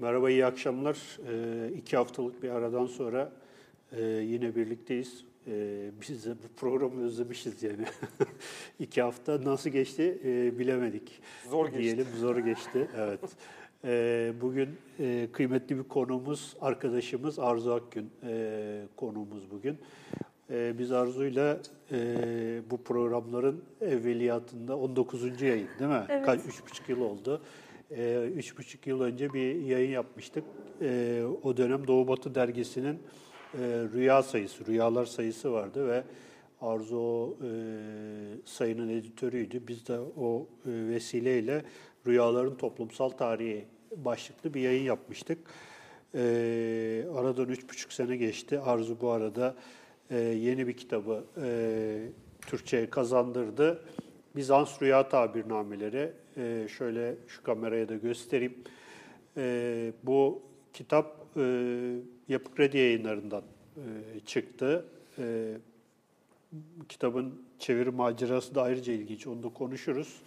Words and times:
Merhaba, 0.00 0.30
iyi 0.30 0.46
akşamlar. 0.46 1.18
Ee, 1.28 1.72
iki 1.76 1.96
haftalık 1.96 2.42
bir 2.42 2.50
aradan 2.50 2.86
sonra 2.86 3.32
e, 3.92 4.02
yine 4.02 4.56
birlikteyiz. 4.56 5.24
Ee, 5.46 5.90
biz 6.00 6.26
de 6.26 6.30
bu 6.30 6.60
programı 6.60 7.04
özlemişiz 7.04 7.62
yani. 7.62 7.84
iki 8.80 9.02
hafta 9.02 9.44
nasıl 9.44 9.70
geçti 9.70 10.18
e, 10.24 10.58
bilemedik. 10.58 11.20
Zor 11.50 11.66
geçti. 11.66 11.82
Diyelim, 11.82 12.06
zor 12.16 12.36
geçti, 12.36 12.88
evet. 12.96 13.20
Ee, 13.84 14.32
bugün 14.40 14.68
e, 15.00 15.28
kıymetli 15.32 15.78
bir 15.78 15.82
konuğumuz, 15.82 16.56
arkadaşımız 16.60 17.38
Arzu 17.38 17.72
Akgün 17.72 18.10
e, 18.22 18.82
konuğumuz 18.96 19.50
bugün. 19.50 19.78
E, 20.50 20.78
biz 20.78 20.92
Arzu'yla 20.92 21.58
e, 21.92 21.98
bu 22.70 22.82
programların 22.82 23.64
evveliyatında 23.80 24.78
19. 24.78 25.42
yayın 25.42 25.68
değil 25.78 25.90
mi? 25.90 26.04
Evet. 26.08 26.26
Kaç, 26.26 26.40
üç 26.48 26.66
buçuk 26.66 26.88
yıl 26.88 27.00
oldu. 27.00 27.40
E, 27.90 28.30
üç 28.36 28.58
buçuk 28.58 28.86
yıl 28.86 29.00
önce 29.00 29.32
bir 29.32 29.54
yayın 29.54 29.90
yapmıştık. 29.90 30.44
E, 30.82 31.22
o 31.42 31.56
dönem 31.56 31.86
Doğu 31.86 32.08
Batı 32.08 32.34
Dergisi'nin 32.34 32.94
e, 32.94 33.58
rüya 33.94 34.22
sayısı, 34.22 34.66
rüyalar 34.66 35.04
sayısı 35.04 35.52
vardı 35.52 35.88
ve 35.88 36.02
Arzu 36.60 37.36
e, 37.42 37.50
sayının 38.44 38.88
editörüydü. 38.88 39.68
Biz 39.68 39.88
de 39.88 39.98
o 40.16 40.46
e, 40.66 40.70
vesileyle 40.88 41.64
Rüyaların 42.06 42.56
Toplumsal 42.56 43.10
Tarihi 43.10 43.64
başlıklı 43.96 44.54
bir 44.54 44.60
yayın 44.60 44.84
yapmıştık. 44.84 45.38
E, 46.14 46.20
aradan 47.14 47.48
üç 47.48 47.68
buçuk 47.70 47.92
sene 47.92 48.16
geçti. 48.16 48.60
Arzu 48.60 49.00
bu 49.00 49.10
arada 49.10 49.54
yeni 50.10 50.66
bir 50.66 50.76
kitabı 50.76 51.24
Türkçe'ye 52.40 52.90
kazandırdı. 52.90 53.84
Bizans 54.36 54.82
Rüya 54.82 55.08
Tabirnameleri. 55.08 56.12
E, 56.38 56.68
şöyle 56.68 57.14
şu 57.28 57.42
kameraya 57.42 57.88
da 57.88 57.96
göstereyim. 57.96 58.54
E, 59.36 59.92
bu 60.02 60.42
kitap 60.72 61.26
e, 61.36 61.42
Yapı 62.28 62.54
Kredi 62.54 62.78
yayınlarından 62.78 63.42
e, 63.76 64.20
çıktı. 64.26 64.84
E, 65.18 65.56
kitabın 66.88 67.42
çeviri 67.58 67.90
macerası 67.90 68.54
da 68.54 68.62
ayrıca 68.62 68.92
ilginç. 68.92 69.26
Onu 69.26 69.42
da 69.42 69.48
konuşuruz 69.48 70.22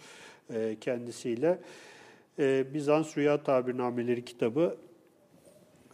e, 0.54 0.76
kendisiyle. 0.80 1.58
E, 2.38 2.74
Bizans 2.74 3.18
Rüya 3.18 3.42
Tabirnameleri 3.42 4.24
kitabı 4.24 4.76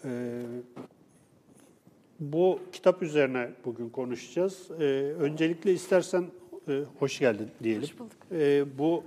e, 0.04 0.42
bu 2.20 2.60
kitap 2.72 3.02
üzerine 3.02 3.50
bugün 3.64 3.88
konuşacağız. 3.88 4.70
Ee, 4.80 4.84
öncelikle 5.18 5.72
istersen 5.72 6.26
e, 6.68 6.80
hoş 6.98 7.18
geldin 7.18 7.48
diyelim. 7.62 7.82
Hoş 7.82 7.98
bulduk. 7.98 8.16
Ee, 8.32 8.64
bu 8.78 9.04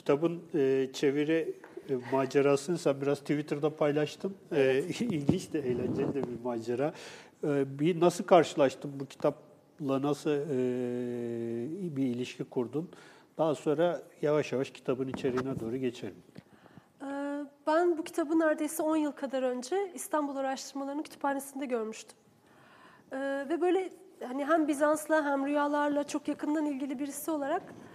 kitabın 0.00 0.42
e, 0.54 0.88
çeviri 0.92 1.54
e, 1.90 1.94
macerasını 2.12 2.78
sen 2.78 3.00
biraz 3.00 3.20
Twitter'da 3.20 3.76
paylaştın. 3.76 4.34
Ee, 4.52 4.78
ilginç 5.00 5.52
de 5.52 5.58
eğlenceli 5.58 6.14
de 6.14 6.22
bir 6.22 6.44
macera. 6.44 6.92
Ee, 7.44 7.78
bir 7.78 8.00
nasıl 8.00 8.24
karşılaştın 8.24 9.00
bu 9.00 9.06
kitapla 9.06 10.02
nasıl 10.02 10.30
e, 10.30 11.96
bir 11.96 12.02
ilişki 12.06 12.44
kurdun? 12.44 12.90
Daha 13.38 13.54
sonra 13.54 14.02
yavaş 14.22 14.52
yavaş 14.52 14.70
kitabın 14.70 15.08
içeriğine 15.08 15.60
doğru 15.60 15.76
geçelim. 15.76 16.22
Ee, 17.02 17.06
Ben 17.66 17.98
bu 17.98 18.04
kitabı 18.04 18.38
neredeyse 18.38 18.82
10 18.82 18.96
yıl 18.96 19.12
kadar 19.12 19.42
önce 19.42 19.92
İstanbul 19.94 20.36
Araştırmalarının 20.36 21.02
kütüphanesinde 21.02 21.66
görmüştüm. 21.66 22.16
Ee, 23.12 23.46
Ve 23.48 23.60
böyle 23.60 23.90
hani 24.28 24.44
hem 24.44 24.68
Bizans'la 24.68 25.24
hem 25.24 25.46
rüyalarla 25.46 26.04
çok 26.04 26.28
yakından 26.28 26.66
ilgili 26.66 26.98
birisi 26.98 27.30
olarak 27.30 27.62
e, 27.62 27.89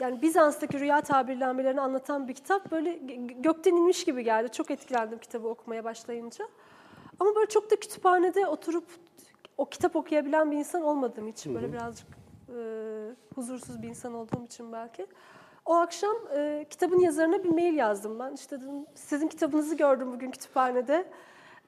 yani 0.00 0.22
Bizans'taki 0.22 0.80
rüya 0.80 1.00
tabirnamelerini 1.00 1.80
anlatan 1.80 2.28
bir 2.28 2.34
kitap 2.34 2.70
böyle 2.70 2.96
gö- 2.96 3.42
gökten 3.42 3.76
inmiş 3.76 4.04
gibi 4.04 4.24
geldi. 4.24 4.48
Çok 4.52 4.70
etkilendim 4.70 5.18
kitabı 5.18 5.48
okumaya 5.48 5.84
başlayınca. 5.84 6.48
Ama 7.20 7.34
böyle 7.36 7.46
çok 7.46 7.70
da 7.70 7.76
kütüphanede 7.76 8.46
oturup 8.46 8.84
o 9.58 9.64
kitap 9.64 9.96
okuyabilen 9.96 10.50
bir 10.50 10.56
insan 10.56 10.82
olmadığım 10.82 11.28
için 11.28 11.54
böyle 11.54 11.72
birazcık 11.72 12.06
e, 12.48 12.60
huzursuz 13.34 13.82
bir 13.82 13.88
insan 13.88 14.14
olduğum 14.14 14.44
için 14.44 14.72
belki. 14.72 15.06
O 15.66 15.74
akşam 15.74 16.16
e, 16.36 16.66
kitabın 16.70 16.98
yazarına 16.98 17.44
bir 17.44 17.48
mail 17.48 17.74
yazdım 17.74 18.18
ben. 18.18 18.32
İşte 18.32 18.60
dedim 18.60 18.86
sizin 18.94 19.28
kitabınızı 19.28 19.74
gördüm 19.74 20.12
bugün 20.12 20.30
kütüphanede. 20.30 21.08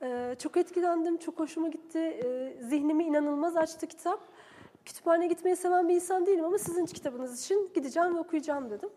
E, 0.02 0.36
çok 0.38 0.56
etkilendim, 0.56 1.16
çok 1.16 1.38
hoşuma 1.38 1.68
gitti. 1.68 1.98
E, 1.98 2.56
zihnimi 2.62 3.04
inanılmaz 3.04 3.56
açtı 3.56 3.86
kitap. 3.86 4.20
Kütüphaneye 4.84 5.28
gitmeyi 5.28 5.56
seven 5.56 5.88
bir 5.88 5.94
insan 5.94 6.26
değilim 6.26 6.44
ama 6.44 6.58
sizin 6.58 6.86
kitabınız 6.86 7.42
için 7.44 7.70
gideceğim 7.74 8.14
ve 8.16 8.18
okuyacağım 8.18 8.70
dedim. 8.70 8.90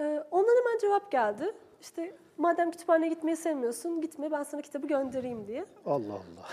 E, 0.00 0.24
ondan 0.30 0.56
hemen 0.64 0.78
cevap 0.78 1.10
geldi. 1.10 1.54
İşte 1.80 2.14
madem 2.38 2.70
kütüphaneye 2.70 3.08
gitmeyi 3.08 3.36
sevmiyorsun 3.36 4.00
gitme 4.00 4.30
ben 4.30 4.42
sana 4.42 4.62
kitabı 4.62 4.86
göndereyim 4.86 5.46
diye. 5.46 5.64
Allah 5.86 6.12
Allah. 6.12 6.48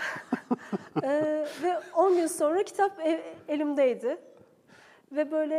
Ee, 1.02 1.46
ve 1.62 1.80
10 1.96 2.14
gün 2.16 2.26
sonra 2.26 2.62
kitap 2.62 3.00
e- 3.00 3.34
elimdeydi. 3.48 4.18
Ve 5.12 5.30
böyle 5.30 5.56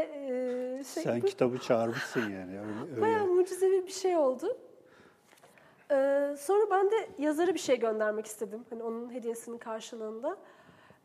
e, 0.80 0.84
şey, 0.84 1.03
Sen 1.03 1.22
bu 1.22 1.25
kitabı 1.25 1.58
çağırmışsın 1.59 2.22
yani. 2.22 2.59
Öyle, 2.59 2.72
öyle. 2.91 3.02
bayağı 3.02 3.25
mucizevi 3.28 3.86
bir 3.88 3.91
şey 3.91 4.18
oldu. 4.18 4.58
Ee, 5.91 6.36
sonra 6.40 6.70
ben 6.72 6.91
de 6.91 7.09
yazara 7.18 7.53
bir 7.53 7.59
şey 7.59 7.80
göndermek 7.80 8.25
istedim. 8.25 8.66
Hani 8.70 8.84
onun 8.84 9.14
hediyesinin 9.14 9.58
karşılığında. 9.58 10.38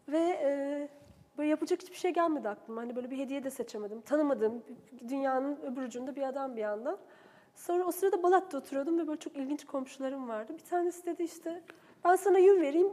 Ve 0.08 0.18
e, 0.18 0.88
böyle 1.38 1.48
yapacak 1.48 1.82
hiçbir 1.82 1.96
şey 1.96 2.12
gelmedi 2.12 2.48
aklıma. 2.48 2.80
Hani 2.80 2.96
böyle 2.96 3.10
bir 3.10 3.18
hediye 3.18 3.44
de 3.44 3.50
seçemedim. 3.50 4.00
Tanımadığım, 4.00 4.62
dünyanın 5.08 5.56
öbür 5.56 5.82
ucunda 5.82 6.16
bir 6.16 6.22
adam 6.22 6.56
bir 6.56 6.60
yandan. 6.60 6.98
Sonra 7.54 7.84
o 7.84 7.92
sırada 7.92 8.22
Balat'ta 8.22 8.58
oturuyordum 8.58 8.98
ve 8.98 9.06
böyle 9.06 9.20
çok 9.20 9.36
ilginç 9.36 9.64
komşularım 9.64 10.28
vardı. 10.28 10.52
Bir 10.54 10.64
tanesi 10.70 11.06
dedi 11.06 11.22
işte 11.22 11.62
ben 12.04 12.16
sana 12.16 12.38
yün 12.38 12.60
vereyim 12.60 12.92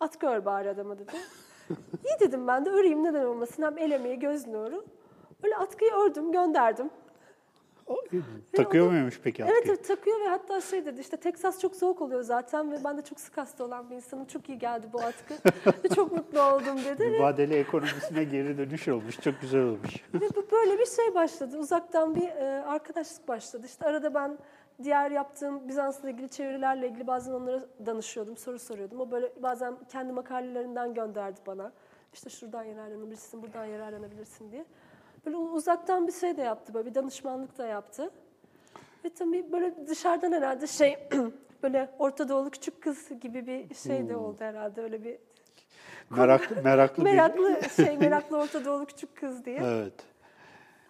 at 0.00 0.20
gör 0.20 0.44
bari 0.44 0.70
adama 0.70 0.98
dedi. 0.98 1.12
İyi 2.04 2.20
dedim 2.20 2.46
ben 2.46 2.64
de 2.64 2.70
öreyim 2.70 3.04
neden 3.04 3.24
olmasın 3.24 3.62
hem 3.62 3.78
el 3.78 3.90
emeği 3.90 4.18
göz 4.18 4.46
nuru. 4.46 4.84
Öyle 5.42 5.56
atkıyı 5.56 5.92
ördüm 5.92 6.32
gönderdim. 6.32 6.90
Takıyor 8.52 8.86
o 8.86 8.88
da- 8.88 8.92
muymuş 8.92 9.20
peki 9.24 9.42
Evet, 9.42 9.52
atkıyı? 9.56 9.74
evet 9.74 9.88
takıyor 9.88 10.20
ve 10.20 10.28
hatta 10.28 10.60
şey 10.60 10.86
dedi 10.86 11.00
işte 11.00 11.16
Texas 11.16 11.60
çok 11.60 11.76
soğuk 11.76 12.00
oluyor 12.00 12.22
zaten 12.22 12.72
ve 12.72 12.84
ben 12.84 12.98
de 12.98 13.02
çok 13.02 13.20
sık 13.20 13.38
hasta 13.38 13.64
olan 13.64 13.90
bir 13.90 13.96
insanım. 13.96 14.24
Çok 14.24 14.48
iyi 14.48 14.58
geldi 14.58 14.86
bu 14.92 15.00
atkı. 15.00 15.34
ve 15.84 15.88
çok 15.94 16.12
mutlu 16.12 16.42
oldum 16.42 16.78
dedi. 16.84 17.04
Mübadele 17.04 17.58
ekonomisine 17.58 18.24
geri 18.24 18.58
dönüş 18.58 18.88
olmuş. 18.88 19.20
Çok 19.20 19.40
güzel 19.40 19.62
olmuş. 19.62 19.94
ve 20.14 20.28
böyle 20.52 20.78
bir 20.78 20.86
şey 20.86 21.14
başladı. 21.14 21.58
Uzaktan 21.58 22.14
bir 22.14 22.28
e, 22.28 22.64
arkadaşlık 22.66 23.28
başladı. 23.28 23.66
İşte 23.66 23.86
arada 23.86 24.14
ben 24.14 24.38
diğer 24.82 25.10
yaptığım 25.10 25.68
Bizans'la 25.68 26.10
ilgili 26.10 26.28
çevirilerle 26.28 26.88
ilgili 26.88 27.06
bazen 27.06 27.32
onlara 27.32 27.60
danışıyordum, 27.86 28.36
soru 28.36 28.58
soruyordum. 28.58 29.00
O 29.00 29.10
böyle 29.10 29.32
bazen 29.42 29.74
kendi 29.88 30.12
makalelerinden 30.12 30.94
gönderdi 30.94 31.40
bana. 31.46 31.72
İşte 32.14 32.30
şuradan 32.30 32.64
yararlanabilirsin, 32.64 33.42
buradan 33.42 33.64
yararlanabilirsin 33.64 34.52
diye. 34.52 34.64
Böyle 35.26 35.36
uzaktan 35.36 36.06
bir 36.06 36.12
şey 36.12 36.36
de 36.36 36.42
yaptı, 36.42 36.74
böyle 36.74 36.90
bir 36.90 36.94
danışmanlık 36.94 37.58
da 37.58 37.66
yaptı. 37.66 38.10
Ve 39.04 39.08
tabii 39.10 39.52
böyle 39.52 39.86
dışarıdan 39.86 40.32
herhalde 40.32 40.66
şey 40.66 41.08
böyle 41.62 41.90
Orta 41.98 42.28
Doğulu 42.28 42.50
küçük 42.50 42.82
kız 42.82 43.08
gibi 43.20 43.46
bir 43.46 43.74
şey 43.74 44.08
de 44.08 44.16
oldu 44.16 44.36
herhalde 44.40 44.82
öyle 44.82 45.04
bir 45.04 45.18
Meraklı, 46.10 46.62
meraklı 46.62 47.04
bir... 47.62 47.84
şey 47.84 47.96
meraklı 48.00 48.38
Orta 48.38 48.64
Doğulu 48.64 48.86
küçük 48.86 49.16
kız 49.16 49.44
diye. 49.44 49.60
Evet. 49.64 49.92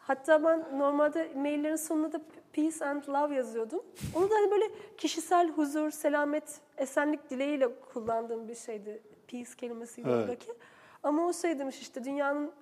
Hatta 0.01 0.45
ben 0.45 0.79
normalde 0.79 1.33
maillerin 1.37 1.77
sonuna 1.77 2.13
da 2.13 2.21
peace 2.53 2.85
and 2.85 3.09
love 3.09 3.35
yazıyordum. 3.35 3.83
Onu 4.15 4.31
da 4.31 4.35
hani 4.35 4.51
böyle 4.51 4.65
kişisel 4.97 5.49
huzur, 5.49 5.91
selamet, 5.91 6.61
esenlik 6.79 7.31
dileğiyle 7.31 7.69
kullandığım 7.93 8.49
bir 8.49 8.55
şeydi. 8.55 9.03
Peace 9.29 9.51
kelimesiydi 9.57 10.09
Evet. 10.09 10.23
oradaki. 10.23 10.53
Ama 11.03 11.27
o 11.27 11.33
şey 11.33 11.59
demiş 11.59 11.81
işte 11.81 12.05
dünyanın 12.05 12.53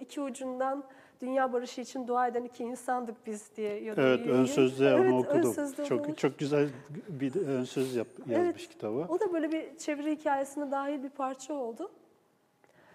iki 0.00 0.20
ucundan 0.20 0.84
dünya 1.20 1.52
barışı 1.52 1.80
için 1.80 2.08
dua 2.08 2.26
eden 2.26 2.44
iki 2.44 2.64
insandık 2.64 3.26
biz 3.26 3.56
diye. 3.56 3.82
yazıyor. 3.82 4.08
Evet, 4.08 4.26
ön 4.26 4.44
sözde 4.44 4.94
onu 4.94 5.02
Evet, 5.02 5.10
ön 5.12 5.18
okudum. 5.18 5.52
sözde 5.54 5.84
çok 5.84 6.06
onu- 6.08 6.16
çok 6.16 6.38
güzel 6.38 6.68
bir 7.08 7.46
ön 7.46 7.64
söz 7.64 7.94
yap, 7.96 8.06
yazmış 8.18 8.36
Evet. 8.38 8.68
kitabı. 8.68 9.06
O 9.08 9.20
da 9.20 9.32
böyle 9.32 9.52
bir 9.52 9.76
çeviri 9.76 10.16
hikayesine 10.16 10.70
dahil 10.70 11.02
bir 11.02 11.08
parça 11.10 11.54
oldu. 11.54 11.90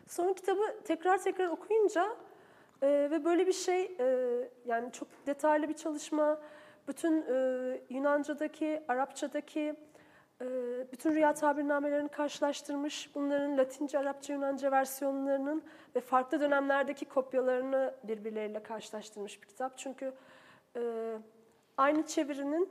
Sonra 0.07 0.33
kitabı 0.33 0.61
tekrar 0.83 1.23
tekrar 1.23 1.47
okuyunca 1.47 2.07
e, 2.81 2.87
ve 3.11 3.25
böyle 3.25 3.47
bir 3.47 3.53
şey 3.53 3.95
e, 3.99 4.05
yani 4.65 4.91
çok 4.91 5.07
detaylı 5.27 5.69
bir 5.69 5.73
çalışma, 5.73 6.39
bütün 6.87 7.21
e, 7.21 7.81
Yunanca'daki, 7.89 8.81
Arapça'daki 8.87 9.59
e, 9.61 9.75
bütün 10.91 11.11
rüya 11.15 11.33
tabirnamelerini 11.33 12.09
karşılaştırmış, 12.09 13.15
bunların 13.15 13.57
Latince, 13.57 13.99
Arapça, 13.99 14.33
Yunanca 14.33 14.71
versiyonlarının 14.71 15.63
ve 15.95 15.99
farklı 15.99 16.39
dönemlerdeki 16.39 17.05
kopyalarını 17.05 17.93
birbirleriyle 18.03 18.63
karşılaştırmış 18.63 19.41
bir 19.41 19.47
kitap. 19.47 19.77
Çünkü 19.77 20.13
e, 20.77 21.13
aynı 21.77 22.05
çevirinin 22.05 22.69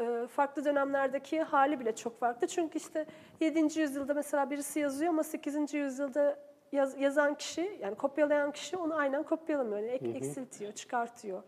e, 0.00 0.26
farklı 0.26 0.64
dönemlerdeki 0.64 1.42
hali 1.42 1.80
bile 1.80 1.94
çok 1.96 2.20
farklı. 2.20 2.46
Çünkü 2.46 2.78
işte 2.78 3.06
7. 3.40 3.80
yüzyılda 3.80 4.14
mesela 4.14 4.50
birisi 4.50 4.80
yazıyor 4.80 5.10
ama 5.10 5.22
8. 5.22 5.74
yüzyılda 5.74 6.38
yaz- 6.72 7.00
yazan 7.00 7.34
kişi, 7.34 7.78
yani 7.82 7.94
kopyalayan 7.94 8.52
kişi 8.52 8.76
onu 8.76 8.94
aynen 8.96 9.22
kopyalamıyor. 9.22 9.78
Yani 9.78 9.88
ek- 9.90 10.10
eksiltiyor, 10.10 10.72
çıkartıyor. 10.72 11.42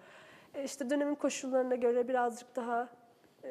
E, 0.55 0.65
işte 0.65 0.91
dönemin 0.91 1.15
koşullarına 1.15 1.75
göre 1.75 2.09
birazcık 2.09 2.57
daha 2.57 2.89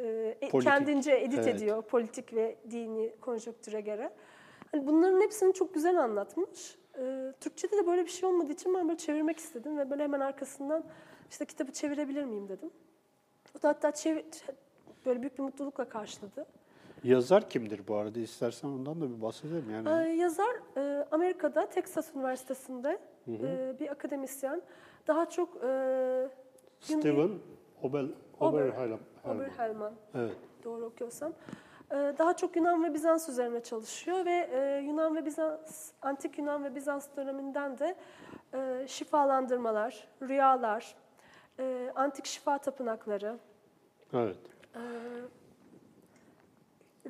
e, 0.03 0.37
Politik, 0.51 0.71
kendince 0.71 1.11
edit 1.11 1.39
evet. 1.39 1.55
ediyor 1.55 1.81
politik 1.81 2.33
ve 2.33 2.57
dini 2.71 3.15
konjonktüre 3.21 3.81
göre. 3.81 4.13
Hani 4.71 4.87
bunların 4.87 5.21
hepsini 5.21 5.53
çok 5.53 5.73
güzel 5.73 6.03
anlatmış. 6.03 6.77
E, 6.99 7.33
Türkçe'de 7.39 7.77
de 7.77 7.87
böyle 7.87 8.05
bir 8.05 8.09
şey 8.09 8.29
olmadığı 8.29 8.51
için 8.51 8.73
ben 8.73 8.87
böyle 8.87 8.97
çevirmek 8.97 9.37
istedim 9.37 9.77
ve 9.77 9.89
böyle 9.89 10.03
hemen 10.03 10.19
arkasından 10.19 10.83
işte 11.29 11.45
kitabı 11.45 11.71
çevirebilir 11.71 12.23
miyim 12.23 12.49
dedim. 12.49 12.69
O 13.59 13.61
da 13.61 13.69
hatta 13.69 13.91
çevir, 13.91 14.25
böyle 15.05 15.21
büyük 15.21 15.37
bir 15.37 15.43
mutlulukla 15.43 15.89
karşıladı. 15.89 16.45
Yazar 17.03 17.49
kimdir 17.49 17.87
bu 17.87 17.95
arada? 17.95 18.19
İstersen 18.19 18.67
ondan 18.67 19.01
da 19.01 19.09
bir 19.17 19.21
bahsedelim. 19.21 19.65
Yani 19.71 19.89
Ee, 19.89 20.09
yazar 20.15 20.55
e, 20.77 21.07
Amerika'da 21.11 21.69
Texas 21.69 22.15
Üniversitesi'nde 22.15 22.99
e, 23.27 23.75
bir 23.79 23.89
akademisyen. 23.91 24.61
Daha 25.07 25.29
çok 25.29 25.55
e, 25.63 26.29
Steven 26.79 27.29
Obel, 27.83 28.05
Ober- 28.39 28.69
Oberheim. 28.71 28.99
Oberhelman, 29.35 29.93
Evet. 30.15 30.35
doğru 30.63 30.85
okuyorsam. 30.85 31.33
E, 31.91 31.95
daha 31.95 32.35
çok 32.35 32.55
Yunan 32.55 32.83
ve 32.83 32.93
Bizans 32.93 33.29
üzerine 33.29 33.63
çalışıyor 33.63 34.25
ve 34.25 34.49
e, 34.51 34.81
Yunan 34.85 35.15
ve 35.15 35.25
Bizans, 35.25 35.91
antik 36.01 36.37
Yunan 36.37 36.63
ve 36.63 36.75
Bizans 36.75 37.07
döneminden 37.17 37.79
de 37.79 37.95
e, 38.53 38.85
şifalandırmalar, 38.87 40.07
rüyalar, 40.21 40.95
e, 41.59 41.91
antik 41.95 42.25
şifa 42.25 42.57
tapınakları, 42.57 43.37
Evet. 44.13 44.37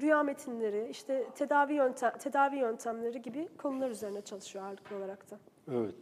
rüya 0.02 0.24
metinleri, 0.24 0.88
işte 0.90 1.28
tedavi 1.36 1.74
yöntem, 1.74 2.18
tedavi 2.18 2.56
yöntemleri 2.58 3.22
gibi 3.22 3.48
konular 3.58 3.90
üzerine 3.90 4.22
çalışıyor 4.22 4.66
ağırlıklı 4.66 4.96
olarak 4.96 5.32
da. 5.32 5.38
Evet. 5.72 5.96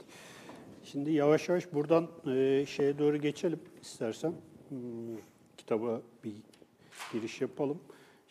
Şimdi 0.84 1.12
yavaş 1.12 1.50
yavaş 1.50 1.74
buradan 1.74 2.08
şeye 2.66 3.00
doğru 3.00 3.18
geçelim 3.18 3.60
istersen. 3.82 4.34
Kitaba 5.57 6.02
bir 6.24 6.34
giriş 7.13 7.42
yapalım. 7.42 7.80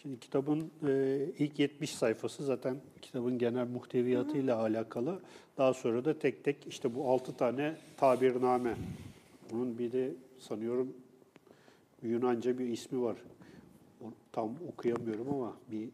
Şimdi 0.02 0.20
kitabın 0.20 0.70
e, 0.88 1.18
ilk 1.38 1.58
70 1.58 1.90
sayfası 1.94 2.44
zaten 2.44 2.76
kitabın 3.02 3.38
genel 3.38 3.66
muhteviyatıyla 3.66 4.58
alakalı. 4.58 5.20
Daha 5.58 5.74
sonra 5.74 6.04
da 6.04 6.18
tek 6.18 6.44
tek 6.44 6.66
işte 6.66 6.94
bu 6.94 7.10
6 7.10 7.36
tane 7.36 7.76
tabirname. 7.96 8.74
Bunun 9.50 9.78
bir 9.78 9.92
de 9.92 10.10
sanıyorum 10.38 10.94
Yunanca 12.02 12.58
bir 12.58 12.68
ismi 12.68 13.02
var. 13.02 13.16
Tam 14.32 14.56
okuyamıyorum 14.72 15.28
ama 15.34 15.56
bir 15.70 15.88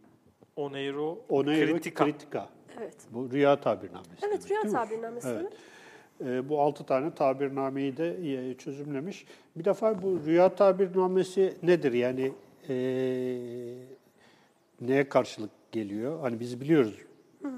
Oneiro, 0.56 1.18
Oneiro 1.28 1.72
Kritika. 1.72 2.04
Kritika. 2.04 2.48
Evet. 2.78 2.96
Bu 3.10 3.30
rüya 3.30 3.60
tabirnamesi. 3.60 4.10
Evet, 4.22 4.22
demek, 4.22 4.50
rüya 4.50 4.72
tabirnamesi. 4.72 5.28
Evet. 5.28 5.52
Ee, 6.24 6.48
bu 6.48 6.60
altı 6.60 6.84
tane 6.84 7.14
tabirnameyi 7.14 7.96
de 7.96 8.48
e, 8.50 8.54
çözümlemiş. 8.54 9.26
Bir 9.56 9.64
defa 9.64 10.02
bu 10.02 10.20
rüya 10.26 10.54
tabirnamesi 10.54 11.54
nedir? 11.62 11.92
Yani 11.92 12.32
e, 12.68 12.74
neye 14.80 15.08
karşılık 15.08 15.50
geliyor? 15.72 16.20
Hani 16.20 16.40
biz 16.40 16.60
biliyoruz. 16.60 16.94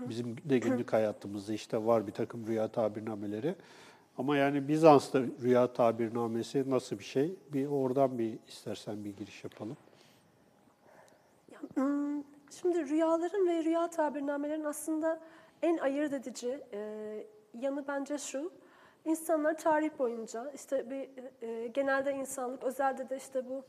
Bizim 0.09 0.37
de 0.45 0.59
günlük 0.59 0.93
hayatımızda 0.93 1.53
işte 1.53 1.87
var 1.87 2.07
bir 2.07 2.13
takım 2.13 2.47
rüya 2.47 2.69
tabirnameleri. 2.69 3.55
Ama 4.19 4.37
yani 4.37 4.69
Bizans'ta 4.69 5.21
rüya 5.43 5.73
tabirnamesi 5.73 6.71
nasıl 6.71 6.99
bir 6.99 7.05
şey? 7.05 7.35
Bir 7.53 7.67
oradan 7.67 8.19
bir 8.19 8.39
istersen 8.49 9.05
bir 9.05 9.17
giriş 9.17 9.45
yapalım. 9.45 9.77
Şimdi 12.61 12.89
rüyaların 12.89 13.49
ve 13.49 13.65
rüya 13.65 13.91
tabirnamelerin 13.91 14.65
aslında 14.65 15.21
en 15.63 15.79
ayırt 15.79 16.13
edici 16.13 16.61
e, 16.73 16.79
yanı 17.61 17.89
bence 17.89 18.19
şu. 18.19 18.53
İnsanlar 19.05 19.59
tarih 19.59 19.91
boyunca 19.99 20.51
işte 20.55 20.91
bir 20.91 21.09
e, 21.43 21.67
genelde 21.67 22.13
insanlık 22.13 22.63
özelde 22.63 23.09
de 23.11 23.17
işte 23.17 23.49
bu 23.49 23.65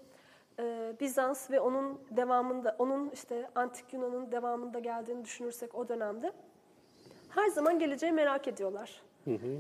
e, 0.59 0.93
Bizans 0.99 1.51
ve 1.51 1.59
onun 1.59 2.01
devamında 2.11 2.75
onun 2.79 3.09
işte 3.09 3.49
antik 3.55 3.93
Yunan'ın 3.93 4.31
devamında 4.31 4.79
geldiğini 4.79 5.25
düşünürsek 5.25 5.75
o 5.75 5.89
dönemde 5.89 6.31
her 7.29 7.47
zaman 7.47 7.79
geleceği 7.79 8.11
merak 8.11 8.47
ediyorlar. 8.47 9.01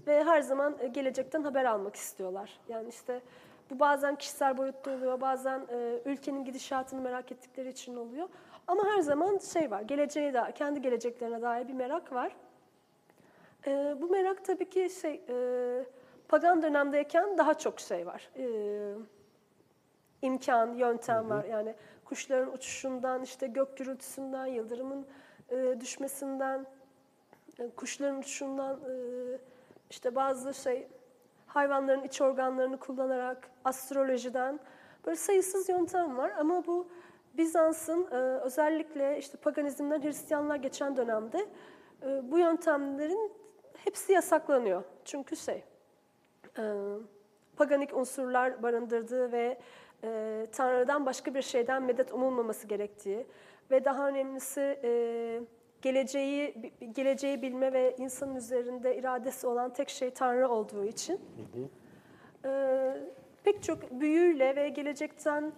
Ve 0.07 0.23
her 0.23 0.41
zaman 0.41 0.75
e, 0.79 0.87
gelecekten 0.87 1.43
haber 1.43 1.65
almak 1.65 1.95
istiyorlar. 1.95 2.59
Yani 2.69 2.89
işte 2.89 3.21
bu 3.69 3.79
bazen 3.79 4.15
kişisel 4.15 4.57
boyutta 4.57 4.91
oluyor, 4.91 5.21
bazen 5.21 5.67
e, 5.69 5.99
ülkenin 6.05 6.45
gidişatını 6.45 7.01
merak 7.01 7.31
ettikleri 7.31 7.69
için 7.69 7.95
oluyor. 7.95 8.29
Ama 8.67 8.83
her 8.85 8.99
zaman 9.01 9.37
şey 9.37 9.71
var, 9.71 9.81
geleceğe 9.81 10.33
dair, 10.33 10.51
kendi 10.51 10.81
geleceklerine 10.81 11.41
dair 11.41 11.67
bir 11.67 11.73
merak 11.73 12.13
var. 12.13 12.35
E, 13.67 13.95
bu 14.01 14.09
merak 14.09 14.45
tabii 14.45 14.69
ki 14.69 14.89
şey, 15.01 15.21
e, 15.29 15.85
pagan 16.27 16.61
dönemdeyken 16.61 17.37
daha 17.37 17.53
çok 17.53 17.79
şey 17.79 18.05
var. 18.07 18.29
E, 18.37 18.45
imkan, 20.21 20.73
yöntem 20.73 21.29
var. 21.29 21.43
Yani 21.43 21.75
kuşların 22.05 22.53
uçuşundan, 22.53 23.21
işte 23.21 23.47
gök 23.47 23.77
gürültüsünden, 23.77 24.45
yıldırımın 24.45 25.05
e, 25.49 25.75
düşmesinden, 25.79 26.65
e, 27.59 27.69
kuşların 27.69 28.19
uçuşundan, 28.19 28.79
e, 28.89 28.93
işte 29.89 30.15
bazı 30.15 30.53
şey 30.53 30.87
hayvanların 31.47 32.03
iç 32.03 32.21
organlarını 32.21 32.79
kullanarak, 32.79 33.49
astrolojiden 33.65 34.59
böyle 35.05 35.17
sayısız 35.17 35.69
yöntem 35.69 36.17
var. 36.17 36.31
Ama 36.39 36.65
bu 36.67 36.87
Bizans'ın 37.33 38.07
e, 38.11 38.15
özellikle 38.17 39.17
işte 39.17 39.37
paganizmden 39.37 40.03
Hristiyanlığa 40.03 40.55
geçen 40.55 40.97
dönemde 40.97 41.45
e, 42.03 42.31
bu 42.31 42.37
yöntemlerin 42.37 43.31
hepsi 43.85 44.13
yasaklanıyor. 44.13 44.83
Çünkü 45.05 45.35
şey, 45.35 45.63
e, 46.57 46.63
paganik 47.55 47.97
unsurlar 47.97 48.63
barındırdığı 48.63 49.31
ve 49.31 49.57
e, 50.03 50.47
Tanrı'dan 50.51 51.05
başka 51.05 51.33
bir 51.33 51.41
şeyden 51.41 51.83
medet 51.83 52.13
umulmaması 52.13 52.67
gerektiği 52.67 53.27
ve 53.71 53.85
daha 53.85 54.07
önemlisi 54.07 54.79
e, 54.83 55.41
geleceği 55.81 56.71
geleceği 56.91 57.41
bilme 57.41 57.73
ve 57.73 57.95
insanın 57.97 58.35
üzerinde 58.35 58.97
iradesi 58.97 59.47
olan 59.47 59.73
tek 59.73 59.89
şey 59.89 60.09
Tanrı 60.09 60.49
olduğu 60.49 60.85
için 60.85 61.21
e, 62.45 62.93
pek 63.43 63.63
çok 63.63 63.91
büyüyle 63.91 64.55
ve 64.55 64.69
gelecekten 64.69 65.53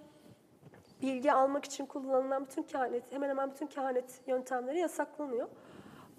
bilgi 1.01 1.33
almak 1.33 1.65
için 1.65 1.85
kullanılan 1.85 2.45
bütün 2.45 2.63
kehanet, 2.63 3.11
hemen 3.11 3.29
hemen 3.29 3.51
bütün 3.51 3.67
kehanet 3.67 4.21
yöntemleri 4.27 4.79
yasaklanıyor. 4.79 5.47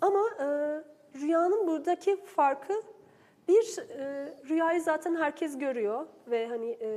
Ama 0.01 0.21
e, 0.41 0.47
rüyanın 1.21 1.67
buradaki 1.67 2.25
farkı 2.25 2.83
bir 3.49 3.79
e, 3.79 4.35
rüyayı 4.49 4.83
zaten 4.83 5.17
herkes 5.17 5.59
görüyor 5.59 6.07
ve 6.27 6.47
hani 6.47 6.79
e, 6.81 6.89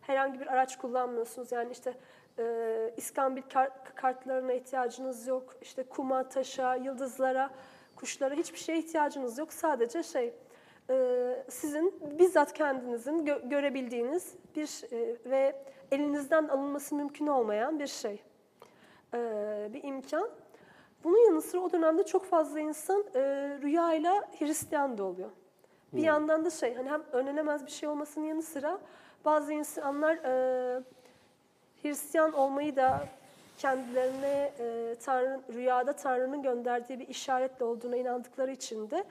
herhangi 0.00 0.40
bir 0.40 0.46
araç 0.46 0.78
kullanmıyorsunuz. 0.78 1.52
Yani 1.52 1.72
işte 1.72 1.94
e, 2.38 2.94
iskambil 2.96 3.42
kar- 3.52 3.94
kartlarına 3.94 4.52
ihtiyacınız 4.52 5.26
yok. 5.26 5.56
İşte 5.62 5.82
kuma, 5.82 6.28
taşa, 6.28 6.74
yıldızlara, 6.74 7.50
kuşlara 7.96 8.34
hiçbir 8.34 8.58
şeye 8.58 8.78
ihtiyacınız 8.78 9.38
yok. 9.38 9.52
Sadece 9.52 10.02
şey 10.02 10.34
e, 10.90 11.44
sizin 11.48 11.94
bizzat 12.18 12.52
kendinizin 12.52 13.26
gö- 13.26 13.48
görebildiğiniz 13.48 14.34
bir 14.56 14.84
e, 14.92 15.16
ve 15.30 15.62
elinizden 15.92 16.48
alınması 16.48 16.94
mümkün 16.94 17.26
olmayan 17.26 17.78
bir 17.78 17.86
şey. 17.86 18.22
E, 19.14 19.18
bir 19.72 19.82
imkan. 19.82 20.28
Bunun 21.04 21.26
yanı 21.26 21.42
sıra 21.42 21.60
o 21.60 21.72
dönemde 21.72 22.06
çok 22.06 22.24
fazla 22.24 22.60
insan 22.60 23.04
e, 23.14 23.20
rüyayla 23.62 24.28
Hristiyan 24.38 24.98
da 24.98 25.04
oluyor. 25.04 25.30
Bir 25.92 26.02
yandan 26.02 26.44
da 26.44 26.50
şey 26.50 26.74
hani 26.74 26.90
hem 26.90 27.02
önlenemez 27.12 27.66
bir 27.66 27.70
şey 27.70 27.88
olmasının 27.88 28.24
yanı 28.24 28.42
sıra 28.42 28.78
bazı 29.24 29.52
insanlar 29.52 30.16
e, 30.16 30.82
Hristiyan 31.82 32.32
olmayı 32.32 32.76
da 32.76 33.08
kendilerine 33.58 34.52
e, 34.58 34.94
Tanrı, 35.04 35.40
rüyada 35.52 35.92
Tanrı'nın 35.92 36.42
gönderdiği 36.42 36.98
bir 36.98 37.08
işaretle 37.08 37.64
olduğuna 37.64 37.96
inandıkları 37.96 38.50
için 38.50 38.90
de 38.90 39.04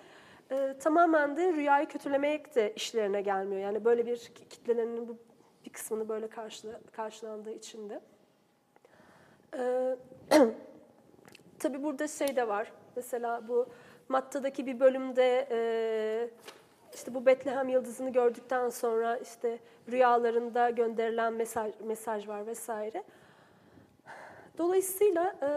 e, 0.52 0.76
tamamen 0.80 1.38
de 1.38 1.54
rüyayı 1.54 1.88
kötülemek 1.88 2.56
de 2.56 2.74
işlerine 2.76 3.22
gelmiyor. 3.22 3.62
Yani 3.62 3.86
böyle 3.86 4.06
bir 4.06 4.18
kitlelerinin 4.50 5.08
bu 5.08 5.18
bir 5.66 5.70
kısmını 5.70 6.10
böyle 6.10 6.28
karşıla, 6.28 6.80
karşılandığı 6.92 7.52
için 7.52 7.90
de. 7.90 8.02
E, 9.58 9.96
tabii 11.60 11.84
burada 11.84 12.08
şey 12.08 12.36
de 12.36 12.48
var. 12.48 12.72
Mesela 12.96 13.48
bu 13.48 13.68
Matta'daki 14.10 14.66
bir 14.66 14.80
bölümde 14.80 15.48
e, 15.52 16.30
işte 16.94 17.14
bu 17.14 17.26
Betlehem 17.26 17.70
yıldızını 17.70 18.10
gördükten 18.10 18.70
sonra 18.70 19.18
işte 19.18 19.60
rüyalarında 19.92 20.70
gönderilen 20.70 21.34
mesaj 21.34 21.74
mesaj 21.84 22.28
var 22.28 22.48
vesaire. 22.48 23.04
Dolayısıyla 24.58 25.36
e, 25.42 25.50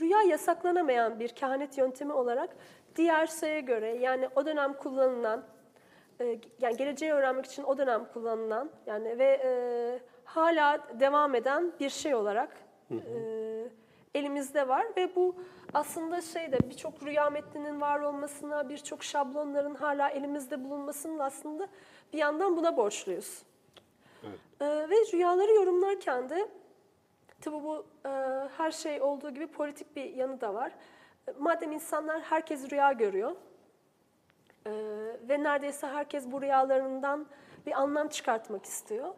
rüya 0.00 0.22
yasaklanamayan 0.22 1.20
bir 1.20 1.28
kehanet 1.28 1.78
yöntemi 1.78 2.12
olarak 2.12 2.56
diğer 2.96 3.26
şeye 3.26 3.60
göre 3.60 3.96
yani 3.96 4.28
o 4.36 4.46
dönem 4.46 4.72
kullanılan 4.72 5.44
e, 6.20 6.38
yani 6.60 6.76
geleceği 6.76 7.12
öğrenmek 7.12 7.46
için 7.46 7.64
o 7.64 7.78
dönem 7.78 8.04
kullanılan 8.12 8.70
yani 8.86 9.18
ve 9.18 9.40
e, 9.44 9.50
hala 10.24 11.00
devam 11.00 11.34
eden 11.34 11.72
bir 11.80 11.90
şey 11.90 12.14
olarak 12.14 12.50
e, 12.90 12.96
elimizde 14.16 14.68
var 14.68 14.86
ve 14.96 15.16
bu 15.16 15.34
aslında 15.74 16.20
şeyde 16.20 16.58
birçok 16.70 17.02
rüya 17.02 17.30
metninin 17.30 17.80
var 17.80 18.00
olmasına, 18.00 18.68
birçok 18.68 19.04
şablonların 19.04 19.74
hala 19.74 20.08
elimizde 20.08 20.64
bulunmasının 20.64 21.18
aslında 21.18 21.68
bir 22.12 22.18
yandan 22.18 22.56
buna 22.56 22.76
borçluyuz. 22.76 23.42
Ee, 24.60 24.64
ve 24.64 24.94
rüyaları 25.12 25.52
yorumlarken 25.52 26.28
de 26.28 26.48
tabii 27.40 27.62
bu 27.64 27.86
e, 28.06 28.08
her 28.56 28.70
şey 28.70 29.02
olduğu 29.02 29.30
gibi 29.30 29.46
politik 29.46 29.96
bir 29.96 30.14
yanı 30.14 30.40
da 30.40 30.54
var. 30.54 30.72
Madem 31.38 31.72
insanlar 31.72 32.20
herkes 32.20 32.70
rüya 32.70 32.92
görüyor 32.92 33.32
e, 34.66 34.72
ve 35.28 35.42
neredeyse 35.42 35.86
herkes 35.86 36.32
bu 36.32 36.42
rüyalarından 36.42 37.26
bir 37.66 37.72
anlam 37.72 38.08
çıkartmak 38.08 38.64
istiyor. 38.64 39.14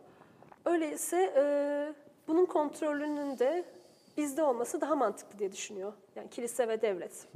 Öyleyse 0.65 1.33
e, 1.37 1.45
bunun 2.29 2.47
kontrolünün 2.47 3.39
de 3.39 3.65
bizde 4.19 4.43
olması 4.43 4.81
daha 4.81 4.97
mantıklı 4.97 5.39
diye 5.39 5.53
düşünüyor. 5.53 5.93
Yani 6.17 6.31
kilise 6.31 6.69
ve 6.69 6.83
devlet. 6.83 7.29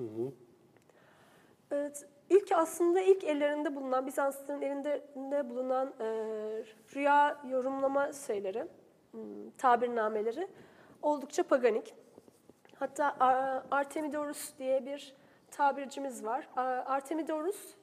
Evet, 1.71 2.07
ilk 2.31 2.53
aslında 2.53 3.01
ilk 3.01 3.25
ellerinde 3.25 3.77
bulunan, 3.77 4.07
Bizanslıların 4.07 4.63
elinde 4.63 5.51
bulunan 5.51 5.95
e, 6.01 6.05
rüya 6.95 7.41
yorumlama 7.51 8.13
şeyleri, 8.13 8.67
hmm, 9.11 9.51
tabirnameleri 9.59 10.49
oldukça 11.03 11.43
paganik. 11.43 11.95
Hatta 12.75 13.17
Artemidorus 13.71 14.59
diye 14.59 14.87
bir 14.87 15.15
tabircimiz 15.51 16.25
var. 16.25 16.49
Artemidorus 16.87 17.75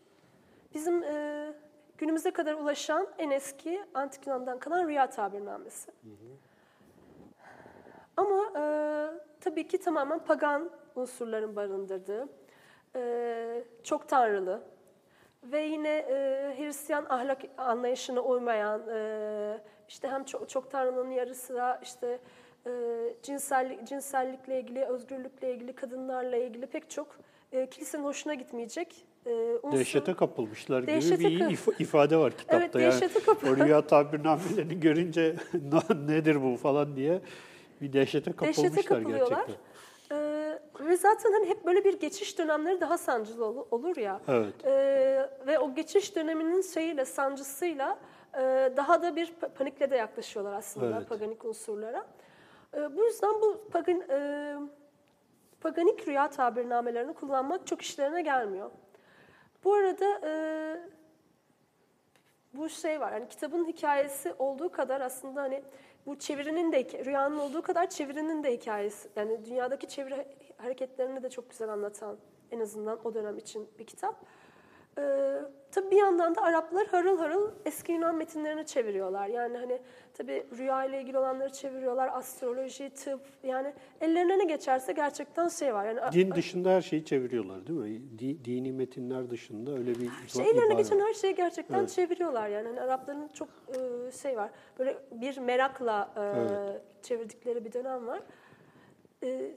bizim 0.74 1.03
e, 1.03 1.53
günümüze 1.98 2.32
kadar 2.32 2.53
ulaşan 2.53 3.08
en 3.18 3.29
eski 3.29 3.82
Antik 3.94 4.27
Yunan'dan 4.27 4.60
kalan 4.60 4.88
rüya 4.88 5.10
tabirnamesi. 5.10 5.91
Ama 8.20 8.52
e, 8.60 8.64
tabii 9.42 9.68
ki 9.68 9.78
tamamen 9.78 10.20
pagan 10.20 10.70
unsurların 10.96 11.56
barındırdığı, 11.56 12.28
e, 12.96 13.64
çok 13.84 14.08
tanrılı 14.08 14.62
ve 15.44 15.62
yine 15.62 15.90
e, 15.90 16.56
Hristiyan 16.58 17.06
ahlak 17.10 17.42
anlayışına 17.58 18.20
uymayan, 18.22 18.82
e, 18.94 19.58
işte 19.88 20.08
hem 20.08 20.24
çok, 20.24 20.50
çok 20.50 20.72
tanrının 20.72 21.12
yarısı 21.12 21.56
da 21.56 21.80
işte 21.84 22.20
e, 22.68 22.72
cinsellik, 23.24 23.88
cinsellikle 23.88 24.60
ilgili, 24.60 24.86
özgürlükle 24.86 25.54
ilgili, 25.54 25.74
kadınlarla 25.74 26.38
ilgili 26.38 26.66
pek 26.66 26.90
çok 26.90 27.08
e, 27.52 27.66
kilisenin 27.70 28.04
hoşuna 28.04 28.34
gitmeyecek 28.34 29.06
e, 29.26 29.32
unsur. 29.64 29.78
Dehşete 29.80 30.14
kapılmışlar 30.14 30.80
gibi 30.82 30.88
Dehşete 30.92 31.20
bir 31.20 31.40
if- 31.40 31.82
ifade 31.82 32.18
var 32.18 32.32
kitapta. 32.38 32.58
Evet, 32.58 32.74
dehşete 32.74 33.20
yani 33.28 33.54
o 33.54 33.66
rüya 33.66 33.88
tabirnamelerini 33.88 34.80
görünce 34.80 35.36
"Na- 35.72 35.96
nedir 36.06 36.44
bu 36.44 36.58
falan 36.58 36.96
diye 36.96 37.22
bir 37.82 37.94
dehşete 37.94 38.32
kapılmışlar 38.32 38.64
Dehşete 38.72 38.88
kapılıyorlar. 38.88 39.30
gerçekten. 39.38 39.56
Ee, 40.12 40.60
ve 40.80 40.98
zaten 40.98 41.32
hani 41.34 41.50
hep 41.50 41.66
böyle 41.66 41.86
bir 41.86 42.00
geçiş 42.00 42.38
dönemleri 42.38 42.82
daha 42.82 42.98
sancılı 42.98 43.46
ol- 43.46 43.68
olur 43.72 43.98
ya. 43.98 44.22
Evet. 44.28 44.66
Ee, 44.66 45.30
ve 45.48 45.60
o 45.60 45.74
geçiş 45.76 46.16
döneminin 46.16 46.62
şeyiyle, 46.62 47.06
sancısıyla 47.06 48.00
e, 48.34 48.40
daha 48.78 49.02
da 49.02 49.16
bir 49.16 49.28
pa- 49.28 49.50
panikle 49.50 49.92
de 49.92 49.96
yaklaşıyorlar 49.96 50.54
aslında 50.54 50.98
Evet. 50.98 51.10
paganik 51.10 51.46
unsurlara. 51.46 52.06
Ee, 52.74 52.98
bu 52.98 53.04
yüzden 53.06 53.34
bu 53.42 53.68
pagan, 53.72 54.02
e, 54.10 54.56
paganik 55.62 56.08
rüya 56.08 56.30
tabirnamelerini 56.30 57.14
kullanmak 57.14 57.68
çok 57.68 57.82
işlerine 57.82 58.22
gelmiyor. 58.22 58.72
Bu 59.64 59.74
arada 59.74 60.22
e, 60.28 60.32
bu 62.54 62.70
şey 62.70 63.00
var. 63.00 63.12
Yani 63.14 63.28
kitabın 63.30 63.66
hikayesi 63.66 64.34
olduğu 64.40 64.70
kadar 64.72 65.02
aslında 65.02 65.42
hani 65.42 65.64
bu 66.10 66.20
çevirinin 66.20 66.72
de 66.72 67.06
rüyanın 67.06 67.39
olduğu 67.39 67.62
kadar 67.62 67.89
çevirinin 67.89 68.44
de 68.44 68.54
hikayesi. 68.54 69.10
Yani 69.16 69.46
dünyadaki 69.46 69.88
çeviri 69.88 70.25
hareketlerini 70.58 71.24
de 71.24 71.30
çok 71.30 71.50
güzel 71.50 71.70
anlatan 71.70 72.18
en 72.51 72.60
azından 72.60 73.00
o 73.08 73.13
dönem 73.13 73.38
için 73.38 73.70
bir 73.80 73.86
kitap. 73.88 74.25
Ee, 75.00 75.41
tabii 75.72 75.91
bir 75.91 75.98
yandan 75.98 76.36
da 76.36 76.41
Araplar 76.41 76.88
harıl 76.88 77.18
harıl 77.18 77.51
eski 77.65 77.91
Yunan 77.91 78.15
metinlerini 78.15 78.65
çeviriyorlar. 78.65 79.27
Yani 79.27 79.58
hani 79.58 79.82
tabii 80.13 80.46
rüya 80.58 80.86
ile 80.86 81.01
ilgili 81.01 81.18
olanları 81.18 81.51
çeviriyorlar. 81.53 82.10
Astroloji, 82.13 82.89
tıp 82.89 83.22
yani 83.44 83.74
ellerine 84.01 84.38
ne 84.39 84.44
geçerse 84.44 84.94
gerçekten 84.94 85.48
şey 85.48 85.74
var. 85.74 85.86
Yani 85.86 86.00
Din 86.12 86.32
dışında 86.36 86.70
her 86.70 86.82
şeyi 86.82 87.06
çeviriyorlar 87.06 87.68
değil 87.68 87.79
mi? 87.79 88.20
Di- 88.20 88.46
dini 88.46 88.72
metinler 88.72 89.29
dışında 89.29 89.72
öyle 89.72 89.89
bir 89.96 90.10
iba- 90.10 90.41
ellerine 90.41 90.74
geçen 90.74 91.00
her 91.00 91.13
şeyi 91.13 91.36
gerçekten 91.36 91.79
Evet. 91.79 91.89
çeviriyorlar 91.89 92.48
yani. 92.48 92.68
Hani 92.68 92.82
Arapların 92.82 93.27
çok 93.27 93.50
e, 93.68 94.12
şey 94.12 94.38
var. 94.38 94.50
Böyle 94.79 94.98
bir 95.12 95.38
merakla 95.38 96.13
e, 96.15 96.22
Evet. 96.22 96.82
çevirdikleri 97.01 97.65
bir 97.65 97.72
dönem 97.74 98.08
var. 98.08 98.20
E, 99.24 99.51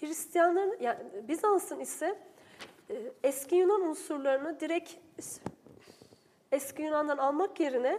Hristiyanların 0.00 0.76
yani 0.80 0.98
Bizans'ın 1.28 1.80
ise 1.80 2.18
eski 3.22 3.56
Yunan 3.56 3.80
unsurlarını 3.80 4.60
direkt 4.60 4.92
eski 6.52 6.82
Yunan'dan 6.82 7.18
almak 7.18 7.60
yerine 7.60 7.98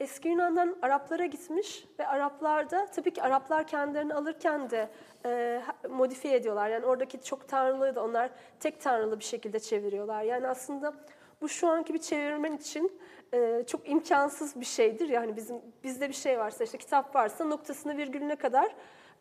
eski 0.00 0.28
Yunan'dan 0.28 0.76
Araplara 0.82 1.26
gitmiş 1.26 1.86
ve 1.98 2.06
Araplarda 2.06 2.86
tabii 2.86 3.10
ki 3.10 3.22
Araplar 3.22 3.66
kendilerini 3.66 4.14
alırken 4.14 4.70
de 4.70 4.90
e, 5.24 5.62
modifiye 5.88 6.36
ediyorlar. 6.36 6.68
Yani 6.68 6.86
oradaki 6.86 7.22
çok 7.22 7.48
tanrılığı 7.48 7.94
da 7.94 8.04
onlar 8.04 8.30
tek 8.60 8.80
tanrılı 8.80 9.18
bir 9.18 9.24
şekilde 9.24 9.60
çeviriyorlar. 9.60 10.22
Yani 10.22 10.48
aslında 10.48 10.94
bu 11.40 11.48
şu 11.48 11.68
anki 11.68 11.94
bir 11.94 11.98
çevirmen 11.98 12.52
için 12.52 13.00
e, 13.34 13.64
çok 13.66 13.88
imkansız 13.88 14.60
bir 14.60 14.64
şeydir. 14.64 15.08
Yani 15.08 15.36
bizim 15.36 15.56
bizde 15.84 16.08
bir 16.08 16.14
şey 16.14 16.38
varsa 16.38 16.64
işte 16.64 16.78
kitap 16.78 17.14
varsa 17.14 17.44
noktasına 17.44 17.96
virgülüne 17.96 18.36
kadar 18.36 18.74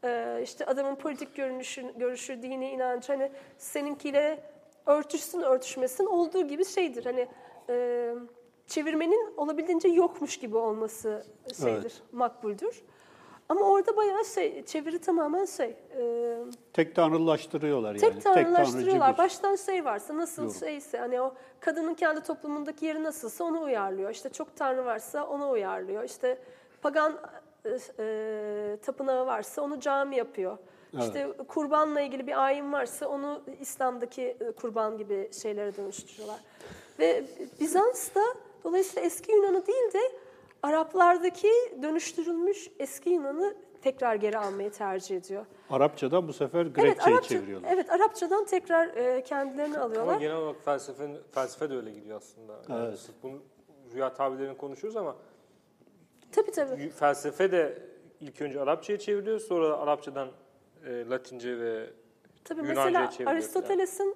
e, 0.04 0.39
işte 0.44 0.65
adamın 0.65 0.96
politik 0.96 1.36
görünüşü, 1.36 1.94
görüşü, 1.98 2.42
dini 2.42 2.70
inancı 2.70 3.13
hani 3.13 3.32
seninkiyle 3.58 4.55
örtüşsün 4.86 5.42
örtüşmesin 5.42 6.06
olduğu 6.06 6.48
gibi 6.48 6.65
şeydir. 6.65 7.06
Hani 7.06 7.27
e, 7.70 8.13
çevirmenin 8.68 9.34
olabildiğince 9.38 9.88
yokmuş 9.88 10.38
gibi 10.38 10.58
olması 10.58 11.25
şeydir, 11.58 11.72
Evet. 11.82 12.01
makbuldür. 12.12 12.82
Ama 13.50 13.62
orada 13.62 13.98
bayağı 13.98 14.25
şey, 14.25 14.65
çeviri 14.65 15.00
tamamen 15.00 15.46
şey, 15.46 15.75
e, 15.98 16.38
Tek 16.74 16.96
tanrılaştırıyorlar 16.96 17.89
yani. 17.96 18.00
tek 18.00 18.22
tanrılaştırıyorlar. 18.24 19.13
bir- 19.13 19.18
Baştan 19.18 19.56
şey 19.56 19.86
varsa, 19.86 20.18
nasıl 20.18 20.44
Yorum. 20.44 20.56
şeyse, 20.56 20.98
hani 20.98 21.22
o 21.22 21.34
kadının 21.60 21.94
kendi 21.94 22.22
toplumundaki 22.22 22.86
yeri 22.86 23.04
nasılsa 23.04 23.44
onu 23.44 23.62
uyarlıyor. 23.62 24.10
İşte 24.10 24.30
çok 24.30 24.56
tanrı 24.56 24.86
varsa 24.86 25.27
onu 25.27 25.50
uyarlıyor. 25.50 26.04
İşte 26.04 26.38
pagan 26.82 27.13
e, 28.00 28.78
tapınağı 28.82 29.26
varsa 29.26 29.62
onu 29.62 29.80
cami 29.80 30.16
yapıyor. 30.16 30.58
İşte 31.00 31.32
kurbanla 31.48 32.02
ilgili 32.02 32.28
bir 32.28 32.44
ayin 32.46 32.74
varsa 32.74 33.08
onu 33.08 33.42
İslam'daki 33.60 34.38
e, 34.40 34.52
kurban 34.52 34.98
gibi 34.98 35.30
şeylere 35.42 35.76
dönüştürüyorlar. 35.78 36.40
Ve 37.00 37.24
Bizans 37.60 38.16
da 38.16 38.22
dolayısıyla 38.64 39.02
eski 39.02 39.32
Yunan'ı 39.32 39.68
değil 39.68 39.94
de 39.94 40.00
Araplardaki 40.64 41.52
dönüştürülmüş 41.82 42.72
eski 42.80 43.10
Yunan'ı 43.10 43.56
tekrar 43.82 44.16
geri 44.16 44.38
almayı 44.38 44.72
tercih 44.72 45.18
ediyor. 45.18 45.46
Arapçadan 45.70 46.28
bu 46.28 46.34
sefer 46.34 46.66
Grekçeyi 46.66 47.22
çeviriyorlar. 47.22 47.70
Evet, 47.74 47.92
Arapçadan 47.92 48.46
tekrar 48.46 48.88
e, 48.88 49.24
kendilerini 49.24 49.78
Ama 49.78 49.86
alıyorlar. 49.86 50.20
genel 50.20 50.36
olarak 50.36 50.66
felsefe, 50.66 51.08
felsefe 51.32 51.70
de 51.70 51.76
öyle 51.76 51.92
gidiyor 51.92 52.18
aslında. 52.18 52.54
Yani 52.70 52.88
Evet. 52.88 53.00
sırf 53.00 53.16
bunu 53.24 53.42
rüya 53.94 54.14
tabirlerini 54.14 54.58
konuşuyoruz 54.58 54.98
ama 54.98 55.16
Tabii 56.36 56.51
tabii. 56.51 56.89
felsefe 56.89 57.51
de 57.51 57.77
ilk 58.22 58.42
önce 58.42 58.62
Arapçaya 58.62 59.00
çevriliyor, 59.00 59.39
sonra 59.39 59.77
Arapçadan 59.77 60.27
e, 60.86 61.10
Latince 61.10 61.60
ve 61.60 61.89
Tabii 62.44 62.60
Yunanca'ya 62.62 62.86
mesela 62.86 63.10
çevriliyor 63.10 63.36
Aristoteles'in 63.36 64.15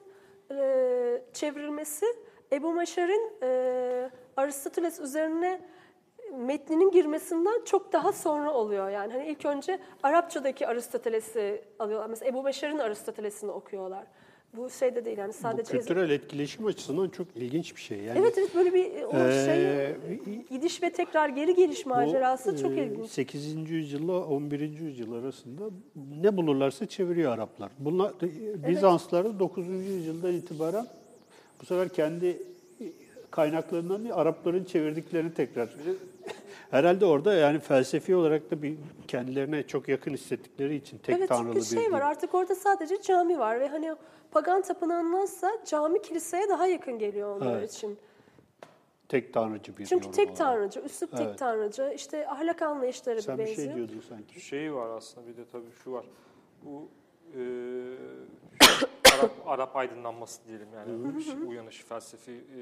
e, 0.52 1.22
çevrilmesi 1.34 2.06
Ebu 2.52 2.74
Maşar'ın 2.74 3.34
e, 3.44 4.12
Aristoteles 4.38 5.00
üzerine 5.00 5.62
metninin 6.34 6.92
girmesinden 6.92 7.64
çok 7.66 7.94
daha 7.94 8.12
sonra 8.12 8.54
oluyor. 8.54 8.90
Yani 8.90 9.14
hani 9.14 9.28
ilk 9.28 9.46
önce 9.46 9.80
Arapçadaki 10.04 10.68
Aristoteles'i 10.68 11.64
alıyorlar. 11.80 12.10
Mesela 12.10 12.30
Ebu 12.30 12.44
Maşar'ın 12.44 12.80
Aristoteles'ini 12.80 13.52
okuyorlar. 13.52 14.06
Bu 14.58 14.70
şey 14.70 14.96
de 14.96 15.06
değil 15.06 15.18
yani 15.18 15.30
Bu 15.30 15.34
sadece... 15.34 15.78
kültürel 15.78 16.10
etkileşim 16.10 16.66
açısından 16.66 17.10
çok 17.10 17.28
ilginç 17.36 17.76
bir 17.76 17.82
şey. 17.82 17.98
Yani 17.98 18.20
Evet 18.20 18.38
evet 18.38 18.56
böyle 18.56 18.74
bir 18.74 19.04
o 19.04 19.18
Ee, 19.18 19.46
şey 19.46 20.42
gidiş 20.50 20.84
ve 20.84 20.90
tekrar 20.90 21.30
geri 21.30 21.56
geliş 21.56 21.86
macerası 21.86 22.58
çok 22.62 22.72
e, 22.72 22.84
ilginç. 22.84 23.10
8. 23.10 23.70
yüzyılla 23.70 24.26
11. 24.26 24.60
yüzyıl 24.60 25.14
arasında 25.14 25.64
ne 26.22 26.38
bulurlarsa 26.38 26.86
çeviriyor 26.86 27.32
Araplar. 27.32 27.72
Bunlar 27.80 28.14
Bizanslılar 28.68 29.26
da 29.26 29.40
9. 29.40 29.68
yüzyıldan 29.68 30.34
itibaren 30.34 30.88
bu 31.62 31.66
sefer 31.66 31.90
kendi 31.90 32.38
kaynaklarından 33.32 34.04
değil, 34.04 34.16
Arapların 34.16 34.64
çevirdiklerini 34.64 35.34
tekrar 35.34 35.70
Herhalde 36.72 37.06
orada 37.06 37.34
yani 37.34 37.60
felsefi 37.60 38.16
olarak 38.16 38.52
da 38.52 38.62
bir 38.62 38.76
kendilerine 39.08 39.64
çok 39.68 39.88
yakın 39.88 40.14
hissettikleri 40.14 40.76
için 40.76 40.98
tek 40.98 41.18
evet 41.18 41.30
tanrılı 41.30 41.54
çünkü 41.54 41.76
bir 41.76 41.82
şey 41.82 41.92
var 41.92 42.02
din. 42.02 42.06
artık 42.06 42.36
orada 42.36 42.56
sadece 42.56 43.02
cami 43.02 43.40
var 43.40 43.60
ve 43.60 43.68
hani 43.68 43.96
pagan 44.32 44.62
tapınağındansa 44.62 45.52
cami 45.66 46.02
kiliseye 46.02 46.50
daha 46.50 46.68
yakın 46.68 47.00
geliyor 47.00 47.36
onlar 47.42 47.58
Evet. 47.58 47.74
için. 47.74 48.00
tek 49.08 49.34
tanrıcı 49.34 49.78
bir 49.78 49.86
Çünkü 49.86 50.12
tek 50.12 50.26
olarak. 50.26 50.38
tanrıcı, 50.38 50.80
üslup 50.80 51.12
tek 51.18 51.28
Evet. 51.28 51.40
tanrıcı, 51.40 51.94
işte 51.96 52.28
ahlak 52.28 52.62
anlayışları 52.62 53.22
Sen 53.22 53.38
bir 53.38 53.44
bir 53.44 53.48
benziyor. 53.50 53.68
şey 53.68 53.76
diyordun 53.78 54.04
sanki. 54.10 54.42
şey 54.42 54.74
var 54.76 54.90
aslında 54.90 55.28
bir 55.28 55.38
de 55.38 55.46
tabii 55.52 55.72
şu 55.84 55.92
var. 55.92 56.06
Bu 56.64 56.88
e, 57.36 57.40
Arap, 59.20 59.32
Arap 59.46 59.76
aydınlanması 59.76 60.48
diyelim 60.48 60.68
yani 60.76 61.48
uyanış 61.48 61.84
felsefi 61.84 62.32
e, 62.32 62.62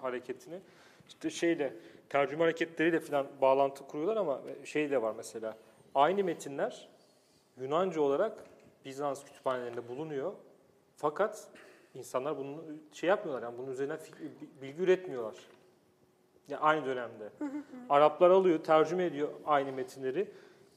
hareketini. 0.00 0.60
işte 1.08 1.30
şeyle 1.30 1.72
tercüme 2.08 2.42
hareketleriyle 2.42 3.00
falan 3.00 3.26
bağlantı 3.40 3.86
kuruyorlar 3.86 4.16
ama 4.16 4.40
şey 4.64 4.90
de 4.90 5.02
var 5.02 5.14
mesela. 5.16 5.56
Aynı 5.94 6.24
metinler 6.24 6.88
Yunanca 7.60 8.00
olarak 8.00 8.44
Bizans 8.84 9.24
kütüphanelerinde 9.24 9.88
bulunuyor. 9.88 10.32
Fakat 10.96 11.48
insanlar 11.94 12.38
bunu 12.38 12.64
şey 12.92 13.08
yapmıyorlar 13.08 13.42
yani 13.48 13.58
bunun 13.58 13.70
üzerine 13.70 13.96
bilgi 14.62 14.82
üretmiyorlar. 14.82 15.34
Yani 16.48 16.60
aynı 16.60 16.86
dönemde. 16.86 17.30
Araplar 17.88 18.30
alıyor, 18.30 18.58
tercüme 18.58 19.04
ediyor 19.04 19.28
aynı 19.46 19.72
metinleri. 19.72 20.30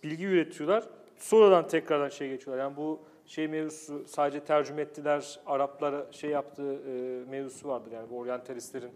Bilgi 0.03 0.25
üretiyorlar. 0.25 0.83
Sonradan 1.17 1.67
tekrardan 1.67 2.09
şey 2.09 2.29
geçiyorlar. 2.29 2.63
Yani 2.63 2.77
bu 2.77 2.99
şey 3.25 3.47
mevzusu 3.47 4.07
sadece 4.07 4.43
tercüme 4.43 4.81
ettiler, 4.81 5.39
Araplara 5.45 6.11
şey 6.11 6.29
yaptığı 6.29 6.73
e, 6.73 7.23
mevzusu 7.29 7.67
vardır. 7.67 7.91
Yani 7.91 8.09
bu 8.09 8.17
oryantalistlerin 8.17 8.91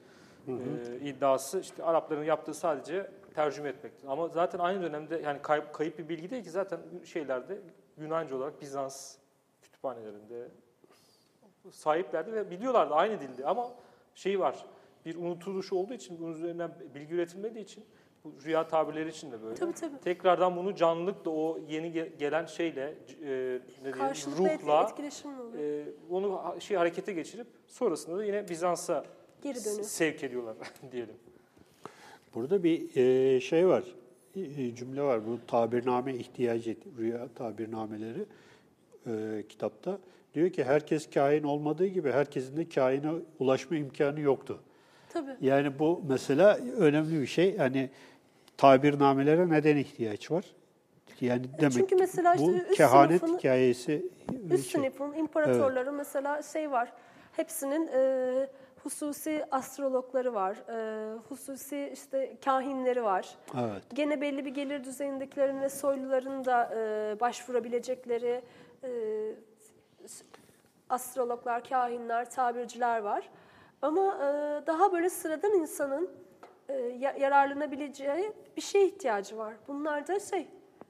e, 0.48 0.52
iddiası 1.04 1.60
işte 1.60 1.84
Arapların 1.84 2.24
yaptığı 2.24 2.54
sadece 2.54 3.12
tercüme 3.36 3.70
etmektir. 3.70 4.08
Ama 4.08 4.28
zaten 4.28 4.60
aynı 4.60 4.82
dönemde 4.82 5.22
yani 5.26 5.42
kayıp, 5.42 5.74
kayıp 5.74 6.00
bir 6.00 6.10
bilgi 6.10 6.30
değil 6.30 6.44
ki 6.44 6.50
zaten 6.50 6.80
şeylerde 7.06 7.58
Yunanca 7.98 8.36
olarak 8.36 8.62
Bizans 8.62 9.18
kütüphanelerinde 9.62 10.48
sahiplerdi 11.72 12.34
ve 12.34 12.52
biliyorlardı 12.52 12.94
aynı 12.94 13.22
dildi 13.22 13.46
ama 13.46 13.72
şey 14.16 14.40
var 14.40 14.66
bir 15.06 15.16
unutuluş 15.16 15.74
olduğu 15.74 15.94
için 15.94 16.20
bunun 16.20 16.34
üzerinden 16.34 16.72
bilgi 16.96 17.14
üretilmediği 17.14 17.64
için 17.64 17.84
bu 18.24 18.34
rüya 18.46 18.68
tabirleri 18.68 19.10
için 19.10 19.32
de 19.32 19.44
böyle. 19.44 19.56
Tabii 19.56 19.74
tabii. 19.74 19.98
Tekrardan 20.04 20.56
bunu 20.58 20.76
canlılıkla 20.76 21.32
o 21.32 21.60
yeni 21.70 21.88
ge- 21.88 22.18
gelen 22.18 22.46
şeyle 22.46 22.96
e, 23.26 23.60
ne 23.84 23.92
Karşılıklı 23.92 24.48
et- 24.48 24.62
ruhla 24.62 24.82
e, 25.58 25.84
onu 26.10 26.42
şey 26.60 26.78
harekete 26.78 27.14
geçirip 27.14 27.48
sonrasında 27.68 28.18
da 28.18 28.26
yine 28.26 28.50
Bizans'a 28.50 29.06
Geri 29.44 29.60
sevk 29.60 30.24
ediyorlar 30.24 30.56
diyelim. 30.92 31.16
Burada 32.36 32.64
bir 32.64 32.96
e, 32.96 33.40
şey 33.42 33.68
var, 33.68 33.84
e, 34.36 34.76
cümle 34.76 35.02
var. 35.02 35.28
Bu 35.28 35.40
tabirname 35.48 36.16
ihtiyacı, 36.16 36.78
rüya 36.98 37.28
tabirnameleri 37.36 38.26
e, 39.08 39.44
kitapta. 39.50 40.00
Diyor 40.34 40.50
ki 40.50 40.64
herkes 40.64 41.10
kain 41.10 41.44
olmadığı 41.44 41.86
gibi 41.86 42.12
herkesin 42.12 42.58
de 42.58 42.70
kaine 42.70 43.12
ulaşma 43.40 43.78
imkanı 43.78 44.20
yoktu. 44.20 44.60
Tabii. 45.10 45.36
Yani 45.42 45.80
bu 45.80 46.02
mesela 46.10 46.58
önemli 46.78 47.22
bir 47.22 47.28
şey. 47.28 47.58
Hani 47.58 47.90
tabirnamelere 48.58 49.50
neden 49.50 49.78
ihtiyaç 49.78 50.32
var? 50.32 50.46
Yani 51.22 51.42
demek 51.60 51.74
çünkü 51.74 51.96
mesela 51.96 52.36
bu 52.38 52.52
işte 52.52 52.68
üst 52.70 52.78
kehanet 52.78 53.22
sınıfını- 53.24 53.38
hikayesi 53.38 54.06
Üst 54.52 54.72
şey. 54.72 54.82
sınıfın 54.82 55.14
imparatorları 55.14 55.92
mesela 55.94 56.42
şey 56.42 56.72
var. 56.72 56.94
Hepsinin 57.32 57.88
e, 57.94 58.48
hususi 58.84 59.46
astrologları 59.52 60.34
var. 60.34 60.58
E, 60.70 61.16
hususi 61.30 61.90
işte 61.94 62.38
kahinleri 62.46 63.04
var. 63.04 63.36
Evet. 63.60 63.82
Gene 63.94 64.22
belli 64.22 64.46
bir 64.46 64.52
gelir 64.54 64.84
düzeyindekilerin 64.84 65.62
ve 65.62 65.70
soyluların 65.70 66.46
da 66.46 66.70
e, 66.76 67.20
başvurabilecekleri 67.20 68.42
e, 68.84 68.90
astrologlar, 70.90 71.64
kahinler, 71.64 72.30
tabirciler 72.32 73.00
var. 73.02 73.30
Ama 73.82 74.16
e, 74.16 74.28
daha 74.68 74.92
böyle 74.94 75.10
sıradan 75.10 75.52
insanın 75.54 76.10
e, 76.70 76.74
ya- 76.74 77.16
yararlanabileceği 77.20 78.34
bir 78.58 78.62
şeye 78.62 78.86
ihtiyacı 78.86 79.38
var. 79.38 79.54
Bunlar 79.68 80.08
da 80.08 80.20
şey, 80.20 80.48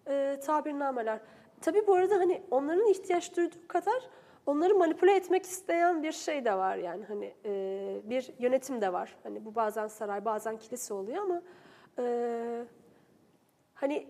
e, 0.08 0.40
tabirnameler. 0.46 1.20
Tabii 1.62 1.88
bu 1.88 1.96
arada 1.96 2.16
hani 2.16 2.42
onların 2.52 2.88
ihtiyaç 2.88 3.38
duyduğu 3.38 3.68
kadar 3.68 4.10
onları 4.46 4.76
manipüle 4.76 5.16
etmek 5.16 5.46
isteyen 5.46 6.04
bir 6.04 6.12
şey 6.12 6.46
de 6.46 6.54
var 6.54 6.76
yani 6.76 7.06
hani 7.06 7.34
bir 8.10 8.34
yönetim 8.40 8.82
de 8.82 8.94
var. 8.94 9.16
Hani 9.24 9.46
bu 9.46 9.56
bazen 9.56 9.88
saray, 9.88 10.26
bazen 10.26 10.58
kilise 10.58 10.94
oluyor 10.94 11.24
ama 11.24 11.42
hani 13.74 14.08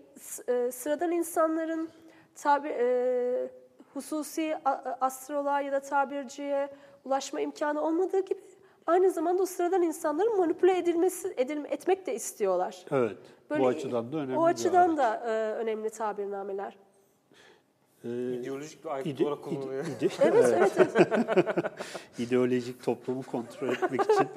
sıradan 0.72 1.12
insanların 1.12 1.90
tabi 2.34 2.68
hususi 3.94 4.56
astroloğa 5.00 5.60
ya 5.60 5.72
da 5.72 5.80
tabirciye 5.80 6.68
ulaşma 7.04 7.40
imkanı 7.40 7.82
olmadığı 7.82 8.20
gibi 8.24 8.40
aynı 8.86 9.10
zamanda 9.10 9.42
o 9.42 9.46
sıradan 9.46 9.82
insanların 9.82 10.36
manipüle 10.38 10.78
edilmesi 10.78 11.34
edilme, 11.36 11.68
etmek 11.68 12.06
de 12.06 12.14
istiyorlar. 12.14 12.84
Evet. 12.90 13.16
Böyle- 13.50 13.62
bu 13.62 13.66
açıdan 13.66 14.12
da 14.12 14.16
önemli. 14.16 14.36
O 14.38 14.44
açıdan 14.44 14.96
da 14.96 15.14
e, 15.26 15.52
önemli 15.54 15.90
tabirnameler. 15.90 16.76
Ee, 18.04 18.08
İdeolojik 18.32 18.84
bir 18.84 18.90
aygıt 18.90 19.20
ide- 19.20 19.24
olarak 19.26 19.42
kullanılıyor. 19.44 19.84
ide- 19.84 20.06
ide- 20.06 20.24
Evet, 20.24 20.54
evet, 20.56 20.72
evet. 20.96 21.64
ideolojik 22.18 22.84
toplumu 22.84 23.22
kontrol 23.22 23.68
etmek 23.68 24.02
için. 24.02 24.26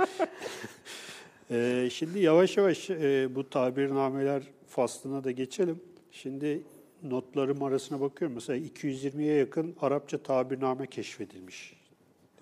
Ee, 1.51 1.87
şimdi 1.91 2.19
yavaş 2.19 2.57
yavaş 2.57 2.89
e, 2.89 3.35
bu 3.35 3.49
tabirnameler 3.49 4.43
faslına 4.67 5.23
da 5.23 5.31
geçelim. 5.31 5.81
Şimdi 6.11 6.61
notlarım 7.03 7.63
arasına 7.63 8.01
bakıyorum. 8.01 8.35
Mesela 8.35 8.59
220'ye 8.59 9.35
yakın 9.35 9.75
Arapça 9.81 10.17
tabirname 10.17 10.87
keşfedilmiş 10.87 11.73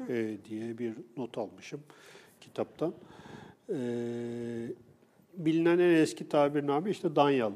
e, 0.09 0.37
diye 0.49 0.77
bir 0.77 0.93
not 1.17 1.37
almışım 1.37 1.79
kitaptan. 2.41 2.93
Ee, 3.69 3.75
bilinen 5.37 5.79
en 5.79 6.01
eski 6.01 6.29
tabirname 6.29 6.89
işte 6.89 7.15
Danyal 7.15 7.51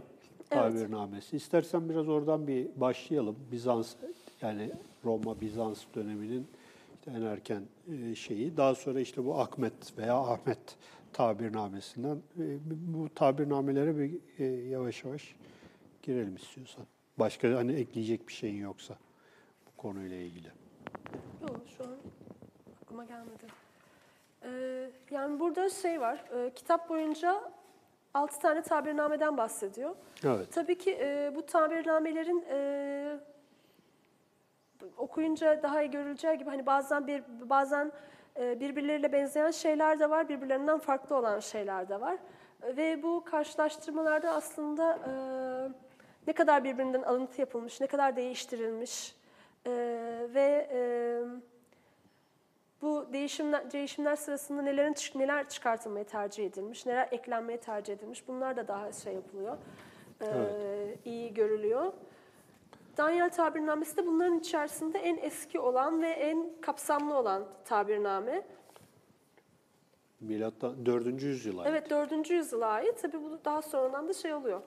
tabirnamesi. 0.49 1.37
İstersen 1.37 1.89
biraz 1.89 2.09
oradan 2.09 2.47
bir 2.47 2.67
başlayalım. 2.75 3.35
Bizans 3.51 3.95
yani 4.41 4.71
Roma 5.05 5.41
Bizans 5.41 5.83
döneminin 5.95 6.47
işte 6.95 7.11
en 7.11 7.21
erken 7.21 7.63
e, 7.91 8.15
şeyi. 8.15 8.57
Daha 8.57 8.75
sonra 8.75 8.99
işte 8.99 9.25
bu 9.25 9.39
Ahmet 9.39 9.97
veya 9.97 10.15
Ahmet 10.15 10.59
tabirnamesinden 11.13 12.17
e, 12.39 12.43
bu 12.69 13.09
tabirnamelere 13.15 13.97
bir 13.97 14.11
e, 14.39 14.45
yavaş 14.45 15.03
yavaş 15.03 15.35
girelim 16.07 16.35
istiyorsan. 16.35 16.85
Başka 17.19 17.47
hani 17.55 17.73
ekleyecek 17.73 18.27
bir 18.27 18.33
şeyin 18.33 18.61
yoksa 18.63 18.95
bu 19.65 19.81
konuyla 19.81 20.17
ilgili. 20.17 20.47
Yok 21.41 21.61
şu 21.77 21.83
an 21.83 21.89
aklıma 22.83 23.05
gelmedi. 23.05 23.45
Ee, 24.43 24.89
yani 25.11 25.39
burada 25.39 25.69
şey 25.69 26.01
var, 26.01 26.23
e, 26.35 26.53
kitap 26.53 26.89
boyunca 26.89 27.41
6 28.13 28.39
tane 28.39 28.61
tabirnameden 28.61 29.37
bahsediyor. 29.37 29.95
Evet. 30.23 30.53
Tabii 30.53 30.77
ki 30.77 30.97
e, 31.01 31.31
bu 31.35 31.45
tabirnamelerin 31.45 32.45
e, 32.49 33.19
okuyunca 34.97 35.63
daha 35.63 35.81
iyi 35.81 35.91
görüleceği 35.91 36.37
gibi 36.37 36.49
hani 36.49 36.65
bazen 36.65 37.07
bir 37.07 37.23
bazen 37.49 37.91
e, 38.39 38.59
birbirleriyle 38.59 39.11
benzeyen 39.11 39.51
şeyler 39.51 39.99
de 39.99 40.09
var, 40.09 40.29
birbirlerinden 40.29 40.79
farklı 40.79 41.15
olan 41.15 41.39
şeyler 41.39 41.89
de 41.89 42.01
var. 42.01 42.17
E, 42.63 42.77
Ve 42.77 43.03
bu 43.03 43.23
karşılaştırmalarda 43.25 44.31
aslında 44.31 44.93
e, 45.07 45.11
ne 46.27 46.33
kadar 46.33 46.63
birbirinden 46.63 47.01
alıntı 47.01 47.41
yapılmış, 47.41 47.81
ne 47.81 47.87
kadar 47.87 48.15
değiştirilmiş 48.15 49.15
e, 49.65 49.71
ve 50.33 50.69
e, 50.71 50.79
bu 52.81 53.07
değişimler, 53.13 53.71
değişimler 53.71 54.15
sırasında 54.15 54.61
nelerin 54.61 54.95
neler 55.15 55.49
çıkartılmaya 55.49 56.03
tercih 56.03 56.45
edilmiş, 56.45 56.85
neler 56.85 57.07
eklenmeye 57.11 57.59
tercih 57.59 57.93
edilmiş 57.93 58.27
bunlar 58.27 58.57
da 58.57 58.67
daha 58.67 58.91
şey 58.91 59.13
yapılıyor, 59.13 59.57
e, 60.21 60.27
iyi 61.05 61.33
görülüyor. 61.33 61.93
Daniel 62.97 63.29
tabirnamesi 63.29 63.97
de 63.97 64.05
bunların 64.05 64.39
içerisinde 64.39 64.99
en 64.99 65.17
eski 65.17 65.59
olan 65.59 66.01
ve 66.01 66.09
en 66.09 66.51
kapsamlı 66.61 67.17
olan 67.17 67.45
tabirname. 67.65 68.43
Milattan 70.19 70.85
4. 70.85 71.23
yüzyıla 71.23 71.61
ait. 71.61 71.69
Evet 71.71 71.89
4. 71.89 72.29
yüzyıla 72.29 72.67
ait. 72.67 73.01
Tabii 73.01 73.23
bu 73.23 73.39
daha 73.45 73.61
sonradan 73.61 74.07
da 74.07 74.13
şey 74.13 74.33
oluyor. 74.33 74.61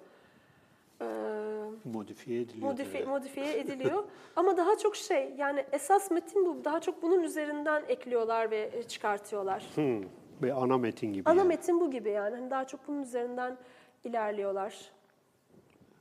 Modifiye 1.85 2.41
ediliyor. 2.41 2.73
modifi- 2.73 3.07
modifiye 3.07 3.59
ediliyor. 3.59 4.05
Ama 4.37 4.57
daha 4.57 4.79
çok 4.79 4.97
şey 4.97 5.35
yani 5.39 5.65
esas 5.73 6.11
metin 6.11 6.47
bu. 6.47 6.65
Daha 6.65 6.81
çok 6.81 7.03
bunun 7.03 7.23
üzerinden 7.23 7.83
ekliyorlar 7.89 8.51
ve 8.51 8.71
e, 8.75 8.83
çıkartıyorlar. 8.83 9.65
Hmm. 9.75 10.03
Ve 10.43 10.53
ana 10.55 10.79
metin 10.79 11.13
gibi. 11.13 11.31
Ana 11.31 11.39
yani. 11.39 11.49
metin 11.49 11.81
bu 11.81 11.91
gibi 11.91 12.11
yani. 12.11 12.37
Hani 12.37 12.51
daha 12.51 12.67
çok 12.67 12.89
bunun 12.89 13.03
üzerinden 13.03 13.57
ilerliyorlar. 14.05 14.91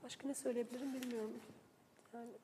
Başka 0.04 0.28
ne 0.28 0.34
söyleyebilirim 0.34 0.94
bilmiyorum. 0.94 1.32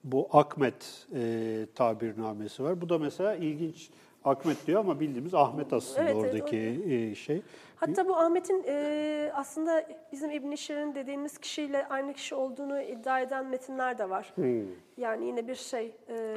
Bu 0.04 0.30
Akmet 0.32 1.08
e, 1.16 1.66
tabirnamesi 1.76 2.64
var. 2.64 2.82
Bu 2.82 2.90
da 2.90 2.98
mesela 2.98 3.36
ilginç. 3.36 3.90
Akmet 4.26 4.68
diyor 4.68 4.80
ama 4.80 5.00
bildiğimiz 5.00 5.34
Ahmet 5.34 5.74
aslında 5.74 6.02
Evet, 6.02 6.16
evet, 6.20 6.34
oradaki 6.34 6.84
e, 6.90 7.16
şey. 7.16 7.42
Hatta 7.76 8.08
bu 8.08 8.16
Ahmet'in 8.18 8.64
e, 8.68 9.32
aslında 9.34 9.86
bizim 10.12 10.32
İbn 10.32 10.56
Şir'in 10.56 10.96
dediğimiz 10.96 11.38
kişiyle 11.38 11.88
aynı 11.88 12.14
kişi 12.14 12.36
olduğunu 12.36 12.82
iddia 12.82 13.20
eden 13.20 13.46
metinler 13.46 13.98
de 13.98 14.10
var. 14.10 14.34
Yani 14.98 15.26
yine 15.26 15.48
bir 15.48 15.56
şey, 15.56 15.96
e, 16.10 16.36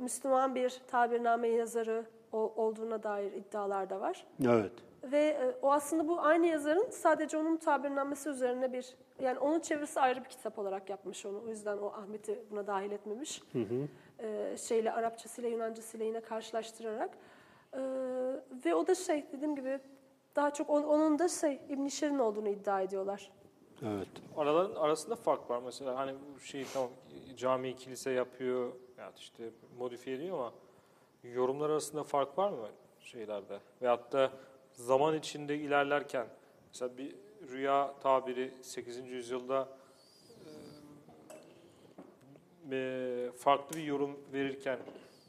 Müslüman 0.00 0.54
bir 0.54 0.80
tabirname 0.88 1.48
yazarı 1.48 2.04
o- 2.32 2.52
olduğuna 2.56 3.02
dair 3.02 3.32
iddialar 3.32 3.90
da 3.90 4.00
var. 4.00 4.26
Evet. 4.46 4.72
Ve 5.12 5.18
e, 5.18 5.54
o 5.62 5.72
aslında 5.72 6.08
bu 6.08 6.20
aynı 6.20 6.46
yazarın 6.46 6.86
sadece 6.90 7.36
onun 7.36 7.56
tabirnamesi 7.56 8.28
üzerine 8.28 8.72
bir, 8.72 8.94
yani 9.20 9.38
onun 9.38 9.60
çevirisi 9.60 10.00
ayrı 10.00 10.24
bir 10.24 10.28
kitap 10.28 10.58
olarak 10.58 10.90
yapmış 10.90 11.26
onu. 11.26 11.42
O 11.46 11.48
yüzden 11.48 11.78
o 11.78 11.86
Ahmet'i 11.86 12.38
buna 12.50 12.66
dahil 12.66 12.90
etmemiş. 12.90 13.42
E, 14.18 14.56
şeyle 14.56 14.92
Arapçasıyla 14.92 15.50
Yunancasıyla 15.50 16.06
yine 16.06 16.20
karşılaştırarak. 16.20 17.10
E, 17.72 17.78
ve 18.64 18.74
o 18.74 18.86
da 18.86 18.94
şey 18.94 19.26
dediğim 19.32 19.56
gibi 19.56 19.80
daha 20.36 20.50
çok 20.52 20.70
on- 20.70 20.82
onun 20.82 21.18
da 21.18 21.28
şey 21.28 21.60
İbn 21.68 21.86
Şirin 21.86 22.18
olduğunu 22.18 22.48
iddia 22.48 22.80
ediyorlar. 22.80 23.32
Evet. 23.82 24.08
Araların 24.36 24.74
arasında 24.80 25.16
fark 25.16 25.50
var 25.50 25.62
mesela 25.64 25.96
hani 25.98 26.14
bu 26.36 26.40
şey 26.40 26.64
tamam 26.74 26.90
cami 27.36 27.76
kilise 27.76 28.10
yapıyor 28.10 28.72
ya 28.98 29.12
işte 29.16 29.50
modifiye 29.78 30.16
ediyor 30.16 30.38
ama 30.38 30.52
yorumlar 31.24 31.70
arasında 31.70 32.04
fark 32.04 32.38
var 32.38 32.50
mı 32.50 32.68
şeylerde 33.00 33.58
veyahut 33.82 34.12
da 34.12 34.30
zaman 34.72 35.14
içinde 35.14 35.56
ilerlerken 35.56 36.26
mesela 36.68 36.98
bir 36.98 37.14
rüya 37.50 37.94
tabiri 38.02 38.52
8. 38.62 39.08
yüzyılda 39.08 39.68
e, 42.72 43.30
farklı 43.38 43.76
bir 43.76 43.84
yorum 43.84 44.20
verirken 44.32 44.78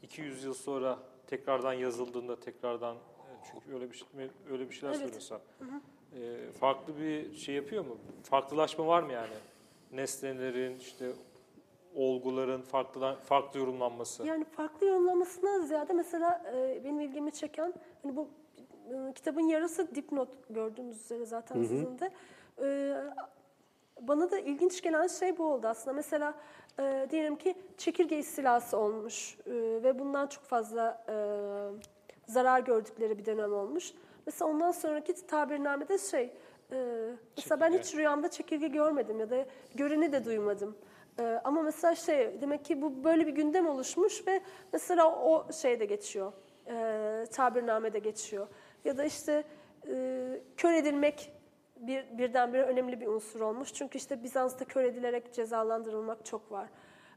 200 0.02 0.44
yıl 0.44 0.54
sonra 0.54 0.98
tekrardan 1.26 1.72
yazıldığında 1.72 2.40
tekrardan 2.40 2.96
e, 2.96 3.30
çünkü 3.52 3.74
öyle 3.74 3.90
bir 3.90 3.96
şey, 3.96 4.08
öyle 4.50 4.70
bir 4.70 4.74
şeyler 4.74 4.94
Evet. 4.94 5.00
söylüyorsa 5.00 5.40
e, 6.14 6.52
farklı 6.60 6.98
bir 7.00 7.34
şey 7.36 7.54
yapıyor 7.54 7.84
mu? 7.84 7.96
Farklılaşma 8.22 8.86
var 8.86 9.02
mı 9.02 9.12
yani? 9.12 9.34
Nesnelerin 9.92 10.78
işte 10.78 11.12
olguların 11.94 12.62
farklı 12.62 13.16
farklı 13.24 13.60
yorumlanması. 13.60 14.26
Yani 14.26 14.44
farklı 14.44 14.86
yorumlamasından 14.86 15.60
ziyade 15.60 15.92
mesela 15.92 16.52
e, 16.54 16.84
benim 16.84 17.00
ilgimi 17.00 17.32
çeken 17.32 17.74
hani 18.02 18.16
bu 18.16 18.28
e, 18.90 19.12
kitabın 19.14 19.48
yarısı 19.48 19.94
dipnot 19.94 20.28
gördüğünüz 20.50 21.00
üzere 21.04 21.24
zaten 21.26 21.62
sizin 21.62 21.98
de. 21.98 22.10
E, 22.62 22.96
bana 24.00 24.30
da 24.30 24.38
ilginç 24.38 24.82
gelen 24.82 25.06
şey 25.06 25.38
bu 25.38 25.44
oldu 25.44 25.66
aslında. 25.66 25.94
Mesela 25.94 26.34
e, 26.80 27.06
diyelim 27.10 27.36
ki 27.36 27.54
çekirge 27.76 28.18
istilası 28.18 28.76
olmuş 28.76 29.38
e, 29.46 29.52
ve 29.54 29.98
bundan 29.98 30.26
çok 30.26 30.44
fazla 30.44 31.04
e, 31.08 31.14
zarar 32.26 32.60
gördükleri 32.60 33.18
bir 33.18 33.26
dönem 33.26 33.52
olmuş. 33.52 33.92
Mesela 34.26 34.50
ondan 34.50 34.70
sonraki 34.70 35.26
tabirnamede 35.26 35.98
şey, 35.98 36.32
e, 36.72 37.08
mesela 37.36 37.60
ben 37.60 37.72
hiç 37.72 37.94
rüyamda 37.94 38.30
çekirge 38.30 38.68
görmedim 38.68 39.20
ya 39.20 39.30
da 39.30 39.46
göreni 39.74 40.12
de 40.12 40.24
duymadım. 40.24 40.76
E, 41.18 41.40
ama 41.44 41.62
mesela 41.62 41.94
şey, 41.94 42.40
demek 42.40 42.64
ki 42.64 42.82
bu 42.82 43.04
böyle 43.04 43.26
bir 43.26 43.32
gündem 43.32 43.68
oluşmuş 43.68 44.26
ve 44.26 44.40
mesela 44.72 45.14
o 45.14 45.52
şeyde 45.52 45.84
geçiyor, 45.84 46.32
e, 46.66 47.24
tabirnamede 47.32 47.98
geçiyor. 47.98 48.46
Ya 48.84 48.98
da 48.98 49.04
işte 49.04 49.44
e, 49.88 50.40
kör 50.56 50.72
edilmek 50.72 51.32
bir, 51.80 52.18
birdenbire 52.18 52.62
önemli 52.62 53.00
bir 53.00 53.06
unsur 53.06 53.40
olmuş. 53.40 53.74
Çünkü 53.74 53.98
işte 53.98 54.22
Bizans'ta 54.22 54.64
kör 54.64 54.84
edilerek 54.84 55.34
cezalandırılmak 55.34 56.24
çok 56.24 56.52
var. 56.52 56.68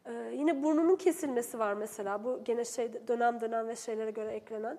Ee, 0.06 0.12
yine 0.34 0.63
burnunun 0.63 0.95
kesilmesi 0.95 1.60
var 1.60 1.74
mesela. 1.74 2.24
Bu 2.24 2.43
gene 2.43 2.65
şey 2.65 3.08
dönem 3.08 3.41
dönem 3.41 3.67
ve 3.67 3.76
şeylere 3.76 4.12
göre 4.12 4.32
eklenen. 4.32 4.78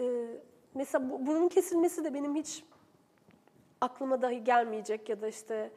Ee, 0.00 0.26
mesela 0.74 1.10
bu, 1.10 1.26
burnun 1.26 1.48
kesilmesi 1.48 2.04
de 2.04 2.14
benim 2.14 2.34
hiç 2.34 2.64
aklıma 3.80 4.22
dahi 4.22 4.44
gelmeyecek 4.44 5.08
ya 5.08 5.20
da 5.20 5.28
işte 5.28 5.70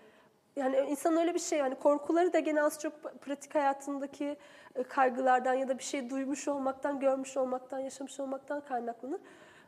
yani 0.55 0.77
insan 0.89 1.17
öyle 1.17 1.33
bir 1.33 1.39
şey 1.39 1.59
yani 1.59 1.75
korkuları 1.75 2.33
da 2.33 2.39
gene 2.39 2.63
az 2.63 2.79
çok 2.79 3.21
pratik 3.21 3.55
hayatındaki 3.55 4.37
e, 4.75 4.83
kaygılardan 4.83 5.53
ya 5.53 5.67
da 5.67 5.77
bir 5.77 5.83
şey 5.83 6.09
duymuş 6.09 6.47
olmaktan, 6.47 6.99
görmüş 6.99 7.37
olmaktan, 7.37 7.79
yaşamış 7.79 8.19
olmaktan 8.19 8.61
kaynaklanır. 8.61 9.19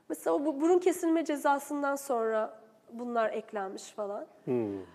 Mesela 0.10 0.46
bu 0.46 0.62
burun 0.62 0.80
kesilme 0.80 1.26
cezasından 1.26 1.96
sonra 1.96 2.61
bunlar 2.91 3.30
eklenmiş 3.34 3.84
falan. 3.91 4.27
Hmm. 4.43 4.80
Ee, 4.82 4.86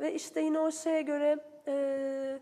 ve 0.00 0.12
işte 0.14 0.40
yine 0.40 0.58
o 0.60 0.70
şeye 0.70 1.02
göre 1.02 1.36
e, 1.68 2.38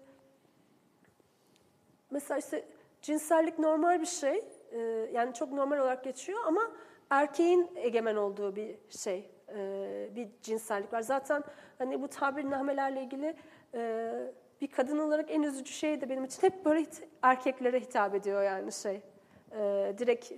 mesela 2.11 2.39
işte 2.39 2.65
cinsellik 3.03 3.59
normal 3.59 4.01
bir 4.01 4.07
şey. 4.07 4.45
Ee, 4.73 4.79
yani 5.13 5.35
çok 5.35 5.53
normal 5.53 5.79
olarak 5.79 6.05
geçiyor 6.05 6.39
ama 6.47 6.71
erkeğin 7.11 7.71
egemen 7.77 8.17
olduğu 8.17 8.57
bir 8.57 8.77
şey. 8.91 9.31
e, 9.57 10.09
bir 10.17 10.29
cinsellik 10.43 10.93
var. 10.93 11.01
Zaten 11.01 11.43
hani 11.79 12.03
bu 12.03 12.09
tabirnamelerle 12.09 13.03
ilgili 13.03 13.37
e, 13.75 14.13
bir 14.61 14.67
kadın 14.67 14.99
olarak 14.99 15.31
en 15.31 15.43
üzücü 15.43 15.73
şey 15.73 16.01
de 16.01 16.09
benim 16.11 16.25
için 16.25 16.43
hep 16.43 16.65
böyle 16.65 16.81
hit- 16.81 17.09
erkeklere 17.23 17.81
hitap 17.81 18.15
ediyor 18.15 18.43
yani 18.43 18.73
şey. 18.73 19.01
E, 19.53 19.95
direkt 19.99 20.33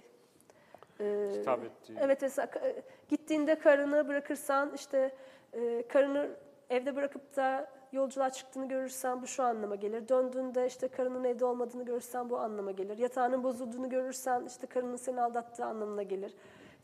e, 1.01 1.31
Hitap 1.33 1.65
ettiği. 1.65 1.95
Evet 2.01 2.23
mesela 2.23 2.49
e, 2.65 2.83
gittiğinde 3.09 3.59
karını 3.59 4.09
bırakırsan 4.09 4.73
işte 4.75 5.15
e, 5.53 5.89
karını 5.89 6.31
evde 6.71 6.97
bırakıp 6.97 7.37
da 7.37 7.71
yolculuğa 7.93 8.31
çıktığını 8.31 8.69
görürsen 8.69 9.23
bu 9.23 9.27
şu 9.27 9.43
anlama 9.43 9.75
gelir. 9.75 10.09
Döndüğünde 10.09 10.67
işte 10.67 10.89
karının 10.89 11.25
evde 11.25 11.45
olmadığını 11.45 11.85
görürsen 11.85 12.31
bu 12.31 12.39
anlama 12.39 12.71
gelir. 12.71 12.99
Yatağının 12.99 13.45
bozulduğunu 13.45 13.89
görürsen 13.89 14.45
işte 14.47 14.67
karının 14.67 14.97
seni 14.97 15.21
aldattığı 15.21 15.65
anlamına 15.65 16.03
gelir. 16.03 16.35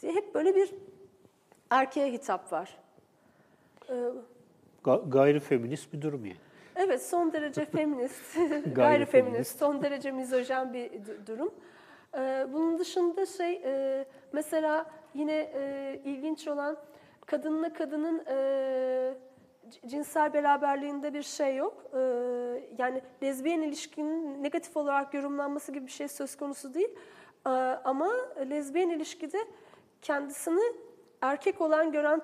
Diye 0.03 0.13
hep 0.13 0.35
böyle 0.35 0.55
bir 0.55 0.75
erkeğe 1.71 2.13
hitap 2.13 2.53
var. 2.53 2.79
E, 3.89 3.95
Ga- 4.85 5.11
gayri 5.11 5.41
feminist 5.41 5.93
bir 5.93 6.03
durum 6.03 6.25
yani. 6.27 6.37
Evet, 6.77 7.03
son 7.03 7.33
derece 7.33 7.65
feminist, 7.65 8.35
gayri 8.37 8.75
Gayri 8.75 9.07
feminist, 9.07 9.59
son 9.59 9.83
derece 9.83 10.11
mizojen 10.11 10.73
bir 10.73 10.91
durum. 11.27 11.55
Ee, 12.15 12.47
bunun 12.53 12.79
dışında 12.79 13.27
şey, 13.27 13.63
e, 13.65 14.05
mesela 14.33 14.91
yine 15.15 15.51
e, 15.55 16.01
ilginç 16.05 16.49
olan 16.49 16.77
kadınla 17.27 17.73
kadının 17.73 18.25
e, 18.29 19.15
cinsel 19.87 20.33
beraberliğinde 20.33 21.15
bir 21.15 21.23
şey 21.23 21.57
yok. 21.57 21.85
Ee, 21.95 21.99
yani 22.79 23.03
lezbiyen 23.23 23.63
ilişkinin 23.63 24.43
negatif 24.43 24.77
olarak 24.77 25.15
yorumlanması 25.15 25.73
gibi 25.73 25.87
bir 25.87 25.93
şey 25.93 26.09
söz 26.09 26.37
konusu 26.37 26.75
değil. 26.75 26.99
Ee, 27.47 27.51
ama 27.85 28.09
lezbiyen 28.51 28.89
ilişkide 28.89 29.39
kendisini 30.03 30.63
erkek 31.21 31.61
olan 31.61 31.93
gören 31.93 32.21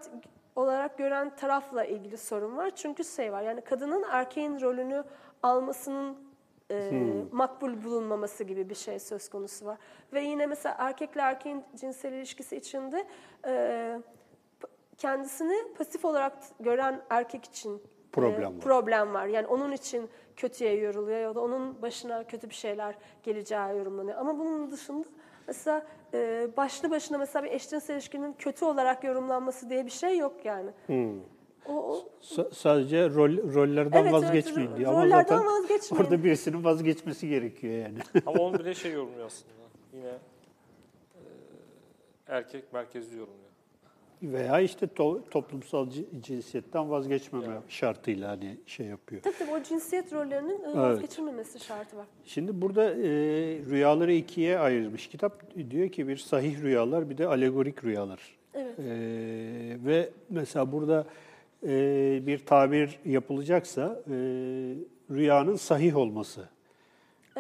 olarak 0.56 0.98
gören 0.98 1.36
tarafla 1.36 1.84
ilgili 1.84 2.16
sorun 2.16 2.56
var. 2.56 2.70
Çünkü 2.76 3.04
şey 3.04 3.32
var 3.32 3.42
yani 3.42 3.60
kadının 3.60 4.04
erkeğin 4.10 4.60
rolünü 4.60 5.04
almasının 5.42 6.16
e, 6.70 6.90
makbul 7.32 7.84
bulunmaması 7.84 8.44
gibi 8.44 8.70
bir 8.70 8.74
şey 8.74 8.98
söz 8.98 9.28
konusu 9.28 9.66
var. 9.66 9.78
Ve 10.12 10.20
yine 10.20 10.46
mesela 10.46 10.74
erkekle 10.78 11.20
erkeğin 11.20 11.64
cinsel 11.76 12.12
ilişkisi 12.12 12.56
içinde 12.56 13.06
e, 13.46 13.98
kendisini 14.98 15.74
pasif 15.78 16.04
olarak 16.04 16.34
gören 16.60 17.00
erkek 17.10 17.44
için 17.44 17.82
Problem 18.12 18.42
e, 18.52 18.56
var. 18.56 18.60
problem 18.60 19.14
var. 19.14 19.26
Yani 19.26 19.46
onun 19.46 19.72
için 19.72 20.10
kötüye 20.36 20.74
yoruluyor 20.76 21.20
ya 21.20 21.34
da 21.34 21.40
onun 21.40 21.82
başına 21.82 22.24
kötü 22.24 22.48
bir 22.50 22.54
şeyler 22.54 22.94
geleceği 23.22 23.76
yorumlanıyor. 23.78 24.18
Ama 24.18 24.38
bunun 24.38 24.70
dışında 24.70 25.04
mesela 25.46 25.86
e, 26.14 26.48
başlı 26.56 26.90
başına 26.90 27.18
mesela 27.18 27.44
bir 27.44 27.50
eşcinsel 27.50 27.94
ilişkinin 27.94 28.32
kötü 28.32 28.64
olarak 28.64 29.04
yorumlanması 29.04 29.70
diye 29.70 29.86
bir 29.86 29.90
şey 29.90 30.18
yok 30.18 30.44
yani. 30.44 30.70
O, 30.88 30.92
o, 31.68 32.08
Sa- 32.22 32.54
sadece 32.54 33.10
rol, 33.10 33.54
rollerden 33.54 34.02
Evet, 34.02 34.12
evet, 34.12 34.12
vazgeçmeyin 34.12 34.70
ro- 34.70 34.76
diyor. 34.76 34.92
Ama 34.92 35.04
rollerden 35.04 35.22
zaten 35.38 35.46
vazgeçmeyin. 35.46 36.04
orada 36.04 36.24
birisinin 36.24 36.64
vazgeçmesi 36.64 37.28
gerekiyor 37.28 37.74
yani. 37.74 37.98
Ama 38.26 38.42
onu 38.42 38.58
bile 38.58 38.74
şey 38.74 38.92
yorumluyor 38.92 39.26
aslında. 39.26 39.52
Yine 39.94 40.06
e, 40.08 40.18
erkek 42.26 42.72
merkezli 42.72 43.16
yorumluyor. 43.16 43.48
Veya 44.22 44.60
işte 44.60 44.86
to- 44.86 45.28
toplumsal 45.30 45.86
ci- 45.90 46.22
cinsiyetten 46.22 46.90
vazgeçmeme 46.90 47.60
şartıyla 47.68 48.28
hani 48.30 48.56
şey 48.66 48.86
yapıyor. 48.86 49.22
tabii 49.22 49.34
tabii 49.38 49.50
o 49.50 49.62
cinsiyet 49.62 50.12
rollerinin 50.12 50.64
e, 50.64 50.76
vazgeçilmemesi 50.76 51.60
şartı 51.60 51.96
var. 51.96 52.06
Şimdi 52.24 52.62
burada 52.62 52.84
e, 52.90 52.98
rüyaları 53.70 54.12
ikiye 54.12 54.58
ayırmış 54.58 55.06
kitap. 55.08 55.42
Diyor 55.70 55.88
ki 55.88 56.08
bir 56.08 56.16
sahih 56.16 56.60
rüyalar 56.62 57.10
bir 57.10 57.18
de 57.18 57.26
alegorik 57.26 57.84
rüyalar. 57.84 58.38
Evet. 58.54 58.78
E, 58.78 58.84
ve 59.86 60.10
mesela 60.30 60.72
burada 60.72 61.06
e, 61.66 62.26
bir 62.26 62.38
tabir 62.38 62.98
yapılacaksa 63.04 64.00
e, 64.06 64.14
rüyanın 65.10 65.56
sahih 65.56 65.96
olması 65.96 66.48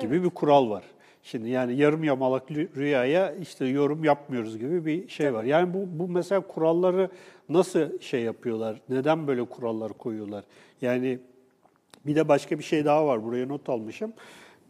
gibi 0.00 0.24
bir 0.24 0.30
kural 0.30 0.70
var. 0.70 0.84
Şimdi 1.22 1.48
yani 1.48 1.76
yarım 1.76 2.04
yamalak 2.04 2.50
rü- 2.50 2.76
rüyaya 2.76 3.34
işte 3.34 3.66
yorum 3.66 4.04
yapmıyoruz 4.04 4.58
gibi 4.58 4.86
bir 4.86 5.08
şey 5.08 5.34
var. 5.34 5.44
Yani 5.44 5.74
bu, 5.74 5.86
bu 5.98 6.08
mesela 6.08 6.40
kuralları 6.40 7.10
nasıl 7.48 8.00
şey 8.00 8.22
yapıyorlar? 8.22 8.80
Neden 8.88 9.26
böyle 9.26 9.44
kurallar 9.44 9.92
koyuyorlar? 9.92 10.44
Yani 10.82 11.18
bir 12.06 12.16
de 12.16 12.28
başka 12.28 12.58
bir 12.58 12.64
şey 12.64 12.84
daha 12.84 13.06
var. 13.06 13.24
Buraya 13.24 13.46
not 13.46 13.68
almışım. 13.68 14.12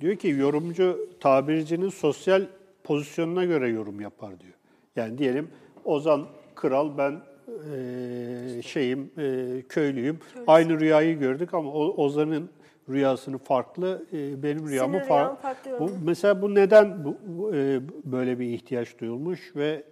Diyor 0.01 0.17
ki 0.17 0.29
yorumcu 0.29 1.09
tabircinin 1.21 1.89
sosyal 1.89 2.47
pozisyonuna 2.85 3.45
göre 3.45 3.69
yorum 3.69 4.01
yapar 4.01 4.41
diyor. 4.41 4.55
Yani 4.97 5.19
diyelim 5.19 5.49
Ozan 5.85 6.27
kral 6.55 6.99
ben 6.99 7.21
eee, 7.49 8.63
şeyim 8.63 9.11
eee, 9.19 9.63
köylüyüm. 9.69 10.19
Aynı 10.47 10.81
rüyayı 10.81 11.19
gördük 11.19 11.55
ama 11.55 11.73
O- 11.73 12.05
Ozan'ın 12.05 12.51
rüyasını 12.89 13.39
farklı, 13.39 14.07
eee, 14.13 14.43
benim 14.43 14.69
rüyamı 14.69 15.01
farklı. 15.01 15.43
farklı 15.43 15.79
Bu, 15.81 15.91
mesela 16.05 16.43
bu 16.43 16.55
neden 16.55 17.05
bu, 17.05 17.17
bu, 17.27 17.55
eee, 17.55 17.81
böyle 18.05 18.39
bir 18.39 18.47
ihtiyaç 18.47 18.99
duyulmuş 18.99 19.57
ve 19.57 19.83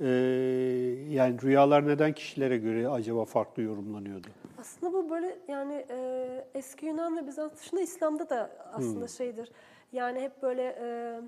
eee, 0.00 0.06
yani 1.14 1.42
rüyalar 1.42 1.86
neden 1.86 2.12
kişilere 2.12 2.56
göre 2.58 2.88
acaba 2.88 3.24
farklı 3.24 3.62
yorumlanıyordu? 3.62 4.28
Aslında 4.58 4.92
bu 4.92 5.10
böyle 5.10 5.38
yani 5.48 5.86
e, 5.90 6.44
eski 6.54 6.86
Yunan 6.86 7.16
ve 7.16 7.26
Bizans 7.26 7.52
dışında 7.60 7.80
İslam'da 7.80 8.30
da 8.30 8.50
aslında 8.72 9.08
şeydir. 9.08 9.50
Yani 9.92 10.20
hep 10.20 10.42
böyle 10.42 10.62
e, 10.80 11.20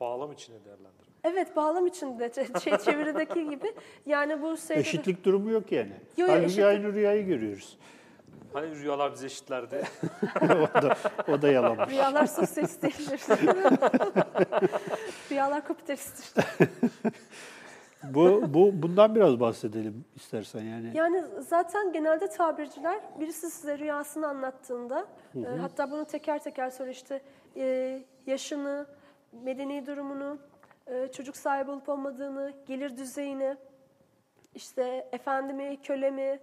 Bağlam 0.00 0.32
içinde 0.32 0.56
değerlendirme. 0.64 1.03
Evet 1.24 1.56
bağlam 1.56 1.86
içinde 1.86 2.32
şey, 2.64 2.78
çevirideki 2.78 3.50
gibi. 3.50 3.74
Yani 4.06 4.42
bu 4.42 4.56
şeyde 4.56 4.74
de- 4.74 4.80
Eşitlik 4.80 5.24
durumu 5.24 5.50
yok 5.50 5.72
yani. 5.72 5.92
Yok, 6.16 6.30
Halbuki 6.30 6.46
eşitlik- 6.46 6.66
aynı 6.66 6.92
rüyayı 6.92 7.26
görüyoruz. 7.26 7.78
Hani 8.52 8.76
rüyalar 8.76 9.12
bize 9.12 9.26
eşitlerdi. 9.26 9.82
o 10.42 10.82
da, 10.82 10.96
o 11.28 11.42
da 11.42 11.48
yalanmış. 11.48 11.90
Rüyalar 11.90 12.26
sosyalist 12.26 12.82
değildir. 12.82 13.20
Rüyalar 15.30 15.64
kapitalisttir. 15.64 16.44
Bu, 18.14 18.42
bu 18.54 18.82
bundan 18.82 19.14
biraz 19.14 19.40
bahsedelim 19.40 20.04
istersen 20.16 20.60
yani. 20.62 20.90
Yani 20.94 21.24
zaten 21.40 21.92
genelde 21.92 22.28
tabirciler 22.28 23.00
birisi 23.20 23.50
size 23.50 23.78
rüyasını 23.78 24.28
anlattığında 24.28 25.06
e, 25.36 25.44
hatta 25.60 25.90
bunu 25.90 26.04
teker 26.04 26.42
teker 26.42 26.70
söyle 26.70 26.90
işte 26.90 27.22
e, 27.56 28.02
yaşını, 28.26 28.86
medeni 29.42 29.86
durumunu, 29.86 30.38
çocuk 31.12 31.36
sahibi 31.36 31.70
olup 31.70 31.88
olmadığını, 31.88 32.52
gelir 32.66 32.96
düzeyini, 32.96 33.56
işte 34.54 35.08
efendi 35.12 35.52
mi, 35.52 35.82
köle 35.82 36.10
mi, 36.10 36.40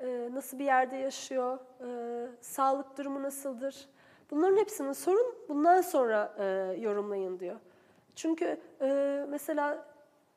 e, 0.00 0.28
nasıl 0.32 0.58
bir 0.58 0.64
yerde 0.64 0.96
yaşıyor, 0.96 1.58
e, 1.80 1.88
sağlık 2.40 2.98
durumu 2.98 3.22
nasıldır? 3.22 3.88
Bunların 4.30 4.56
hepsinin 4.56 4.92
sorun 4.92 5.34
bundan 5.48 5.80
sonra 5.80 6.34
e, 6.38 6.44
yorumlayın 6.80 7.40
diyor. 7.40 7.56
Çünkü 8.16 8.60
e, 8.80 9.20
mesela 9.28 9.86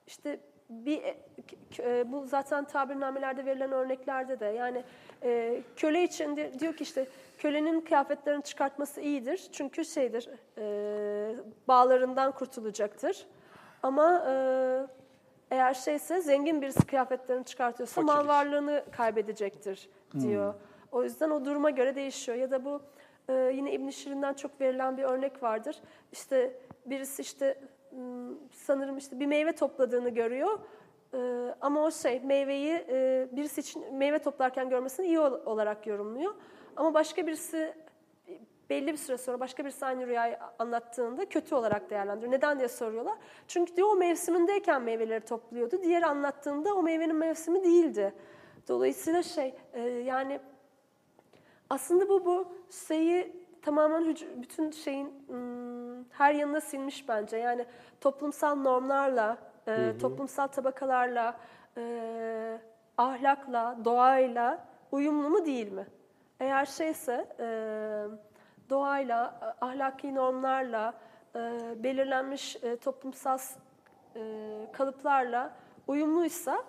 işte 0.08 0.40
bir 0.70 1.04
e, 1.04 1.18
e, 1.80 2.12
bu 2.12 2.26
zaten 2.26 2.64
tabirnamelerde 2.66 3.46
verilen 3.46 3.72
örneklerde 3.72 4.40
de 4.40 4.46
yani 4.46 4.84
e, 5.24 5.62
köle 5.76 6.04
için 6.04 6.36
di- 6.38 6.60
diyor 6.60 6.74
ki 6.76 6.84
işte 6.84 7.08
kölenin 7.38 7.82
kıyafetlerini 7.82 8.44
çıkartması 8.44 9.02
iyidir 9.02 9.50
çünkü 9.52 9.86
şeydir 9.86 10.30
e, 10.58 11.36
bağlarından 11.68 12.32
kurtulacaktır. 12.32 13.26
Ama 13.84 14.24
e, 14.30 14.34
eğer 15.52 15.74
şeyse 15.74 16.22
zengin 16.22 16.62
birisi 16.62 16.86
kıyafetlerini 16.88 17.46
çıkartıyorsa 17.46 18.02
mal 18.02 18.14
Fakir. 18.16 18.28
varlığını 18.28 18.84
kaybedecektir 18.92 19.90
diyor. 20.20 20.54
O 20.92 21.04
yüzden 21.04 21.30
o 21.30 21.46
duruma 21.46 21.70
göre 21.70 21.96
değişiyor. 21.96 22.38
Ya 22.38 22.52
da 22.52 22.66
bu 22.66 22.82
e, 23.30 23.34
yine 23.34 23.72
İbn 23.72 23.90
Şirin'den 23.90 24.34
çok 24.34 24.62
verilen 24.62 24.98
bir 24.98 25.04
örnek 25.04 25.44
vardır. 25.44 25.82
İşte 26.12 26.54
birisi 26.86 27.22
işte 27.22 27.58
m, 27.92 28.00
sanırım 28.54 28.98
işte 28.98 29.20
bir 29.20 29.26
meyve 29.26 29.52
topladığını 29.56 30.10
görüyor. 30.10 30.60
E, 31.14 31.18
ama 31.62 31.84
o 31.84 31.92
şey 31.92 32.20
meyveyi 32.20 32.86
e, 32.90 33.28
birisi 33.32 33.62
için 33.62 33.94
meyve 33.96 34.20
toplarken 34.20 34.70
görmesini 34.70 35.06
iyi 35.08 35.20
ol- 35.20 35.42
olarak 35.46 35.88
yorumluyor. 35.88 36.34
Ama 36.76 36.94
başka 36.94 37.28
birisi 37.28 37.74
belli 38.70 38.92
bir 38.92 38.98
süre 38.98 39.18
sonra 39.18 39.40
başka 39.40 39.66
birisi 39.66 39.86
aynı 39.86 40.08
rüyayı 40.08 40.38
anlattığında 40.60 41.26
kötü 41.26 41.56
olarak 41.56 41.90
değerlendiriyor. 41.90 42.32
Neden 42.32 42.58
diye 42.60 42.68
soruyorlar. 42.68 43.18
Çünkü 43.48 43.76
diyor 43.76 43.88
o 43.88 43.96
mevsimindeyken 43.96 44.82
meyveleri 44.82 45.26
topluyordu. 45.26 45.82
Diğer 45.84 46.02
anlattığında 46.02 46.76
o 46.76 46.84
meyvenin 46.84 47.16
mevsimi 47.16 47.64
değildi. 47.64 48.14
Dolayısıyla 48.68 49.24
şey 49.24 49.56
e, 49.74 49.82
yani 49.82 50.40
aslında 51.70 52.10
bu 52.10 52.26
bu 52.26 52.48
şeyi 52.88 53.48
tamamen 53.62 54.16
bütün 54.36 54.72
şeyin 54.72 55.28
her 56.12 56.34
yanına 56.34 56.62
silmiş 56.62 57.10
bence. 57.10 57.38
Yani 57.38 57.66
toplumsal 58.02 58.56
normlarla, 58.56 59.38
e, 59.68 59.98
toplumsal 60.02 60.48
tabakalarla, 60.48 61.40
e, 61.78 62.60
ahlakla, 62.98 63.78
doğayla 63.86 64.66
uyumlu 64.92 65.30
mu 65.30 65.46
değil 65.46 65.72
mi? 65.72 65.88
Eğer 66.40 66.66
şeyse 66.66 67.28
e, 67.40 67.48
doğayla, 68.70 69.24
a- 69.60 69.66
ahlaki 69.66 70.16
normlarla, 70.16 70.94
e, 71.36 71.40
belirlenmiş 71.84 72.56
e, 72.64 72.76
toplumsal 72.78 73.38
e, 74.16 74.22
kalıplarla 74.74 75.56
uyumluysa 75.88 76.64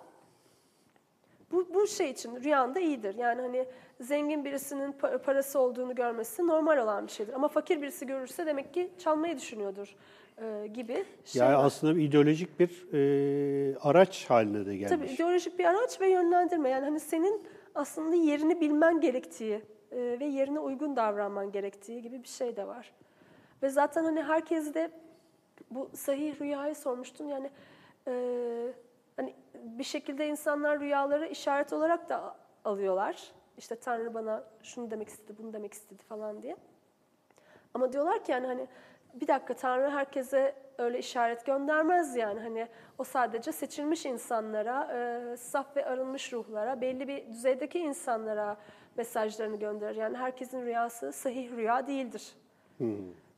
bu, 1.51 1.67
bu 1.73 1.87
şey 1.87 2.09
için 2.09 2.43
rüyanda 2.43 2.79
iyidir. 2.79 3.15
Yani 3.15 3.41
hani 3.41 3.65
zengin 4.01 4.45
birisinin 4.45 4.91
pa- 4.91 5.17
parası 5.17 5.59
olduğunu 5.59 5.95
görmesi 5.95 6.47
normal 6.47 6.77
olan 6.77 7.07
bir 7.07 7.11
şeydir. 7.11 7.33
Ama 7.33 7.47
fakir 7.47 7.81
birisi 7.81 8.07
görürse 8.07 8.45
demek 8.45 8.73
ki 8.73 8.91
çalmayı 8.99 9.37
düşünüyordur 9.37 9.95
e, 10.41 10.67
gibi 10.67 11.05
şey 11.25 11.39
Yani 11.41 11.57
var. 11.57 11.65
aslında 11.65 11.95
bir 11.95 12.01
ideolojik 12.03 12.59
bir 12.59 12.93
e, 12.93 13.77
araç 13.77 14.25
haline 14.29 14.65
de 14.65 14.75
gelmiş. 14.77 14.89
Tabii 14.89 15.05
ideolojik 15.13 15.59
bir 15.59 15.65
araç 15.65 16.01
ve 16.01 16.09
yönlendirme. 16.09 16.69
Yani 16.69 16.85
hani 16.85 16.99
senin 16.99 17.43
aslında 17.75 18.15
yerini 18.15 18.61
bilmen 18.61 19.01
gerektiği 19.01 19.53
e, 19.55 19.61
ve 19.91 20.25
yerine 20.25 20.59
uygun 20.59 20.95
davranman 20.95 21.51
gerektiği 21.51 22.01
gibi 22.01 22.23
bir 22.23 22.27
şey 22.27 22.55
de 22.55 22.67
var. 22.67 22.93
Ve 23.63 23.69
zaten 23.69 24.03
hani 24.03 24.23
herkes 24.23 24.73
de 24.73 24.91
bu 25.71 25.89
sahih 25.93 26.41
rüyayı 26.41 26.75
sormuştun. 26.75 27.27
Yani 27.27 27.49
e, 28.07 28.13
hani 29.15 29.35
bir 29.53 29.83
şekilde 29.83 30.27
insanlar 30.27 30.79
rüyaları 30.79 31.27
işaret 31.27 31.73
olarak 31.73 32.09
da 32.09 32.35
alıyorlar. 32.65 33.31
İşte 33.57 33.75
Tanrı 33.75 34.13
bana 34.13 34.43
şunu 34.63 34.91
demek 34.91 35.07
istedi, 35.07 35.37
bunu 35.37 35.53
demek 35.53 35.73
istedi 35.73 36.03
falan 36.03 36.41
diye. 36.41 36.55
Ama 37.73 37.93
diyorlar 37.93 38.23
ki 38.23 38.31
yani 38.31 38.47
hani 38.47 38.67
bir 39.13 39.27
dakika 39.27 39.53
Tanrı 39.53 39.89
herkese 39.89 40.55
öyle 40.77 40.99
işaret 40.99 41.45
göndermez 41.45 42.15
yani 42.15 42.39
hani 42.39 42.67
o 42.97 43.03
sadece 43.03 43.51
seçilmiş 43.51 44.05
insanlara, 44.05 44.91
e, 44.93 45.37
saf 45.37 45.75
ve 45.75 45.85
arınmış 45.85 46.33
ruhlara, 46.33 46.81
belli 46.81 47.07
bir 47.07 47.27
düzeydeki 47.27 47.79
insanlara 47.79 48.57
mesajlarını 48.97 49.59
gönderir. 49.59 49.95
Yani 49.95 50.17
herkesin 50.17 50.61
rüyası 50.65 51.11
sahih 51.13 51.51
rüya 51.51 51.87
değildir. 51.87 52.33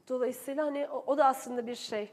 Dolayısıyla 0.09 0.65
hani 0.65 0.87
o, 0.89 1.03
o 1.07 1.17
da 1.17 1.25
aslında 1.25 1.67
bir 1.67 1.75
şey. 1.75 2.11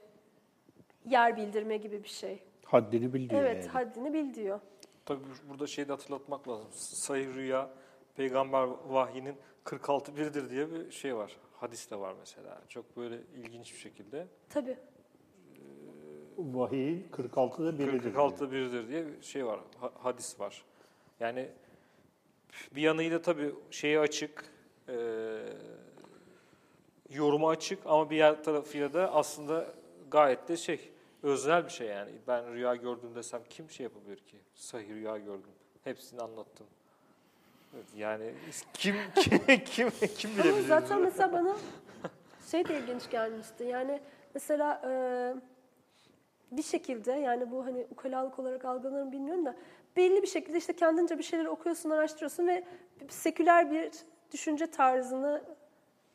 Yer 1.07 1.37
bildirme 1.37 1.77
gibi 1.77 2.03
bir 2.05 2.09
şey. 2.09 2.42
Haddini 2.64 3.14
bil 3.14 3.31
diyor 3.31 3.42
evet, 3.42 3.57
yani. 3.64 3.72
haddini 3.72 4.12
bil 4.14 4.35
diyor. 4.35 4.61
Tabii 5.07 5.20
bu- 5.24 5.51
burada 5.51 5.66
şeyi 5.66 5.88
de 5.88 5.92
hatırlatmak 5.92 6.48
lazım. 6.48 6.68
Sayı 6.72 7.35
rüya 7.35 7.70
peygamber 8.16 8.68
vahyinin 8.88 9.35
46 9.64 10.16
biridir 10.16 10.51
diye 10.51 10.72
bir 10.72 10.90
şey 10.90 11.16
var. 11.16 11.37
Hadis 11.61 11.90
de 11.90 11.96
var 11.98 12.14
mesela. 12.18 12.59
Çok 12.68 12.96
böyle 12.96 13.18
ilginç 13.37 13.72
bir 13.72 13.79
şekilde. 13.79 14.27
Tabii. 14.51 14.77
Vahiyin 16.38 17.09
46'da 17.12 17.79
biridir. 17.79 18.03
46 18.03 18.53
biridir 18.53 18.88
diye 18.88 19.07
bir 19.07 19.22
şey 19.22 19.46
var. 19.46 19.61
ha- 19.81 19.92
hadis 19.98 20.40
var. 20.40 20.64
Yani 21.20 21.48
bir 22.74 22.82
yanıyla 22.82 23.22
tabii 23.22 23.54
şeyi 23.70 23.98
açık, 23.98 24.44
e, 24.88 24.94
yorumu 27.11 27.48
açık 27.48 27.78
ama 27.87 28.11
bir 28.11 28.42
tarafıyla 28.42 28.92
da 28.92 29.14
aslında 29.14 29.66
gayet 30.11 30.48
de 30.48 30.56
şey, 30.56 30.90
öznel 31.22 31.64
bir 31.64 31.70
şey 31.70 31.87
yani. 31.87 32.11
Ben 32.28 32.52
rüya 32.54 32.74
gördüm 32.74 33.14
desem 33.14 33.42
kim 33.50 33.70
şey 33.70 33.84
yapabilir 33.84 34.16
ki? 34.16 34.37
Sahih 34.54 34.88
rüya 34.88 35.18
gördüm. 35.18 35.50
Hepsini 35.84 36.20
anlattım. 36.20 36.66
Evet, 37.74 37.87
yani 37.96 38.34
kim 38.74 38.96
kim 39.14 39.40
kim, 39.64 39.90
kim 40.16 40.30
Ama 40.30 40.44
bilebilir? 40.44 40.68
zaten 40.68 41.00
mesela 41.00 41.32
bana 41.32 41.56
şey 42.50 42.68
de 42.68 42.78
ilginç 42.78 43.11
gelmişti. 43.11 43.64
Yani 43.64 44.00
mesela 44.34 44.82
e, 44.84 44.90
bir 46.56 46.62
şekilde 46.62 47.12
yani 47.12 47.50
bu 47.50 47.64
hani 47.66 47.87
ukalalık 47.90 48.38
olarak 48.38 48.64
algılanır 48.64 49.12
bilmiyorum 49.12 49.46
da 49.46 49.56
belli 49.98 50.22
bir 50.22 50.26
şekilde 50.26 50.58
işte 50.58 50.72
kendince 50.72 51.18
bir 51.18 51.22
şeyler 51.22 51.44
okuyorsun, 51.44 51.90
araştırıyorsun 51.90 52.46
ve 52.46 52.64
seküler 53.08 53.70
bir 53.70 53.90
düşünce 54.32 54.66
tarzını 54.66 55.42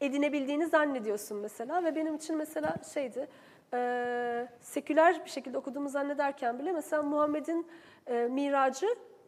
edinebildiğini 0.01 0.67
zannediyorsun 0.67 1.37
mesela 1.37 1.83
ve 1.83 1.95
benim 1.95 2.15
için 2.15 2.37
mesela 2.37 2.75
şeydi 2.93 3.27
e, 3.73 4.47
seküler 4.59 5.25
bir 5.25 5.29
şekilde 5.29 5.57
okuduğumu 5.57 5.89
zannederken 5.89 6.59
bile 6.59 6.71
mesela 6.71 7.03
Muhammed'in 7.03 7.67
e, 8.07 8.13
miracı 8.13 8.87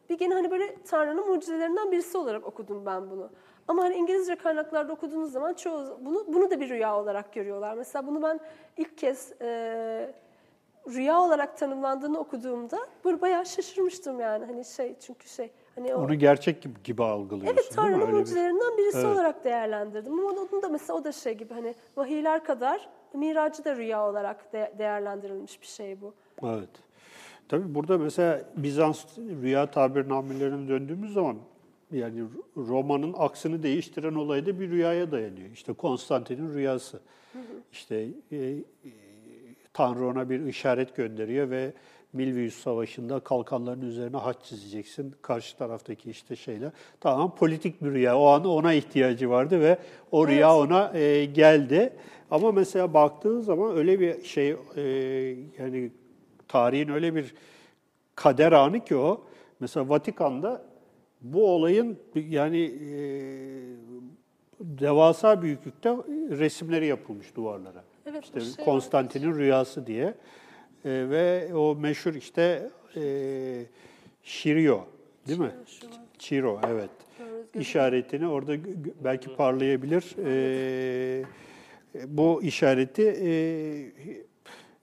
bir 0.09 0.17
gene 0.17 0.33
hani 0.33 0.51
böyle 0.51 0.75
Tanrı'nın 0.83 1.27
mucizelerinden 1.27 1.91
birisi 1.91 2.17
olarak 2.17 2.47
okudum 2.47 2.85
ben 2.85 3.11
bunu. 3.11 3.29
Ama 3.67 3.83
hani 3.83 3.95
İngilizce 3.95 4.35
kaynaklarda 4.35 4.93
okuduğunuz 4.93 5.31
zaman 5.31 5.53
çoğu 5.53 5.99
bunu 6.01 6.25
bunu 6.27 6.51
da 6.51 6.59
bir 6.59 6.69
rüya 6.69 6.99
olarak 6.99 7.33
görüyorlar. 7.33 7.73
Mesela 7.73 8.07
bunu 8.07 8.23
ben 8.23 8.39
ilk 8.77 8.97
kez 8.97 9.33
e, 9.41 10.13
rüya 10.87 11.19
olarak 11.21 11.57
tanımlandığını 11.57 12.19
okuduğumda 12.19 12.77
böyle 13.05 13.21
bayağı 13.21 13.45
şaşırmıştım 13.45 14.19
yani 14.19 14.45
hani 14.45 14.65
şey 14.65 14.95
çünkü 14.99 15.29
şey 15.29 15.51
hani 15.75 15.95
o 15.95 15.99
Onu 16.03 16.15
gerçek 16.15 16.61
gibi, 16.61 16.73
gibi 16.83 17.03
algılıyorsun 17.03 17.53
Evet? 17.53 17.71
Tanrı'nın 17.75 18.01
Öyle 18.01 18.11
bir- 18.11 18.17
mucizelerinden 18.17 18.77
birisi 18.77 18.97
Evet. 18.97 19.07
olarak 19.07 19.43
değerlendirdim. 19.43 20.13
Ama 20.19 20.23
onun 20.29 20.61
da 20.61 20.69
mesela 20.69 20.99
o 20.99 21.03
da 21.03 21.11
şey 21.11 21.33
gibi 21.33 21.53
hani 21.53 21.75
vahiyler 21.97 22.43
kadar 22.43 22.89
miracı 23.13 23.65
da 23.65 23.75
rüya 23.75 24.09
olarak 24.09 24.53
de- 24.53 24.73
değerlendirilmiş 24.77 25.61
bir 25.61 25.67
şey 25.67 26.01
bu. 26.01 26.13
Evet. 26.43 26.69
Tabii 27.49 27.75
burada 27.75 27.97
mesela 27.97 28.41
Bizans 28.57 29.17
rüya 29.17 29.71
tabirnamelerine 29.71 30.69
döndüğümüz 30.69 31.13
zaman 31.13 31.37
yani 31.91 32.23
romanın 32.57 33.15
aksını 33.17 33.63
değiştiren 33.63 34.15
olay 34.15 34.45
da 34.45 34.59
bir 34.59 34.69
rüyaya 34.69 35.11
dayanıyor. 35.11 35.49
İşte 35.53 35.73
Konstantin'in 35.73 36.53
rüyası. 36.53 36.99
İşte 37.71 37.95
e, 38.31 38.35
e, 38.35 38.61
Tanrı 39.75 40.07
ona 40.07 40.29
bir 40.29 40.45
işaret 40.45 40.95
gönderiyor 40.95 41.49
ve 41.49 41.73
Milvius 42.13 42.53
Savaşı'nda 42.55 43.19
kalkanların 43.19 43.81
üzerine 43.81 44.17
haç 44.17 44.37
çizeceksin. 44.43 45.15
Karşı 45.21 45.57
taraftaki 45.57 46.09
işte 46.09 46.35
şeyler. 46.35 46.71
Tamam 46.99 47.35
politik 47.35 47.83
bir 47.83 47.91
rüya. 47.91 48.19
O 48.19 48.25
an 48.25 48.45
ona 48.45 48.73
ihtiyacı 48.73 49.29
vardı 49.29 49.61
ve 49.61 49.77
o 50.11 50.27
rüya 50.27 50.55
ona 50.55 50.97
e, 50.97 51.25
geldi. 51.25 51.93
Ama 52.31 52.51
mesela 52.51 52.93
baktığın 52.93 53.41
zaman 53.41 53.77
öyle 53.77 53.99
bir 53.99 54.23
şey 54.23 54.55
e, 54.75 54.81
yani 55.59 55.91
tarihin 56.47 56.89
öyle 56.89 57.15
bir 57.15 57.33
kader 58.15 58.51
anı 58.51 58.85
ki 58.85 58.95
o. 58.95 59.23
Mesela 59.59 59.89
Vatikan'da 59.89 60.65
bu 61.21 61.47
olayın 61.49 61.99
yani 62.15 62.61
e, 62.61 62.99
devasa 64.59 65.41
büyüklükte 65.41 65.89
resimleri 66.29 66.85
yapılmış 66.85 67.35
duvarlara. 67.35 67.83
Evet, 68.05 68.23
İşte 68.23 68.39
şey 68.41 68.49
var. 68.49 68.65
Konstantin'in 68.65 69.35
rüyası 69.35 69.87
diye. 69.87 70.03
E, 70.05 70.13
ve 71.09 71.55
o 71.55 71.75
meşhur 71.75 72.13
işte 72.13 72.69
e, 72.95 73.65
Şirio 74.23 74.85
değil 75.27 75.39
mi? 75.39 75.45
Var. 75.45 75.53
Çiro 76.17 76.61
evet. 76.67 76.89
İşaretini 77.53 78.27
orada 78.27 78.53
belki 79.03 79.35
parlayabilir. 79.35 80.15
E, 80.25 81.25
bu 82.07 82.43
işareti 82.43 83.15
e, 83.21 83.29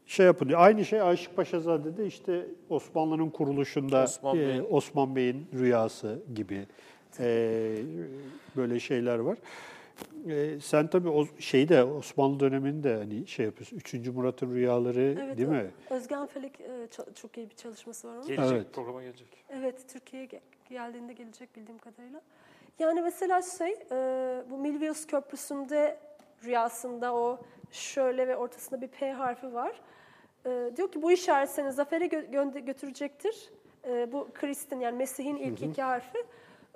şey 0.07 0.27
yapılıyor. 0.27 0.61
Aynı 0.61 0.85
şey 0.85 1.01
Aşık 1.03 1.37
Paşazade'de 1.37 2.07
işte 2.07 2.47
Osmanlı'nın 2.69 3.31
kuruluşunda 3.31 4.05
Osman 4.05 4.37
e, 4.37 4.41
Bey'in. 4.41 4.67
Osman 4.71 5.17
Bey'in 5.17 5.47
rüyası 5.55 6.23
gibi 6.35 6.67
e, 7.21 7.77
böyle 8.57 8.81
şeyler 8.81 9.19
var. 9.19 9.39
E, 10.29 10.61
sen 10.61 10.87
tabii 10.87 11.09
o 11.09 11.27
şeyde 11.39 11.85
Osmanlı 11.85 12.41
döneminde 12.41 12.95
hani 12.97 13.27
şey 13.27 13.47
yapıyorsun. 13.47 13.77
3. 13.77 13.95
Murat'ın 13.95 14.55
rüyaları 14.55 15.17
Evet, 15.25 15.37
değil 15.39 15.49
mi? 15.49 15.71
Özgen 15.91 16.27
Felek 16.27 16.61
e, 16.61 16.89
çok 17.15 17.39
iyi 17.39 17.51
bir 17.51 17.55
çalışması 17.57 18.09
var 18.09 18.17
onun. 18.17 18.27
Gelecek, 18.27 18.53
Evet. 18.53 18.67
programa 18.73 19.03
gelecek. 19.03 19.45
Evet, 19.51 19.89
Türkiye'ye 19.89 20.29
ge- 20.29 20.41
geldiğinde 20.71 21.13
gelecek 21.13 21.57
bildiğim 21.57 21.79
kadarıyla. 21.79 22.21
Yani 22.79 23.03
mesela 23.03 23.43
şey, 23.43 23.73
e, 23.73 23.97
bu 24.51 24.59
Milvius 24.59 25.07
Köprüsü'nde 25.07 25.99
rüyasında 26.45 27.15
o 27.15 27.39
şöyle 27.71 28.29
ve 28.29 28.37
ortasında 28.37 28.81
bir 28.81 28.89
P 28.89 29.13
harfi 29.13 29.55
var. 29.55 29.81
E, 30.47 30.71
diyor 30.77 30.93
ki 30.93 31.03
bu 31.03 31.13
işaret 31.13 31.51
seni 31.51 31.73
zafere 31.73 32.07
gö- 32.07 32.65
götürecektir. 32.65 33.51
E, 33.89 34.13
bu 34.13 34.29
Krist'in 34.35 34.81
yani 34.81 34.97
Mesih'in 34.97 35.37
ilk 35.37 35.63
iki 35.63 35.83
harfi. 35.83 36.19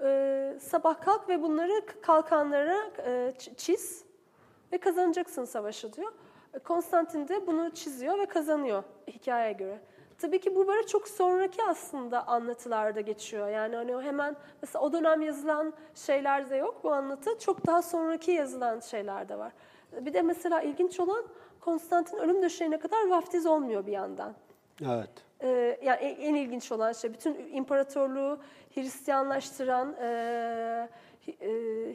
E, 0.02 0.58
sabah 0.60 1.00
kalk 1.00 1.28
ve 1.28 1.42
bunları 1.42 1.86
kalkanlara 2.02 2.90
e, 3.06 3.32
çiz 3.56 4.04
ve 4.72 4.78
kazanacaksın 4.78 5.44
savaşı 5.44 5.92
diyor. 5.92 6.12
E, 6.54 6.58
Konstantin 6.58 7.28
de 7.28 7.46
bunu 7.46 7.70
çiziyor 7.70 8.18
ve 8.18 8.26
kazanıyor 8.26 8.82
hikayeye 9.08 9.52
göre. 9.52 9.80
Tabii 10.18 10.40
ki 10.40 10.54
bu 10.54 10.66
böyle 10.66 10.86
çok 10.86 11.08
sonraki 11.08 11.62
aslında 11.62 12.26
anlatılarda 12.26 13.00
geçiyor. 13.00 13.48
Yani 13.48 13.76
hani 13.76 13.96
o 13.96 14.02
hemen 14.02 14.36
mesela 14.62 14.84
o 14.84 14.92
dönem 14.92 15.22
yazılan 15.22 15.72
şeylerde 15.94 16.56
yok 16.56 16.80
bu 16.84 16.92
anlatı. 16.92 17.38
Çok 17.38 17.66
daha 17.66 17.82
sonraki 17.82 18.30
yazılan 18.30 18.80
şeyler 18.80 19.28
de 19.28 19.38
var. 19.38 19.52
Bir 20.00 20.14
de 20.14 20.22
mesela 20.22 20.60
ilginç 20.60 21.00
olan 21.00 21.24
Konstantin 21.60 22.16
ölüm 22.16 22.42
döşeğine 22.42 22.78
kadar 22.78 23.08
vaftiz 23.08 23.46
olmuyor 23.46 23.86
bir 23.86 23.92
yandan. 23.92 24.34
Evet. 24.82 25.10
Ee, 25.40 25.78
yani 25.82 25.98
en, 26.00 26.20
en 26.20 26.34
ilginç 26.34 26.72
olan 26.72 26.92
şey 26.92 27.12
bütün 27.12 27.34
imparatorluğu 27.52 28.38
Hristiyanlaştıran, 28.76 29.94
e, 30.02 30.06
e, 31.28 31.48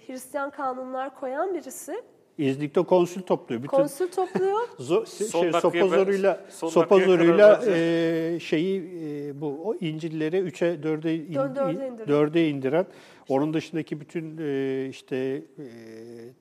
Hristiyan 0.08 0.50
kanunlar 0.52 1.16
koyan 1.20 1.54
birisi. 1.54 2.02
İznik'te 2.38 2.82
konsül 2.84 3.22
topluyor. 3.22 3.64
Bütün 3.64 3.78
Konsül 3.78 4.12
topluyor. 4.12 4.60
Zo- 4.80 5.18
şey, 5.18 5.28
sopa 5.62 5.88
zoruyla 5.88 6.42
sopa 6.50 7.00
zoruyla 7.00 7.62
e, 7.68 8.40
şeyi 8.42 8.80
e, 9.04 9.42
bu 9.42 9.62
o 9.66 9.76
İncil'leri 9.76 10.38
3'e 10.38 10.76
4'e 10.76 11.16
in, 11.16 11.34
Dö- 11.34 11.56
dörde 11.56 11.74
in- 11.74 11.92
indiren. 11.92 12.08
dörde 12.08 12.50
indiren 12.50 12.86
onun 13.30 13.54
dışındaki 13.54 14.00
bütün 14.00 14.38
e, 14.38 14.88
işte 14.90 15.16
e, 15.16 15.66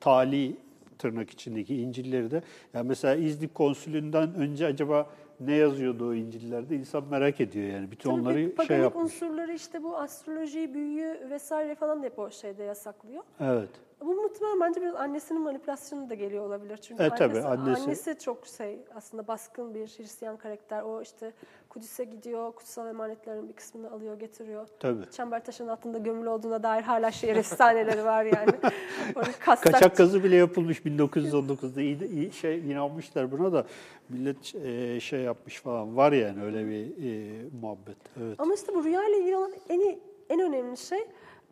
tali 0.00 0.56
tırnak 0.98 1.30
içindeki 1.30 1.76
İncil'leri 1.82 2.30
de 2.30 2.42
yani 2.74 2.88
mesela 2.88 3.14
İznik 3.14 3.54
konsülünden 3.54 4.34
önce 4.34 4.66
acaba 4.66 5.10
ne 5.40 5.54
yazıyordu 5.54 6.08
o 6.08 6.14
İncil'lerde 6.14 6.76
insan 6.76 7.04
merak 7.10 7.40
ediyor 7.40 7.68
yani. 7.72 7.90
Bütün 7.90 8.10
Tabii 8.10 8.20
onları 8.20 8.36
bir 8.36 8.46
şey 8.46 8.54
paganik 8.54 8.82
yapmış. 8.82 9.04
unsurları 9.04 9.52
işte 9.52 9.82
bu 9.82 9.96
astroloji, 9.96 10.74
büyüyü 10.74 11.20
vesaire 11.30 11.74
falan 11.74 12.02
hep 12.02 12.18
o 12.18 12.30
şeyde 12.30 12.62
yasaklıyor. 12.62 13.22
Evet. 13.40 13.70
Bu 14.00 14.14
muhtemelen 14.14 14.60
bence 14.60 14.80
biraz 14.82 14.94
annesinin 14.94 15.42
manipülasyonu 15.42 16.10
da 16.10 16.14
geliyor 16.14 16.46
olabilir. 16.46 16.76
Çünkü 16.76 17.02
E, 17.02 17.06
annesi, 17.06 17.18
tabii, 17.18 17.38
annesi- 17.38 17.82
annesi 17.84 18.18
çok 18.18 18.46
şey 18.46 18.78
aslında 18.94 19.26
baskın 19.28 19.74
bir 19.74 19.86
Hristiyan 19.86 20.36
karakter. 20.36 20.82
O 20.82 21.02
işte 21.02 21.32
Kudüs'e 21.68 22.04
gidiyor, 22.04 22.52
kutsal 22.52 22.88
emanetlerin 22.88 23.48
bir 23.48 23.52
kısmını 23.52 23.90
alıyor, 23.90 24.18
getiriyor. 24.18 24.68
Tabii. 24.80 25.10
Çember 25.10 25.44
taşının 25.44 25.68
altında 25.68 25.98
gömülü 25.98 26.28
olduğuna 26.28 26.62
dair 26.62 26.82
hala 26.82 27.10
şehir 27.10 27.36
efsaneleri 27.36 28.04
var 28.04 28.24
yani. 28.24 28.52
Kastak 29.44 29.72
Kaçak 29.72 29.96
kazı 29.96 30.24
bile 30.24 30.36
yapılmış 30.36 30.80
1919'da. 30.80 31.80
İyi, 31.80 32.08
iyi 32.08 32.32
şey 32.32 32.58
inanmışlar 32.72 33.32
buna 33.32 33.52
da 33.52 33.64
millet 34.08 34.54
e, 34.54 35.00
şey 35.00 35.20
yapmış 35.20 35.60
falan. 35.60 35.96
Var 35.96 36.12
yani 36.12 36.42
öyle 36.44 36.66
bir 36.66 36.86
e, 37.06 37.42
muhabbet. 37.62 37.96
Evet. 38.22 38.34
Ama 38.40 38.54
işte 38.54 38.74
bu 38.74 38.84
rüya 38.84 39.08
ile 39.08 39.18
ilgili 39.18 39.36
olan 39.36 39.52
en, 39.68 39.98
en 40.30 40.40
önemli 40.40 40.76
şey 40.76 40.98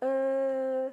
eee, 0.02 0.90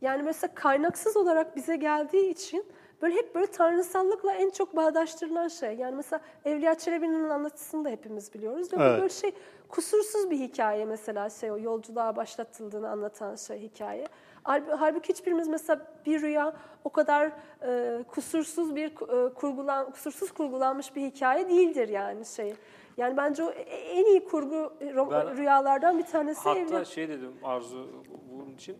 yani 0.00 0.22
mesela 0.22 0.54
kaynaksız 0.54 1.16
olarak 1.16 1.56
bize 1.56 1.76
geldiği 1.76 2.30
için 2.30 2.64
böyle 3.02 3.14
hep 3.16 3.34
böyle 3.34 3.46
tanrısallıkla 3.46 4.32
en 4.32 4.50
çok 4.50 4.76
bağdaştırılan 4.76 5.48
şey. 5.48 5.74
Yani 5.76 5.96
mesela 5.96 6.20
Evliya 6.44 6.74
Çelebi'nin 6.74 7.28
anlatısını 7.28 7.84
da 7.84 7.88
hepimiz 7.88 8.34
biliyoruz. 8.34 8.72
Ve 8.72 8.76
Evet. 8.80 9.00
böyle 9.00 9.08
şey 9.08 9.32
kusursuz 9.68 10.30
bir 10.30 10.38
hikaye 10.38 10.84
mesela 10.84 11.30
şey 11.30 11.50
o 11.52 11.58
yolculuğa 11.58 12.16
başlatıldığını 12.16 12.90
anlatan 12.90 13.34
şey 13.36 13.58
hikaye. 13.60 14.06
Halb- 14.44 14.76
Halbuki 14.76 15.08
hiçbirimiz 15.08 15.48
mesela 15.48 15.86
bir 16.06 16.22
rüya 16.22 16.52
o 16.84 16.90
kadar 16.90 17.32
e, 17.62 18.02
kusursuz 18.08 18.76
bir 18.76 18.86
e, 18.86 19.34
kurgulan 19.34 19.90
kusursuz 19.90 20.32
kurgulanmış 20.32 20.96
bir 20.96 21.02
hikaye 21.02 21.48
değildir 21.48 21.88
yani 21.88 22.24
şey. 22.24 22.54
Yani 22.96 23.16
bence 23.16 23.44
o 23.44 23.50
en 23.90 24.04
iyi 24.04 24.24
kurgu 24.24 24.72
Ben- 24.80 25.36
rüyalardan 25.36 25.98
bir 25.98 26.06
tanesi 26.06 26.40
Hatta 26.40 26.58
Evliya. 26.60 26.84
şey 26.84 27.08
dedim 27.08 27.32
Arzu 27.44 27.86
bunun 28.32 28.50
için 28.54 28.76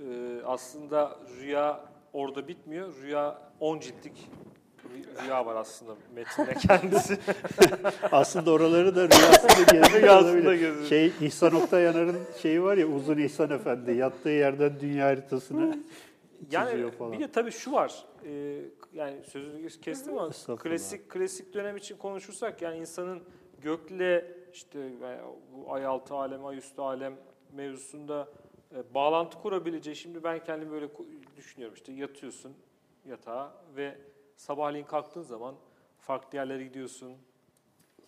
e, 0.00 0.42
aslında 0.44 1.16
rüya 1.40 1.80
orada 2.12 2.48
bitmiyor. 2.48 2.94
Rüya 3.02 3.38
10 3.60 3.80
ciltlik 3.80 4.28
rü- 4.94 5.24
rüya 5.24 5.46
var 5.46 5.56
aslında 5.56 5.94
metinde 6.14 6.54
kendisi. 6.68 7.18
Aslında 8.12 8.50
oraları 8.52 8.96
da 8.96 9.08
rüyasında 9.08 10.54
geziyor. 10.54 10.84
Şey 10.84 11.12
İhsan 11.20 11.54
Oktay 11.54 11.82
Yanar'ın 11.82 12.18
şeyi 12.42 12.62
var 12.62 12.76
ya 12.76 12.86
Uzun 12.86 13.18
İhsan 13.18 13.50
Efendi 13.50 13.92
yattığı 13.92 14.28
yerden 14.28 14.80
dünya 14.80 15.06
haritasını 15.06 15.78
yani 16.50 16.70
çiziyor 16.70 16.90
falan. 16.92 17.12
bir 17.12 17.20
de 17.20 17.32
tabii 17.32 17.50
şu 17.50 17.72
var. 17.72 18.04
e, 18.24 18.60
yani 18.92 19.16
sözünü 19.24 19.68
kestim 19.68 20.18
ama 20.18 20.30
klasik 20.58 21.10
klasik 21.10 21.54
dönem 21.54 21.76
için 21.76 21.96
konuşursak 21.96 22.62
yani 22.62 22.78
insanın 22.78 23.22
gökle 23.62 24.32
işte 24.52 24.78
bu 25.52 25.72
ay 25.72 25.86
altı 25.86 26.14
alem, 26.14 26.44
ay 26.44 26.56
üstü 26.58 26.80
alem 26.82 27.14
mevzusunda 27.52 28.28
e, 28.74 28.94
bağlantı 28.94 29.38
kurabileceği 29.38 29.96
şimdi 29.96 30.24
ben 30.24 30.44
kendimi 30.44 30.72
böyle 30.72 30.88
düşünüyorum 31.36 31.74
işte 31.74 31.92
yatıyorsun 31.92 32.52
yatağa 33.08 33.52
ve 33.76 33.98
sabahleyin 34.36 34.84
kalktığın 34.84 35.22
zaman 35.22 35.54
farklı 36.00 36.38
yerlere 36.38 36.64
gidiyorsun. 36.64 37.12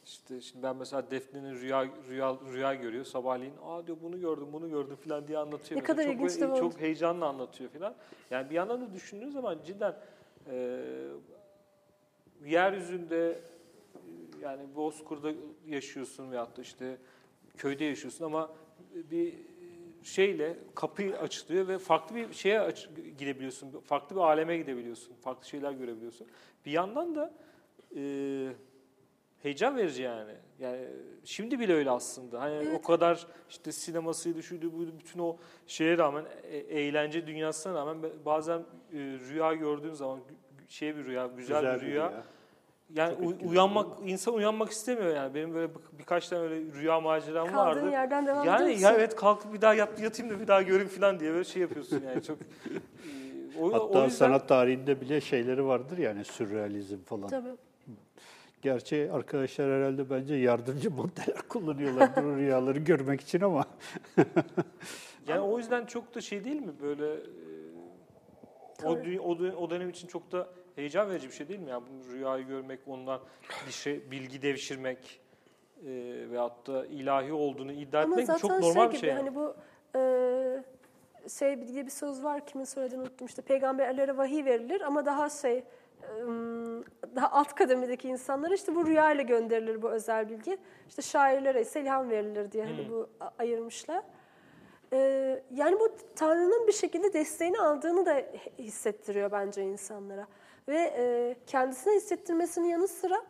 İşte 0.05 0.41
şimdi 0.41 0.63
ben 0.63 0.77
mesela 0.77 1.11
Defne'nin 1.11 1.55
rüya 1.55 1.87
rüya 2.09 2.37
rüya 2.53 2.75
görüyor 2.75 3.05
sabahleyin. 3.05 3.55
Aa 3.65 3.87
diyor 3.87 3.99
bunu 4.03 4.21
gördüm, 4.21 4.49
bunu 4.53 4.71
gördüm 4.71 4.97
falan 4.97 5.29
diye 5.29 5.39
anlatıyor. 5.39 5.81
Ne 5.81 5.85
kadar 5.85 6.05
çok, 6.05 6.15
ilginç 6.15 6.37
mi? 6.37 6.59
Çok 6.59 6.81
heyecanla 6.81 7.27
anlatıyor 7.27 7.71
falan. 7.71 7.95
Yani 8.31 8.51
bir 8.51 8.55
yandan 8.55 8.81
da 8.81 8.95
düşündüğün 8.95 9.31
zaman 9.31 9.59
cidden 9.67 9.97
e, 10.51 10.81
yeryüzünde 12.45 13.31
e, 13.31 13.39
yani 14.43 14.63
Bozkır'da 14.77 15.33
yaşıyorsun 15.67 16.31
veyahut 16.31 16.57
da 16.57 16.63
işte 16.63 16.99
köyde 17.57 17.85
yaşıyorsun 17.85 18.25
ama 18.25 18.51
bir 18.95 19.35
şeyle 20.03 20.59
kapı 20.75 21.19
açılıyor 21.19 21.69
ve 21.69 21.79
farklı 21.79 22.17
bir 22.17 22.33
şeye 22.33 22.61
aç- 22.61 22.89
gidebiliyorsun. 23.19 23.81
Farklı 23.81 24.17
bir 24.17 24.21
aleme 24.21 24.57
gidebiliyorsun. 24.59 25.15
Farklı 25.15 25.47
şeyler 25.49 25.73
görebiliyorsun. 25.73 26.27
Bir 26.67 26.71
yandan 26.71 27.15
da 27.15 27.35
e, 27.97 28.03
heyecan 29.43 29.77
verici 29.77 30.03
yani. 30.03 30.33
Yani 30.59 30.85
şimdi 31.25 31.61
bile 31.61 31.73
öyle 31.75 31.91
aslında. 31.91 32.41
Hani 32.41 32.69
o 32.79 32.83
kadar 32.83 33.27
işte 33.51 33.73
sinemasıydı, 33.73 34.43
şuydu, 34.43 34.73
buydu, 34.73 34.91
bütün 34.99 35.21
o 35.21 35.37
şeye 35.67 35.99
rağmen, 35.99 36.25
e- 36.43 36.57
eğlence 36.57 37.27
dünyasına 37.27 37.75
rağmen 37.75 38.11
bazen 38.25 38.59
e, 38.59 38.65
rüya 38.99 39.55
gördüğüm 39.55 39.95
zaman 39.95 40.21
şey 40.69 40.97
bir 40.97 41.05
rüya, 41.05 41.27
güzel, 41.27 41.65
bir 41.77 41.81
rüya. 41.87 42.03
Yani 42.05 42.15
Çok 42.15 42.25
uy- 42.97 43.33
etkili 43.35 43.49
uyanmak, 43.49 43.87
insan 44.07 44.35
uyanmak 44.35 44.71
istemiyor 44.71 45.15
yani. 45.17 45.35
Benim 45.35 45.55
böyle 45.55 45.75
bir- 45.75 45.99
birkaç 45.99 46.29
tane 46.29 46.43
öyle 46.43 46.57
rüya 46.73 47.01
maceram 47.01 47.55
vardı. 47.55 47.81
Kaldığın 47.81 47.91
yerden 47.93 48.27
devam 48.27 48.41
ediyor 48.41 48.55
Yani 48.61 48.71
musun? 48.71 48.83
ya 48.85 48.95
evet 48.95 49.17
kalkıp 49.17 49.53
bir 49.53 49.61
daha 49.61 49.75
yat, 49.75 50.01
yatayım 50.01 50.35
da 50.35 50.41
bir 50.41 50.49
daha 50.49 50.63
göreyim 50.63 50.89
falan 50.89 51.21
diye 51.21 51.33
böyle 51.33 51.45
şey 51.45 51.63
yapıyorsun 51.63 52.03
yani 52.09 52.23
çok. 52.23 52.39
e, 53.57 53.61
o, 53.61 53.73
Hatta 53.73 53.85
o 53.85 53.89
yüzden 54.05 54.09
sanat 54.09 54.49
tarihinde 54.49 55.01
bile 55.01 55.21
şeyleri 55.21 55.65
vardır 55.67 55.99
yani 55.99 56.25
sürrealizm 56.25 56.99
falan. 57.05 57.29
Tabii. 57.29 57.49
Gerçi 58.63 59.11
arkadaşlar 59.13 59.71
herhalde 59.81 60.11
bence 60.11 60.35
yardımcı 60.35 60.91
maddeler 60.91 61.43
kullanıyorlardır 61.49 62.25
o 62.25 62.37
rüyaları 62.37 62.79
görmek 62.79 63.21
için 63.21 63.41
ama 63.41 63.65
yani 65.29 65.41
o 65.41 65.59
yüzden 65.59 65.87
çok 65.87 66.15
da 66.15 66.21
şey 66.21 66.45
değil 66.45 66.61
mi 66.63 66.73
böyle 66.83 67.13
e, 67.15 68.85
o, 68.85 68.93
dü- 68.95 69.19
o, 69.19 69.31
o 69.65 69.71
dönem 69.71 69.89
için 69.91 70.09
çok 70.09 70.33
da 70.33 70.49
heyecan 70.79 71.11
verici 71.11 71.27
bir 71.29 71.33
şey 71.33 71.49
değil 71.49 71.61
mi 71.61 71.71
yani 71.71 71.83
bu 72.09 72.13
rüyayı 72.13 72.47
görmek 72.47 72.81
ondan 72.87 73.21
bir 73.67 73.73
şey 73.73 74.11
bilgi 74.11 74.43
devşirmek 74.43 75.21
e, 75.83 75.91
veyahut 76.31 76.67
da 76.67 76.87
ilahi 76.87 77.33
olduğunu 77.33 77.73
iddia 77.73 78.03
Ama 78.03 78.21
etmek 78.21 78.39
çok 78.39 78.51
normal 78.51 78.73
şey 78.85 78.93
bir 78.93 78.97
şey. 78.99 79.09
yani. 79.09 79.19
hani 79.19 79.35
bu 79.35 79.55
e, 79.99 80.01
şey 81.29 81.69
diye 81.69 81.87
bir 81.87 81.91
söz 81.91 82.25
var 82.25 82.47
kimin 82.47 82.65
söylediğini 82.65 83.03
unuttum 83.03 83.27
işte 83.27 83.43
peygamberlere 83.43 84.17
vahiy 84.17 84.45
verilir 84.45 84.81
ama 84.81 85.07
daha 85.07 85.29
şey 85.31 85.65
daha 87.17 87.31
alt 87.31 87.55
kademedeki 87.55 88.09
insanlara 88.09 88.55
işte 88.55 88.75
bu 88.75 88.87
rüya 88.87 89.13
ile 89.13 89.23
gönderilir 89.23 89.83
bu 89.83 89.91
özel 89.91 90.29
bilgi. 90.29 90.59
İşte 90.89 91.03
şairlere 91.03 91.61
ise 91.61 91.81
ilham 91.81 92.11
verilir 92.11 92.53
diye 92.53 92.65
hani 92.65 92.79
Hmm. 92.85 92.91
bu 92.93 93.09
ayırmışlar. 93.39 94.03
E, 94.93 94.99
yani 95.55 95.81
bu 95.81 95.89
Tanrı'nın 96.17 96.67
bir 96.67 96.73
şekilde 96.73 97.13
desteğini 97.13 97.61
aldığını 97.61 98.07
da 98.07 98.23
hissettiriyor 98.59 99.33
bence 99.33 99.63
insanlara. 99.63 100.27
Ve 100.69 100.95
e, 100.97 101.37
kendisine 101.47 101.95
hissettirmesinin 101.95 102.69
yanı 102.69 102.89
sıra 102.89 103.25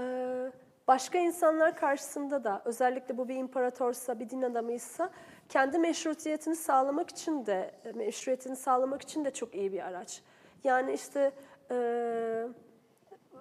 ee, 0.00 0.52
başka 0.88 1.18
insanlar 1.18 1.76
karşısında 1.76 2.44
da 2.44 2.62
özellikle 2.64 3.18
bu 3.18 3.28
bir 3.28 3.36
imparatorsa, 3.36 4.20
bir 4.20 4.30
din 4.30 4.42
adamıysa 4.42 5.10
kendi 5.48 5.78
meşrutiyetini 5.78 6.56
sağlamak 6.56 7.10
için 7.10 7.46
de 7.46 7.70
meşruiyetini 7.94 8.56
sağlamak 8.56 9.02
için 9.02 9.24
de 9.24 9.30
çok 9.30 9.54
iyi 9.54 9.72
bir 9.72 9.86
araç. 9.86 10.22
Yani 10.64 10.92
işte 10.92 11.32
e, 11.70 12.46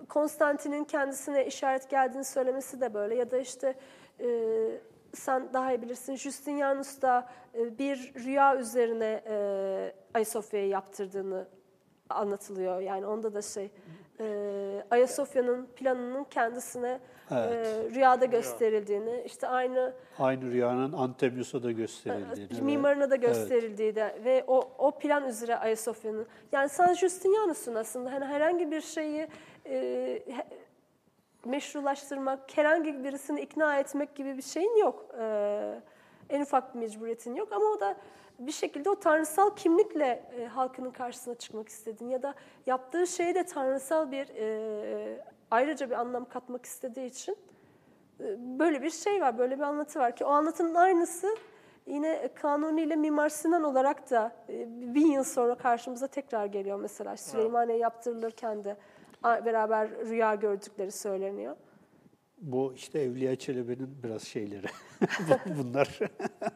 Konstantin'in 0.09 0.83
kendisine 0.83 1.45
işaret 1.45 1.89
geldiğini 1.89 2.25
söylemesi 2.25 2.81
de 2.81 2.93
böyle 2.93 3.15
ya 3.15 3.31
da 3.31 3.37
işte 3.37 3.75
e, 4.19 4.27
sen 5.13 5.53
daha 5.53 5.73
iyi 5.73 5.81
bilirsin 5.81 6.15
Justinianus 6.15 7.01
da 7.01 7.27
e, 7.55 7.77
bir 7.77 8.13
rüya 8.25 8.55
üzerine 8.57 9.23
e, 9.27 9.35
Ayasofya'yı 10.13 10.67
yaptırdığını 10.67 11.47
anlatılıyor. 12.09 12.79
Yani 12.79 13.05
onda 13.05 13.33
da 13.33 13.41
şey 13.41 13.69
e, 14.19 14.83
Ayasofya'nın 14.91 15.65
planının 15.75 16.23
kendisine 16.23 16.99
Evet. 17.31 17.67
e, 17.67 17.95
rüyada 17.95 18.25
gösterildiğini, 18.25 19.23
işte 19.25 19.47
aynı 19.47 19.93
Aynı 20.19 20.51
rüyanın 20.51 20.93
Antemyus'a 20.93 21.63
da 21.63 21.71
gösterildiğini. 21.71 22.39
Evet, 22.51 22.61
ve- 22.61 22.65
mimarına 22.65 23.09
da 23.11 23.15
gösterildiği 23.15 23.95
de 23.95 24.15
ve 24.25 24.43
o 24.47 24.71
o 24.77 24.91
plan 24.91 25.27
üzere 25.27 25.55
Ayasofya'nın 25.57 26.25
yani 26.51 26.69
San 26.69 26.93
Justinianus'un 26.93 27.75
aslında 27.75 28.11
hani 28.13 28.25
herhangi 28.25 28.71
bir 28.71 28.81
şeyi 28.81 29.27
e, 29.65 30.23
meşrulaştırmak, 31.45 32.57
herhangi 32.57 33.03
birisini 33.03 33.41
ikna 33.41 33.79
etmek 33.79 34.15
gibi 34.15 34.37
bir 34.37 34.41
şeyin 34.41 34.77
yok. 34.77 35.05
E, 35.19 35.81
en 36.29 36.41
ufak 36.41 36.75
bir 36.75 36.79
mecburiyetin 36.79 37.35
yok 37.35 37.51
ama 37.51 37.65
o 37.65 37.79
da 37.79 37.95
bir 38.39 38.51
şekilde 38.51 38.89
o 38.89 38.95
tanrısal 38.95 39.55
kimlikle 39.55 40.23
e, 40.37 40.45
halkının 40.45 40.91
karşısına 40.91 41.35
çıkmak 41.35 41.69
istediğini 41.69 42.13
ya 42.13 42.23
da 42.23 42.33
yaptığı 42.65 43.07
şeye 43.07 43.35
de 43.35 43.45
tanrısal 43.45 44.11
bir 44.11 44.29
e, 44.29 45.25
ayrıca 45.51 45.89
bir 45.89 45.95
anlam 45.95 46.25
katmak 46.25 46.65
istediği 46.65 47.05
için 47.05 47.37
e, 48.19 48.59
böyle 48.59 48.81
bir 48.81 48.89
şey 48.89 49.21
var, 49.21 49.37
böyle 49.37 49.57
bir 49.57 49.63
anlatı 49.63 49.99
var 49.99 50.15
ki 50.15 50.25
o 50.25 50.29
anlatının 50.29 50.75
aynısı 50.75 51.27
yine 51.85 52.29
Kanuni 52.35 52.81
ile 52.81 52.95
Mimar 52.95 53.29
Sinan 53.29 53.63
olarak 53.63 54.11
da 54.11 54.31
e, 54.49 54.65
bin 54.95 55.07
yıl 55.07 55.23
sonra 55.23 55.55
karşımıza 55.55 56.07
tekrar 56.07 56.45
geliyor 56.45 56.79
mesela. 56.79 57.17
Süleymaniye 57.17 57.77
yaptırılırken 57.77 58.63
de 58.63 58.77
beraber 59.23 59.89
rüya 60.09 60.35
gördükleri 60.35 60.91
söyleniyor. 60.91 61.55
Bu 62.41 62.73
işte 62.75 62.99
Evliya 62.99 63.35
Çelebi'nin 63.35 63.89
biraz 64.03 64.21
şeyleri. 64.21 64.67
Bunlar. 65.57 65.99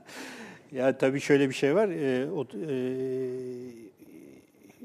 ya 0.71 0.97
tabii 0.97 1.19
şöyle 1.19 1.49
bir 1.49 1.53
şey 1.53 1.75
var. 1.75 1.89
E, 1.89 2.31
o, 2.31 2.43
e, 2.43 3.85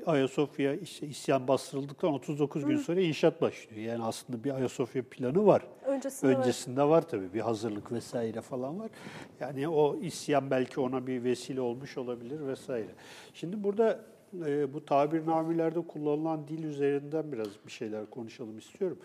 Ayasofya 0.07 0.75
işte 0.75 1.07
isyan 1.07 1.49
bastırıldıktan 1.49 2.13
39 2.13 2.65
gün 2.65 2.77
sonra 2.77 3.01
inşaat 3.01 3.43
başlıyor. 3.43 3.83
Yani 3.83 4.05
aslında 4.05 4.45
bir 4.45 4.51
Ayasofya 4.51 5.03
planı 5.11 5.47
var. 5.47 5.63
Öncesinde 5.85 6.35
var. 6.35 6.39
Öncesinde 6.39 6.83
var 6.83 7.09
tabii 7.09 7.35
bir 7.35 7.41
hazırlık 7.41 7.93
vesaire 7.93 8.41
falan 8.41 8.81
var. 8.81 8.91
Yani 9.41 9.69
o 9.69 9.97
isyan 9.97 10.51
belki 10.51 10.81
ona 10.81 11.07
bir 11.07 11.25
vesile 11.25 11.61
olmuş 11.61 11.99
olabilir 11.99 12.47
vesaire. 12.47 12.91
Şimdi 13.35 13.65
burada 13.65 14.01
e, 14.47 14.75
bu 14.75 14.85
tabirnamelerde 14.85 15.81
kullanılan 15.81 16.49
dil 16.49 16.65
üzerinden 16.65 17.33
biraz 17.33 17.49
bir 17.67 17.73
şeyler 17.73 18.11
konuşalım 18.11 18.59
istiyorum. 18.59 18.99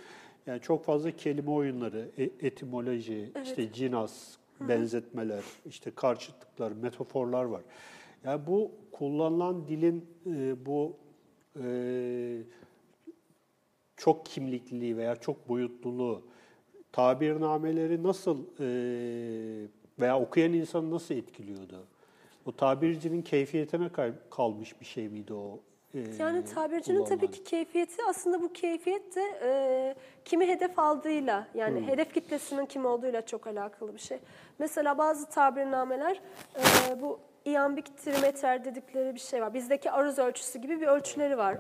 Yani 0.47 0.61
çok 0.61 0.85
fazla 0.85 1.11
kelime 1.11 1.51
oyunları, 1.51 2.09
e- 2.17 2.47
etimoloji, 2.47 3.31
işte 3.43 3.73
cinas, 3.73 4.35
benzetmeler, 4.59 5.43
işte 5.65 5.91
karşıtlıklar, 5.91 6.71
metaforlar 6.71 7.43
var. 7.43 7.61
Yani 8.23 8.41
bu 8.47 8.71
kullanılan 8.91 9.67
dilin 9.67 10.05
e, 10.25 10.65
bu 10.65 10.93
e, 11.63 12.37
çok 13.97 14.25
kimlikliliği 14.25 14.97
veya 14.97 15.15
çok 15.15 15.49
boyutluluğu 15.49 16.21
tabirnameleri 16.91 18.03
nasıl 18.03 18.43
e, 18.59 18.67
veya 19.99 20.19
okuyan 20.19 20.53
insanı 20.53 20.91
nasıl 20.91 21.15
etkiliyordu? 21.15 21.83
O 22.45 22.51
tabircinin 22.51 23.21
keyfiyetine 23.21 23.89
kalmış 24.31 24.79
bir 24.81 24.85
şey 24.85 25.09
miydi 25.09 25.33
o? 25.33 25.59
e, 25.93 25.99
Yani 26.19 26.45
tabircinin 26.45 26.97
tabii 27.05 27.07
kullanılan? 27.19 27.31
ki 27.31 27.43
keyfiyeti 27.43 27.95
aslında 28.09 28.41
bu 28.41 28.53
keyfiyet 28.53 29.15
de 29.15 29.21
e, 29.43 29.95
kimi 30.25 30.47
hedef 30.47 30.79
aldığıyla 30.79 31.47
yani 31.55 31.79
Hmm. 31.79 31.87
hedef 31.87 32.13
kitlesinin 32.13 32.65
kim 32.65 32.85
olduğuyla 32.85 33.25
çok 33.25 33.47
alakalı 33.47 33.93
bir 33.93 33.99
şey. 33.99 34.17
Mesela 34.59 34.97
bazı 34.97 35.29
tabirnameler 35.29 36.21
e, 36.55 37.01
bu 37.01 37.19
iambik 37.45 37.97
trimeter 37.97 38.65
dedikleri 38.65 39.15
bir 39.15 39.19
şey 39.19 39.41
var. 39.41 39.53
Bizdeki 39.53 39.91
aruz 39.91 40.19
ölçüsü 40.19 40.59
gibi 40.59 40.81
bir 40.81 40.87
ölçüleri 40.87 41.37
var 41.37 41.53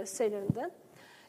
e, 0.00 0.06
şeylerinde. 0.06 0.70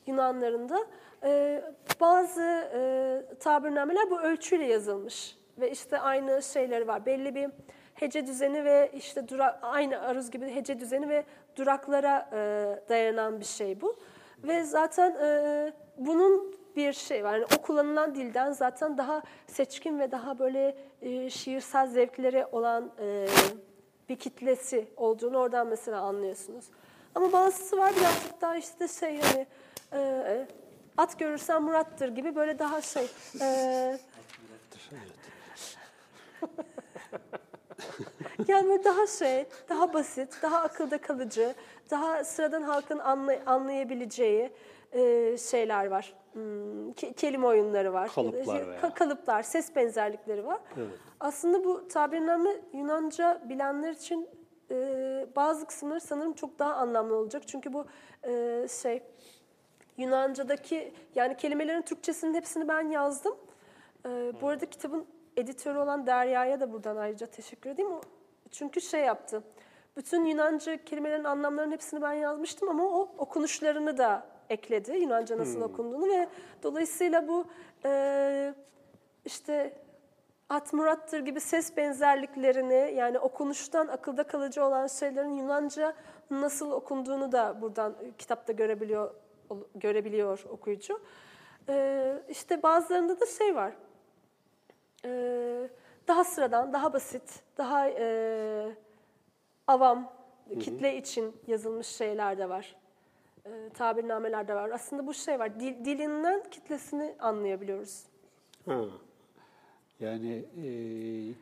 Yunanlarında. 0.07 0.79
E, 1.23 1.63
bazı 1.99 2.41
e, 2.73 3.35
tabirnameler 3.39 4.09
bu 4.09 4.21
ölçüyle 4.21 4.65
yazılmış 4.65 5.37
ve 5.59 5.71
işte 5.71 5.99
aynı 5.99 6.41
şeyleri 6.43 6.87
var. 6.87 7.05
Belli 7.05 7.35
bir 7.35 7.49
hece 7.99 8.27
düzeni 8.27 8.65
ve 8.65 8.91
işte 8.93 9.27
dura, 9.27 9.59
aynı 9.61 10.01
aruz 10.01 10.31
gibi 10.31 10.55
hece 10.55 10.79
düzeni 10.79 11.09
ve 11.09 11.23
duraklara 11.55 12.29
e, 12.33 12.39
dayanan 12.89 13.39
bir 13.39 13.45
şey 13.45 13.81
bu. 13.81 13.95
Ve 14.43 14.63
zaten 14.63 15.15
e, 15.21 15.73
bunun 15.97 16.55
bir 16.75 16.93
şey 16.93 17.23
var. 17.23 17.33
Yani 17.33 17.45
o 17.57 17.61
kullanılan 17.61 18.15
dilden 18.15 18.51
zaten 18.51 18.97
daha 18.97 19.21
seçkin 19.47 19.99
ve 19.99 20.11
daha 20.11 20.39
böyle 20.39 20.75
e, 21.01 21.29
şiirsel 21.29 21.87
zevkleri 21.87 22.45
olan 22.45 22.91
e, 22.99 23.27
bir 24.09 24.15
kitlesi 24.15 24.87
olduğunu 24.97 25.37
oradan 25.37 25.67
mesela 25.67 26.01
anlıyorsunuz. 26.01 26.65
Ama 27.15 27.31
bazısı 27.31 27.77
var 27.77 27.93
birazcık 27.99 28.41
daha 28.41 28.57
işte 28.57 28.87
şey 28.87 29.21
hani 29.21 29.47
e, 29.93 30.47
at 30.97 31.19
görürsen 31.19 31.63
Murat'tır 31.63 32.09
gibi 32.09 32.35
böyle 32.35 32.59
daha 32.59 32.81
şey 32.81 33.07
e, 33.41 33.99
Yani 38.47 38.69
böyle 38.69 38.83
daha 38.83 39.07
şey, 39.07 39.45
daha 39.69 39.93
basit, 39.93 40.39
daha 40.41 40.61
akılda 40.61 40.97
kalıcı, 41.01 41.53
daha 41.91 42.23
sıradan 42.23 42.61
halkın 42.61 42.97
anlay- 42.99 43.39
anlayabileceği 43.45 44.51
e, 44.91 45.37
şeyler 45.37 45.85
var. 45.87 46.13
Hmm, 46.33 46.89
ke- 46.91 47.13
kelime 47.13 47.47
oyunları 47.47 47.93
var. 47.93 48.09
Kalıplar 48.15 48.67
veya. 48.67 48.79
ka- 48.79 48.93
kalıplar, 48.93 49.43
ses 49.43 49.75
benzerlikleri 49.75 50.45
var. 50.45 50.59
Evet. 50.77 50.87
Aslında 51.19 51.63
bu 51.63 51.87
tabirname 51.87 52.49
Yunanca 52.73 53.41
bilenler 53.49 53.91
için 53.91 54.27
e, 54.71 54.75
bazı 55.35 55.65
kısımları 55.67 56.01
sanırım 56.01 56.33
çok 56.33 56.59
daha 56.59 56.73
anlamlı 56.73 57.15
olacak. 57.15 57.43
Çünkü 57.47 57.73
bu 57.73 57.85
e, 58.23 58.65
şey 58.81 59.03
Yunanca'daki 59.97 60.93
yani 61.15 61.37
kelimelerin 61.37 61.81
Türkçesinin 61.81 62.33
hepsini 62.33 62.67
ben 62.67 62.81
yazdım. 62.89 63.35
E, 64.05 64.09
bu 64.41 64.47
arada 64.47 64.65
kitabın 64.65 65.05
editörü 65.37 65.79
olan 65.79 66.07
Derya'ya 66.07 66.59
da 66.59 66.71
buradan 66.73 66.97
ayrıca 66.97 67.27
teşekkür 67.27 67.69
edeyim. 67.69 67.91
O, 67.91 68.01
çünkü 68.51 68.81
şey 68.81 69.01
yaptı. 69.01 69.43
Bütün 69.97 70.25
Yunanca 70.25 70.85
kelimelerin 70.85 71.23
anlamlarının 71.23 71.71
hepsini 71.71 72.01
ben 72.01 72.13
yazmıştım 72.13 72.69
ama 72.69 72.83
o 72.83 73.09
okunuşlarını 73.17 73.97
da 73.97 74.27
ekledi. 74.49 74.91
Yunanca 74.91 75.37
nasıl 75.37 75.61
okunduğunu 75.61 76.09
ve 76.09 76.27
dolayısıyla 76.63 77.27
bu 77.27 77.45
e, 77.85 78.53
işte 79.25 79.73
At 80.49 80.73
Murat'tır 80.73 81.19
gibi 81.19 81.39
ses 81.39 81.77
benzerliklerini 81.77 82.93
yani 82.95 83.19
okunuştan 83.19 83.87
akılda 83.87 84.23
kalıcı 84.23 84.65
olan 84.65 84.87
şeylerin 84.87 85.35
Yunanca 85.35 85.93
nasıl 86.31 86.71
okunduğunu 86.71 87.31
da 87.31 87.61
buradan 87.61 87.95
e, 88.01 88.11
kitapta 88.17 88.53
görebiliyor 88.53 89.11
görebiliyor 89.75 90.45
okuyucu. 90.49 91.01
Ee, 91.69 92.21
işte 92.29 92.63
bazılarında 92.63 93.19
da 93.19 93.25
şey 93.25 93.55
var. 93.55 93.73
Ee, 95.05 95.69
daha 96.09 96.23
sıradan, 96.23 96.73
daha 96.73 96.93
basit, 96.93 97.43
daha 97.57 97.89
e, 97.89 98.75
avam, 99.67 100.13
kitle 100.59 100.97
için 100.97 101.35
yazılmış 101.47 101.87
şeyler 101.87 102.37
de 102.37 102.49
var. 102.49 102.75
Ee, 103.45 103.69
tabirnameler 103.73 104.47
de 104.47 104.55
var. 104.55 104.69
Aslında 104.69 105.07
bu 105.07 105.13
şey 105.13 105.39
var. 105.39 105.59
Dil, 105.59 105.85
dilinden 105.85 106.43
kitlesini 106.51 107.15
anlayabiliyoruz. 107.19 108.03
Ha. 108.65 108.85
Yani 109.99 110.45
e, 110.57 110.65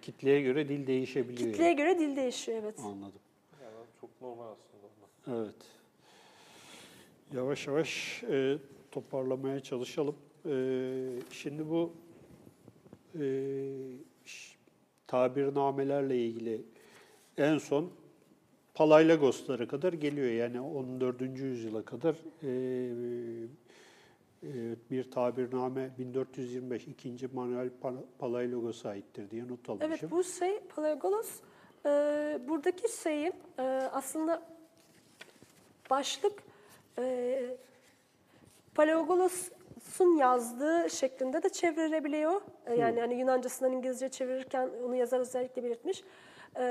kitleye 0.01 0.41
göre 0.41 0.69
dil 0.69 0.87
değişebiliyor. 0.87 1.51
Kitleye 1.51 1.73
göre 1.73 1.99
dil 1.99 2.15
değişiyor 2.15 2.57
evet. 2.63 2.79
yani. 2.79 2.87
Anladım. 2.87 3.19
Yani 3.63 3.85
çok 4.01 4.21
normal 4.21 4.45
aslında. 4.45 5.41
Evet. 5.41 5.55
Yavaş 7.33 7.67
yavaş 7.67 8.23
e, 8.23 8.57
toparlamaya 8.91 9.59
çalışalım. 9.59 10.15
E, 10.45 10.53
şimdi 11.31 11.69
bu 11.69 11.93
e, 13.19 13.23
tabirnamelerle 15.07 16.17
ilgili 16.25 16.61
en 17.37 17.57
son 17.57 17.91
Palaylagoslara 18.73 19.67
kadar 19.67 19.93
geliyor. 19.93 20.27
Yani 20.27 20.61
14. 20.61 21.21
yüzyıla 21.21 21.85
kadar 21.85 22.15
e, 22.43 22.49
e, 24.43 24.49
bir 24.91 25.11
tabirname 25.11 25.89
1425 25.97 26.87
2. 26.87 27.27
Manuel 27.33 27.69
Pa- 27.83 28.03
Palaylagos'a 28.19 28.89
aittir 28.89 29.31
diye 29.31 29.47
not 29.47 29.69
almışım. 29.69 29.91
Evet 29.91 30.11
bu 30.11 30.23
şey 30.23 30.59
Palagolos 30.75 31.29
e, 31.85 31.89
buradaki 32.47 33.01
şeyin 33.03 33.33
e, 33.59 33.61
aslında 33.93 34.41
başlık 35.89 36.43
e, 36.99 37.57
Palaiologos'un 39.77 40.17
yazdığı 40.17 40.89
şeklinde 40.89 41.43
de 41.43 41.49
çevrilebiliyor. 41.49 42.41
E, 42.65 42.75
yani 42.75 42.99
hani 42.99 43.15
Yunancasından 43.15 43.71
İngilizce 43.71 44.09
çevirirken 44.09 44.69
onu 44.85 44.95
yazar 44.95 45.19
özellikle 45.19 45.63
belirtmiş. 45.63 46.03
E, 46.55 46.63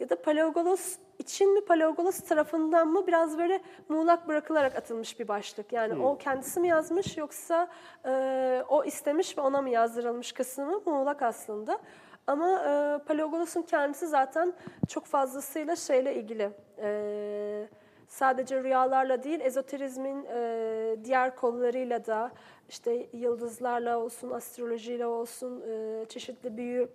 ya 0.00 0.10
da 0.10 0.22
Palaeogolos 0.22 0.96
için 1.18 1.54
mi 1.54 1.64
Palaeogolos 1.64 2.20
tarafından 2.20 2.88
mı 2.88 3.06
biraz 3.06 3.38
böyle 3.38 3.60
muğlak 3.88 4.28
bırakılarak 4.28 4.76
atılmış 4.76 5.20
bir 5.20 5.28
başlık. 5.28 5.72
Yani 5.72 6.06
o 6.06 6.18
kendisi 6.18 6.60
mi 6.60 6.68
yazmış 6.68 7.16
yoksa 7.16 7.68
e, 8.06 8.62
o 8.68 8.84
istemiş 8.84 9.38
ve 9.38 9.42
ona 9.42 9.62
mı 9.62 9.70
yazdırılmış 9.70 10.32
kısmı 10.32 10.80
muğlak 10.86 11.22
aslında. 11.22 11.78
Ama 12.26 12.48
e, 12.48 13.04
Palaeogolos'un 13.04 13.62
kendisi 13.62 14.06
zaten 14.06 14.52
çok 14.88 15.06
fazlasıyla 15.06 15.76
şeyle 15.76 16.14
ilgili. 16.14 16.50
E, 16.78 17.68
sadece 18.08 18.62
rüyalarla 18.62 19.22
değil, 19.22 19.40
ezoterizmin 19.40 20.24
e, 20.24 20.96
diğer 21.04 21.36
kollarıyla 21.36 22.06
da 22.06 22.32
işte 22.68 23.06
yıldızlarla 23.12 23.98
olsun, 23.98 24.30
astrolojiyle 24.30 25.06
olsun, 25.06 25.62
e, 25.70 26.04
çeşitli 26.08 26.56
büyü 26.56 26.88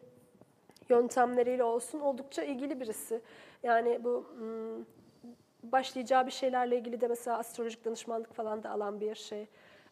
yöntemleriyle 0.89 1.63
olsun 1.63 1.99
oldukça 1.99 2.43
ilgili 2.43 2.79
birisi. 2.79 3.21
Yani 3.63 4.03
bu 4.03 4.25
hmm, 4.37 4.85
başlayacağı 5.71 6.25
bir 6.25 6.31
şeylerle 6.31 6.77
ilgili 6.77 7.01
de 7.01 7.07
mesela 7.07 7.37
astrolojik 7.37 7.85
danışmanlık 7.85 8.33
falan 8.33 8.63
da 8.63 8.69
alan 8.69 9.01
bir 9.01 9.15
şey. 9.15 9.47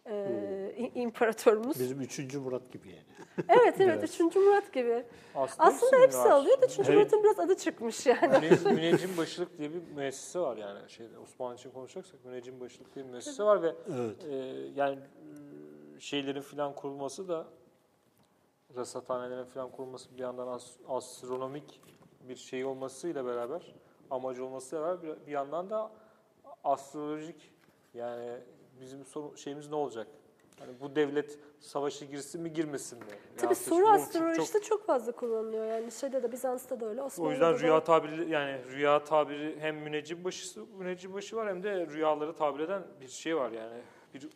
E, 0.09 0.91
imparatorumuz. 0.95 1.79
Bizim 1.79 2.01
3. 2.01 2.35
Murat 2.35 2.71
gibi 2.71 2.89
yani. 2.89 3.03
Evet 3.49 3.75
evet 3.81 3.99
Biraz. 4.01 4.21
3. 4.21 4.35
Murat 4.35 4.73
gibi. 4.73 5.05
Aslında, 5.35 5.63
Aslında 5.69 5.97
hepsi 6.01 6.17
var. 6.17 6.29
alıyor 6.29 6.61
da 6.61 6.65
3. 6.65 6.79
Evet. 6.79 6.89
Murat'ın 6.89 7.23
biraz 7.23 7.39
adı 7.39 7.55
çıkmış 7.57 8.05
yani. 8.05 8.19
Müne- 8.21 8.73
Müneccim 8.73 9.17
Başılık 9.17 9.57
diye 9.57 9.73
bir 9.73 9.81
müessese 9.95 10.39
var 10.39 10.57
yani 10.57 10.89
şeyde 10.89 11.17
Osmanlı 11.17 11.55
için 11.55 11.71
konuşacaksak 11.71 12.25
Müneccim 12.25 12.59
Başılık 12.59 12.95
diye 12.95 13.05
bir 13.05 13.09
müessese 13.09 13.43
var 13.43 13.61
ve 13.63 13.75
Evet. 13.95 14.25
e, 14.25 14.35
yani 14.75 14.99
şeylerin 15.99 16.41
filan 16.41 16.75
kurulması 16.75 17.27
da 17.27 17.45
rasathanelerin 18.75 19.45
filan 19.45 19.71
kurulması 19.71 20.13
bir 20.13 20.19
yandan 20.19 20.47
as- 20.47 20.77
astronomik 20.87 21.81
bir 22.29 22.35
şey 22.35 22.65
olmasıyla 22.65 23.25
beraber 23.25 23.75
amacı 24.11 24.45
olmasıyla 24.45 24.85
beraber 24.85 25.03
bir, 25.21 25.27
bir 25.27 25.31
yandan 25.31 25.69
da 25.69 25.91
astrolojik 26.63 27.51
yani 27.93 28.37
bizim 28.81 29.05
soru, 29.05 29.37
şeyimiz 29.37 29.69
ne 29.69 29.75
olacak? 29.75 30.07
Yani 30.61 30.71
bu 30.81 30.95
devlet 30.95 31.39
savaşa 31.59 32.05
girsin 32.05 32.41
mi 32.41 32.53
girmesin 32.53 32.99
mi? 32.99 33.05
Tabii 33.37 33.55
soru 33.55 33.81
bu 33.81 33.85
çok- 33.85 33.95
astrolojisi 33.95 34.61
çok, 34.61 34.85
fazla 34.85 35.11
kullanılıyor. 35.11 35.65
Yani 35.65 35.91
şeyde 35.91 36.23
de 36.23 36.31
Bizans'ta 36.31 36.79
da 36.79 36.85
öyle. 36.85 37.01
O 37.01 37.05
Osmanlı'da 37.05 37.33
yüzden 37.33 37.53
da. 37.53 37.59
rüya 37.59 37.83
tabiri 37.83 38.29
yani 38.29 38.57
rüya 38.65 39.03
tabiri 39.03 39.55
hem 39.59 39.75
müneccim 39.77 40.23
başı 40.23 40.65
müneccim 40.77 41.13
başı 41.13 41.35
var 41.35 41.49
hem 41.49 41.63
de 41.63 41.87
rüyaları 41.87 42.33
tabir 42.35 42.59
eden 42.59 42.83
bir 43.01 43.07
şey 43.07 43.35
var 43.37 43.51
yani. 43.51 43.81
Bir 44.13 44.29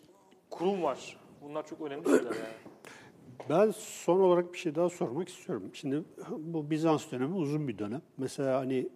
kurum 0.50 0.84
var. 0.84 1.18
Bunlar 1.42 1.68
çok 1.68 1.82
önemli 1.82 2.06
şeyler 2.06 2.24
yani. 2.24 2.36
Ben 3.50 3.72
son 3.78 4.20
olarak 4.20 4.54
bir 4.54 4.58
şey 4.58 4.76
daha 4.76 4.90
sormak 4.90 5.30
istiyorum. 5.30 5.70
Şimdi 5.74 6.04
bu 6.30 6.70
Bizans 6.70 7.12
dönemi 7.12 7.36
uzun 7.36 7.68
bir 7.68 7.78
dönem. 7.78 8.02
Mesela 8.18 8.60
hani 8.60 8.90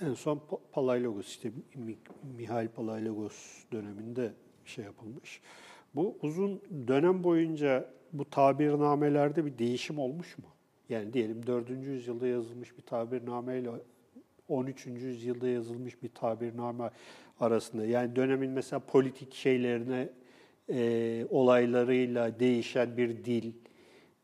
en 0.00 0.14
son 0.14 0.36
Pa- 0.36 0.58
Palaylogos 0.72 1.28
işte 1.28 1.50
Mi- 1.74 1.96
Mihail 2.36 2.68
Palaylogos 2.68 3.64
döneminde 3.72 4.32
şey 4.64 4.84
yapılmış. 4.84 5.40
Bu 5.94 6.18
uzun 6.22 6.62
dönem 6.88 7.24
boyunca 7.24 7.90
bu 8.12 8.30
tabirnamelerde 8.30 9.46
bir 9.46 9.58
değişim 9.58 9.98
olmuş 9.98 10.38
mu? 10.38 10.44
Yani 10.88 11.12
diyelim 11.12 11.46
4. 11.46 11.70
yüzyılda 11.70 12.26
yazılmış 12.26 12.76
bir 12.76 12.82
tabirname 12.82 13.58
ile 13.58 13.70
13. 14.48 14.86
yüzyılda 14.86 15.48
yazılmış 15.48 16.02
bir 16.02 16.08
tabirname 16.08 16.90
arasında. 17.40 17.86
Yani 17.86 18.16
dönemin 18.16 18.50
mesela 18.50 18.80
politik 18.80 19.34
şeylerine, 19.34 20.08
e, 20.70 21.26
olaylarıyla 21.30 22.40
değişen 22.40 22.96
bir 22.96 23.24
dil 23.24 23.52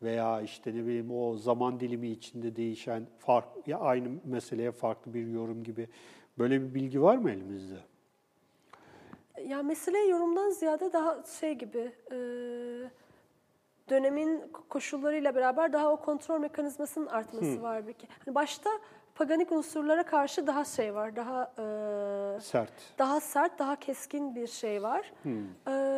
veya 0.01 0.41
işte 0.41 0.71
ne 0.75 0.85
bileyim 0.85 1.11
o 1.11 1.37
zaman 1.37 1.79
dilimi 1.79 2.09
içinde 2.09 2.55
değişen 2.55 3.07
fark 3.19 3.67
ya 3.67 3.79
aynı 3.79 4.09
meseleye 4.25 4.71
farklı 4.71 5.13
bir 5.13 5.27
yorum 5.27 5.63
gibi 5.63 5.89
böyle 6.37 6.61
bir 6.61 6.73
bilgi 6.75 7.01
var 7.01 7.17
mı 7.17 7.31
elimizde? 7.31 7.77
Ya 9.45 9.63
mesele 9.63 9.97
yorumdan 9.97 10.49
ziyade 10.49 10.93
daha 10.93 11.23
şey 11.39 11.53
gibi 11.53 11.91
e, 12.11 12.17
dönemin 13.89 14.43
koşullarıyla 14.69 15.35
beraber 15.35 15.73
daha 15.73 15.91
o 15.91 15.97
kontrol 15.97 16.39
mekanizmasının 16.39 17.07
artması 17.07 17.61
var 17.61 17.87
bir 17.87 17.93
ki. 17.93 18.07
Hani 18.25 18.35
başta 18.35 18.69
paganik 19.15 19.51
unsurlara 19.51 20.05
karşı 20.05 20.47
daha 20.47 20.65
şey 20.65 20.95
var, 20.95 21.15
daha 21.15 21.43
e, 21.43 22.41
Sert. 22.41 22.71
daha 22.97 23.19
sert, 23.19 23.59
daha 23.59 23.75
keskin 23.75 24.35
bir 24.35 24.47
şey 24.47 24.83
var. 24.83 25.13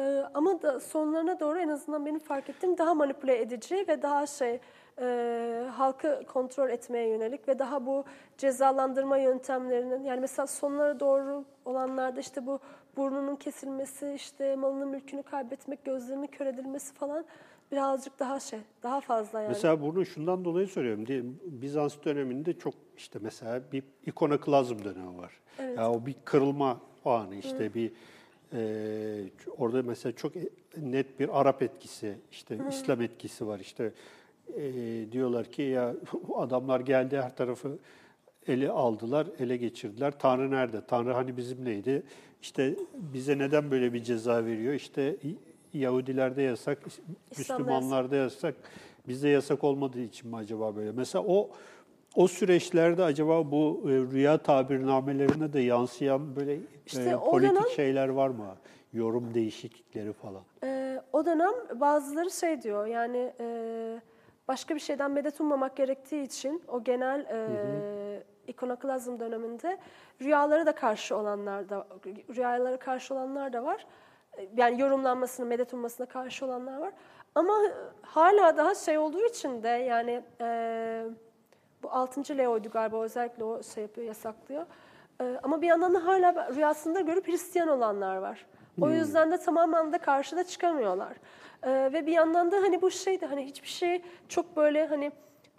Ee, 0.07 0.23
ama 0.33 0.61
da 0.61 0.79
sonlarına 0.79 1.39
doğru 1.39 1.59
en 1.59 1.69
azından 1.69 2.05
benim 2.05 2.19
fark 2.19 2.49
ettiğim 2.49 2.77
daha 2.77 2.93
manipüle 2.93 3.41
edici 3.41 3.85
ve 3.87 4.01
daha 4.01 4.27
şey 4.27 4.59
e, 5.01 5.67
halkı 5.71 6.23
kontrol 6.27 6.69
etmeye 6.69 7.07
yönelik 7.09 7.47
ve 7.47 7.59
daha 7.59 7.85
bu 7.85 8.03
cezalandırma 8.37 9.17
yöntemlerinin 9.17 10.03
yani 10.03 10.19
mesela 10.19 10.47
sonlara 10.47 10.99
doğru 10.99 11.45
olanlarda 11.65 12.19
işte 12.19 12.45
bu 12.45 12.59
burnunun 12.97 13.35
kesilmesi, 13.35 14.13
işte 14.15 14.55
malını 14.55 14.85
mülkünü 14.85 15.23
kaybetmek, 15.23 15.85
gözlerinin 15.85 16.27
kör 16.27 16.45
edilmesi 16.45 16.93
falan 16.93 17.25
birazcık 17.71 18.19
daha 18.19 18.39
şey, 18.39 18.59
daha 18.83 19.01
fazla 19.01 19.41
yani. 19.41 19.49
Mesela 19.49 19.81
bunu 19.81 20.05
şundan 20.05 20.45
dolayı 20.45 20.67
soruyorum. 20.67 21.07
Diyelim 21.07 21.39
Bizans 21.45 21.95
döneminde 22.05 22.59
çok 22.59 22.73
işte 22.97 23.19
mesela 23.21 23.61
bir 23.71 23.83
ikonoklazm 24.05 24.83
dönemi 24.83 25.17
var. 25.17 25.39
Ya 25.77 25.91
o 25.91 26.05
bir 26.05 26.15
kırılma 26.25 26.77
anı 27.05 27.35
işte 27.35 27.73
bir 27.73 27.91
e, 28.53 29.29
orada 29.57 29.83
mesela 29.83 30.15
çok 30.15 30.33
net 30.77 31.19
bir 31.19 31.39
Arap 31.41 31.61
etkisi, 31.61 32.15
işte 32.31 32.57
İslam 32.69 33.01
etkisi 33.01 33.47
var. 33.47 33.59
İşte 33.59 33.91
e, 34.57 34.71
diyorlar 35.11 35.45
ki 35.51 35.61
ya 35.61 35.95
adamlar 36.35 36.79
geldi 36.79 37.17
her 37.21 37.35
tarafı 37.35 37.77
ele 38.47 38.69
aldılar, 38.69 39.27
ele 39.39 39.57
geçirdiler. 39.57 40.19
Tanrı 40.19 40.51
nerede? 40.51 40.81
Tanrı 40.87 41.13
hani 41.13 41.37
bizimleydi. 41.37 42.03
İşte 42.41 42.75
bize 42.93 43.37
neden 43.37 43.71
böyle 43.71 43.93
bir 43.93 44.03
ceza 44.03 44.45
veriyor? 44.45 44.73
İşte 44.73 45.15
Yahudilerde 45.73 46.41
yasak, 46.41 46.85
Müslümanlarda 47.37 48.15
yasak. 48.15 48.55
Bizde 49.07 49.29
yasak 49.29 49.63
olmadığı 49.63 50.01
için 50.01 50.29
mi 50.29 50.35
acaba 50.35 50.75
böyle? 50.75 50.91
Mesela 50.91 51.23
o 51.27 51.49
o 52.17 52.27
süreçlerde 52.27 53.03
acaba 53.03 53.51
bu 53.51 53.81
e, 53.85 53.89
rüya 53.91 54.37
tabirnamelerine 54.37 55.53
de 55.53 55.59
yansıyan 55.59 56.35
böyle 56.35 56.59
İşte 56.85 57.09
e, 57.09 57.13
politik 57.29 57.51
dönem- 57.55 57.69
şeyler 57.75 58.09
var 58.09 58.29
mı? 58.29 58.55
Yorum 58.93 59.33
değişiklikleri 59.33 60.13
falan. 60.13 60.41
Ee, 60.63 61.01
o 61.13 61.25
dönem 61.25 61.53
bazıları 61.75 62.31
şey 62.31 62.61
diyor 62.61 62.85
yani 62.85 63.33
e, 63.39 63.45
başka 64.47 64.75
bir 64.75 64.79
şeyden 64.79 65.11
medet 65.11 65.41
ummamak 65.41 65.75
gerektiği 65.75 66.23
için 66.23 66.63
o 66.67 66.83
genel 66.83 67.19
e, 67.19 68.23
ikonoklazm 68.47 69.19
döneminde 69.19 69.77
rüyalara 70.21 70.65
da 70.65 70.75
karşı 70.75 71.15
olanlar 71.17 71.69
da 71.69 71.87
rüyalara 72.35 72.77
karşı 72.79 73.13
olanlar 73.13 73.53
da 73.53 73.63
var. 73.63 73.85
E, 74.37 74.49
Yani 74.57 74.81
yorumlanmasını, 74.81 75.45
medet 75.45 75.73
ummasına 75.73 76.05
karşı 76.05 76.45
olanlar 76.45 76.77
var. 76.77 76.93
Ama 77.35 77.53
hala 78.01 78.57
daha 78.57 78.75
şey 78.75 78.97
olduğu 78.97 79.25
için 79.25 79.63
de 79.63 79.67
yani 79.69 80.23
e, 80.41 81.03
bu 81.83 81.91
6. 81.91 82.37
Leo'ydu 82.37 82.69
galiba 82.69 83.03
özellikle 83.03 83.43
o 83.43 83.63
şey 83.63 83.83
yapıyor, 83.83 84.07
yasaklıyor. 84.07 84.65
Ee, 85.21 85.39
ama 85.43 85.61
bir 85.61 85.67
yandan 85.67 85.93
da 85.93 86.05
hala 86.05 86.55
rüyasında 86.55 86.99
görüp 86.99 87.27
Hristiyan 87.27 87.67
olanlar 87.67 88.17
var. 88.17 88.45
O 88.81 88.89
yüzden 88.89 89.31
de 89.31 89.37
tamamen 89.37 89.93
de 89.93 89.97
karşıda 89.97 90.43
çıkamıyorlar. 90.43 91.13
Ee, 91.63 91.89
ve 91.93 92.05
bir 92.05 92.11
yandan 92.11 92.51
da 92.51 92.55
hani 92.55 92.81
bu 92.81 92.91
şeydi 92.91 93.25
hani 93.25 93.45
hiçbir 93.45 93.67
şey 93.67 94.01
çok 94.29 94.57
böyle 94.57 94.87
hani 94.87 95.11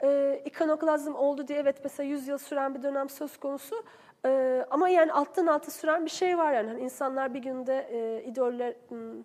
e, 0.03 0.41
ikonoklazm 0.45 1.15
oldu 1.15 1.49
diye 1.49 1.59
evet 1.59 1.77
mesela 1.85 2.09
100 2.09 2.29
yıl 2.29 2.39
süren 2.39 2.75
bir 2.75 2.83
dönem 2.83 3.09
söz 3.09 3.37
konusu. 3.37 3.85
Ee, 4.25 4.67
ama 4.71 4.89
yani 4.89 5.13
alttan 5.13 5.47
alta 5.47 5.71
süren 5.71 6.05
bir 6.05 6.11
şey 6.11 6.39
var 6.39 6.53
yani. 6.53 6.69
Hani 6.69 6.81
insanlar 6.81 7.35
bir 7.35 7.39
günde 7.39 7.89
e, 7.91 8.25
idoller 8.25 8.75
hmm, 8.89 9.23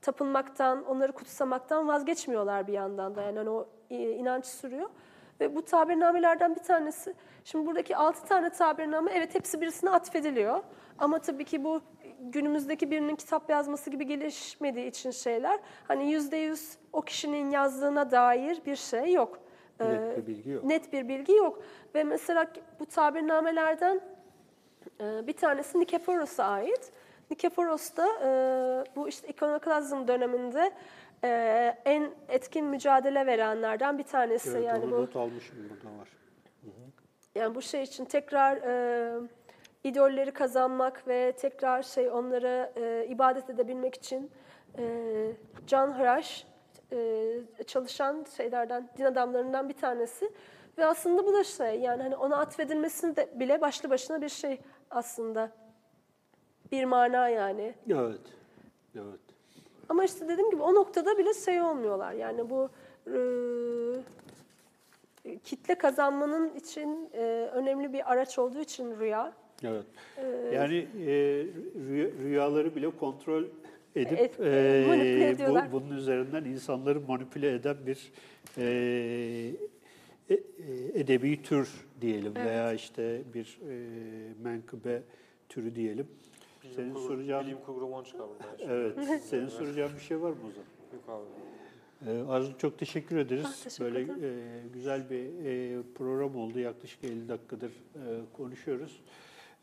tapınmaktan, 0.00 0.84
onları 0.84 1.12
kutsamaktan 1.12 1.88
vazgeçmiyorlar 1.88 2.66
bir 2.66 2.72
yandan 2.72 3.14
da. 3.14 3.22
Yani 3.22 3.38
hani 3.38 3.50
o 3.50 3.68
e, 3.90 4.10
inanç 4.10 4.46
sürüyor. 4.46 4.90
Ve 5.40 5.56
bu 5.56 5.64
tabirnamelerden 5.64 6.56
bir 6.56 6.60
tanesi, 6.62 7.14
şimdi 7.44 7.66
buradaki 7.66 7.96
altı 7.96 8.24
tane 8.24 8.50
tabirname 8.50 9.10
evet 9.14 9.34
hepsi 9.34 9.60
birisine 9.60 9.90
atfediliyor. 9.90 10.62
Ama 10.98 11.18
tabii 11.18 11.44
ki 11.44 11.64
bu 11.64 11.80
günümüzdeki 12.20 12.90
birinin 12.90 13.16
kitap 13.16 13.50
yazması 13.50 13.90
gibi 13.90 14.06
gelişmediği 14.06 14.86
için 14.86 15.10
şeyler 15.10 15.60
hani 15.88 16.12
yüzde 16.12 16.36
yüz 16.36 16.78
o 16.92 17.02
kişinin 17.02 17.50
yazdığına 17.50 18.10
dair 18.10 18.60
bir 18.66 18.76
şey 18.76 19.12
yok. 19.12 19.38
Ee, 19.80 19.84
Net 19.84 20.16
bir 20.16 20.26
bilgi 20.26 20.50
yok. 20.50 20.64
Net 20.64 20.92
bir 20.92 21.08
bilgi 21.08 21.32
yok. 21.32 21.62
Ve 21.94 22.04
mesela 22.04 22.46
bu 22.80 22.86
tabirnamelerden 22.86 24.00
e, 25.00 25.26
bir 25.26 25.32
tanesi 25.32 25.80
Nikeforos'a 25.80 26.44
ait. 26.44 26.92
Nikeforos 27.30 27.96
da 27.96 28.06
e, 28.24 28.28
bu 28.96 29.08
işte 29.08 29.28
ikonoklazm 29.28 30.08
döneminde 30.08 30.70
e, 31.24 31.28
en 31.84 32.10
etkin 32.28 32.64
mücadele 32.64 33.26
verenlerden 33.26 33.98
bir 33.98 34.02
tanesi. 34.02 34.50
Evet, 34.50 34.64
yani 34.64 34.84
onu 34.84 34.92
bu 34.92 35.02
not 35.02 35.16
almışım 35.16 35.56
burada 35.70 35.98
var. 35.98 36.08
yani 37.34 37.54
bu 37.54 37.62
şey 37.62 37.82
için 37.82 38.04
tekrar 38.04 38.56
e, 38.56 39.28
idolleri 39.84 40.30
kazanmak 40.30 41.08
ve 41.08 41.32
tekrar 41.32 41.82
şey 41.82 42.10
onlara 42.10 42.72
e, 42.76 43.06
ibadet 43.08 43.50
edebilmek 43.50 43.94
için 43.94 44.30
e, 44.78 44.84
canhıraş 45.66 46.46
e, 46.92 47.26
çalışan 47.66 48.26
şeylerden, 48.36 48.88
din 48.98 49.04
adamlarından 49.04 49.68
bir 49.68 49.74
tanesi. 49.74 50.32
Ve 50.78 50.86
aslında 50.86 51.26
bu 51.26 51.32
da 51.32 51.44
şey 51.44 51.80
yani 51.80 52.02
hani 52.02 52.16
ona 52.16 52.36
atfedilmesi 52.36 53.16
de 53.16 53.28
bile 53.34 53.60
başlı 53.60 53.90
başına 53.90 54.22
bir 54.22 54.28
şey 54.28 54.60
aslında. 54.90 55.50
Bir 56.72 56.84
mana 56.84 57.28
yani. 57.28 57.74
Evet. 57.90 58.20
Evet. 58.94 59.20
Ama 59.88 60.04
işte 60.04 60.28
dediğim 60.28 60.50
gibi 60.50 60.62
o 60.62 60.74
noktada 60.74 61.18
bile 61.18 61.34
şey 61.34 61.62
olmuyorlar. 61.62 62.12
Yani 62.12 62.50
bu 62.50 62.68
e, 63.06 63.16
kitle 65.44 65.74
kazanmanın 65.74 66.54
için 66.54 67.08
e, 67.14 67.50
önemli 67.52 67.92
bir 67.92 68.12
araç 68.12 68.38
olduğu 68.38 68.60
için 68.60 68.98
rüya. 69.00 69.32
Evet. 69.64 69.84
Yani 70.54 70.86
e, 71.06 71.10
rüya- 71.88 72.18
rüyaları 72.24 72.76
bile 72.76 72.90
kontrol 72.90 73.44
edip 73.96 74.18
Et- 74.20 74.40
e, 74.40 74.84
manipüle 74.88 75.48
bu- 75.48 75.72
bunun 75.72 75.96
üzerinden 75.96 76.44
insanları 76.44 77.00
manipüle 77.00 77.54
eden 77.54 77.76
bir 77.86 78.12
e, 78.58 78.64
e- 80.30 80.34
e- 80.34 81.00
edebi 81.00 81.42
tür 81.42 81.68
diyelim 82.00 82.34
veya 82.34 82.72
işte 82.72 83.22
bir 83.34 83.58
e, 83.70 83.74
menkıbe 84.42 85.02
türü 85.48 85.74
diyelim. 85.74 86.06
Bilim 86.64 86.74
Senin 86.74 86.94
kurgu, 86.94 87.06
soracağın 87.06 87.46
bilim 87.46 87.58
kurgu 87.66 87.80
roman 87.80 88.04
çıkar 88.04 88.26
burada. 88.28 88.44
evet. 88.72 89.22
Senin 89.24 89.48
soracağın 89.48 89.94
bir 89.94 90.00
şey 90.00 90.20
var 90.20 90.30
mı 90.30 90.36
Ozan? 90.36 90.64
Yok 90.92 91.08
abi. 91.08 91.44
Ee, 92.10 92.22
Arzu 92.28 92.58
çok 92.58 92.78
teşekkür 92.78 93.16
ederiz. 93.16 93.46
Ah, 93.48 93.64
teşekkür 93.64 93.84
Böyle 93.84 94.00
e, 94.00 94.32
güzel 94.72 95.10
bir 95.10 95.44
e, 95.44 95.82
program 95.94 96.36
oldu. 96.36 96.58
Yaklaşık 96.58 97.04
50 97.04 97.28
dakikadır 97.28 97.70
e, 97.70 98.00
konuşuyoruz. 98.32 99.00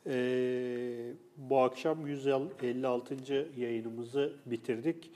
E, 0.05 1.13
bu 1.37 1.59
akşam 1.59 2.07
156. 2.07 3.15
yayınımızı 3.57 4.33
bitirdik. 4.45 5.11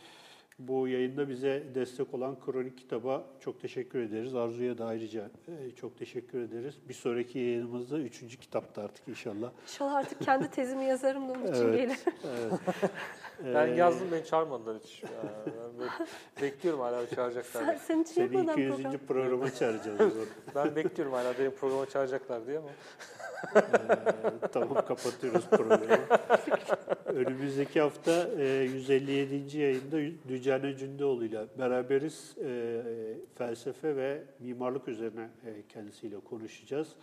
Bu 0.60 0.88
yayında 0.88 1.30
bize 1.30 1.64
destek 1.76 2.14
olan 2.14 2.40
Kronik 2.46 2.78
Kitaba 2.78 3.26
çok 3.46 3.62
teşekkür 3.62 4.00
ederiz. 4.00 4.36
Arzu'ya 4.36 4.78
da 4.78 4.86
ayrıca 4.86 5.30
e, 5.48 5.76
çok 5.76 5.98
teşekkür 5.98 6.40
ederiz. 6.42 6.76
Bir 6.90 6.94
sonraki 6.94 7.40
yayınımızda 7.40 8.00
üçüncü 8.00 8.38
kitapta 8.38 8.82
artık 8.82 9.08
inşallah. 9.08 9.52
İnşallah 9.64 9.94
artık 9.96 10.22
kendi 10.22 10.52
tezimi 10.52 10.86
yazarım 10.86 11.30
da 11.30 11.34
onun 11.34 11.44
için 11.54 11.64
Evet. 11.64 11.80
gelir. 11.80 11.98
Evet. 12.40 12.54
Ben 13.56 13.68
Ee, 13.68 13.76
yazdım 13.76 14.08
beni 14.12 14.26
çağırmadılar 14.26 14.78
hiç. 14.84 15.04
Ya, 15.04 15.10
ben 15.46 15.80
be- 15.88 16.42
bekliyorum 16.42 16.80
hala 16.80 17.10
çağıracaklar. 17.10 17.62
Sen, 17.62 17.68
diye. 17.70 17.80
senin 17.80 18.04
için 18.04 18.14
Seni 18.14 18.24
yapmadan 18.38 18.54
200. 18.54 18.76
program. 18.78 18.98
programa 19.08 19.54
çağıracağız. 19.54 20.02
o 20.02 20.10
zaman. 20.10 20.28
Ben 20.56 20.76
bekliyorum 20.76 21.14
hala 21.14 21.34
benim 21.40 21.52
programa 21.52 21.86
çağıracaklar 21.86 22.48
diye 22.48 22.58
ama. 22.58 22.70
Ee, 23.56 23.62
tamam 24.52 24.74
kapatıyoruz 24.86 25.46
programı. 25.50 25.84
Önümüzdeki 27.06 27.82
hafta 27.82 28.28
e, 28.40 28.44
157. 28.64 29.58
yayında 29.58 29.98
Dücane 30.30 30.78
Cündoğlu 30.78 31.26
ile 31.26 31.46
beraberiz. 31.60 32.36
E, 32.46 32.82
felsefe 33.36 33.96
ve 33.96 34.24
mimarlık 34.40 34.88
üzerine 34.88 35.30
e, 35.46 35.68
kendisiyle 35.70 36.20
konuşacağız. 36.20 36.96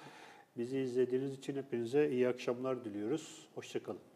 Bizi 0.56 0.78
izlediğiniz 0.78 1.32
için 1.32 1.56
hepinize 1.56 2.10
iyi 2.10 2.28
akşamlar 2.28 2.84
diliyoruz. 2.84 3.48
Hoşçakalın. 3.54 4.11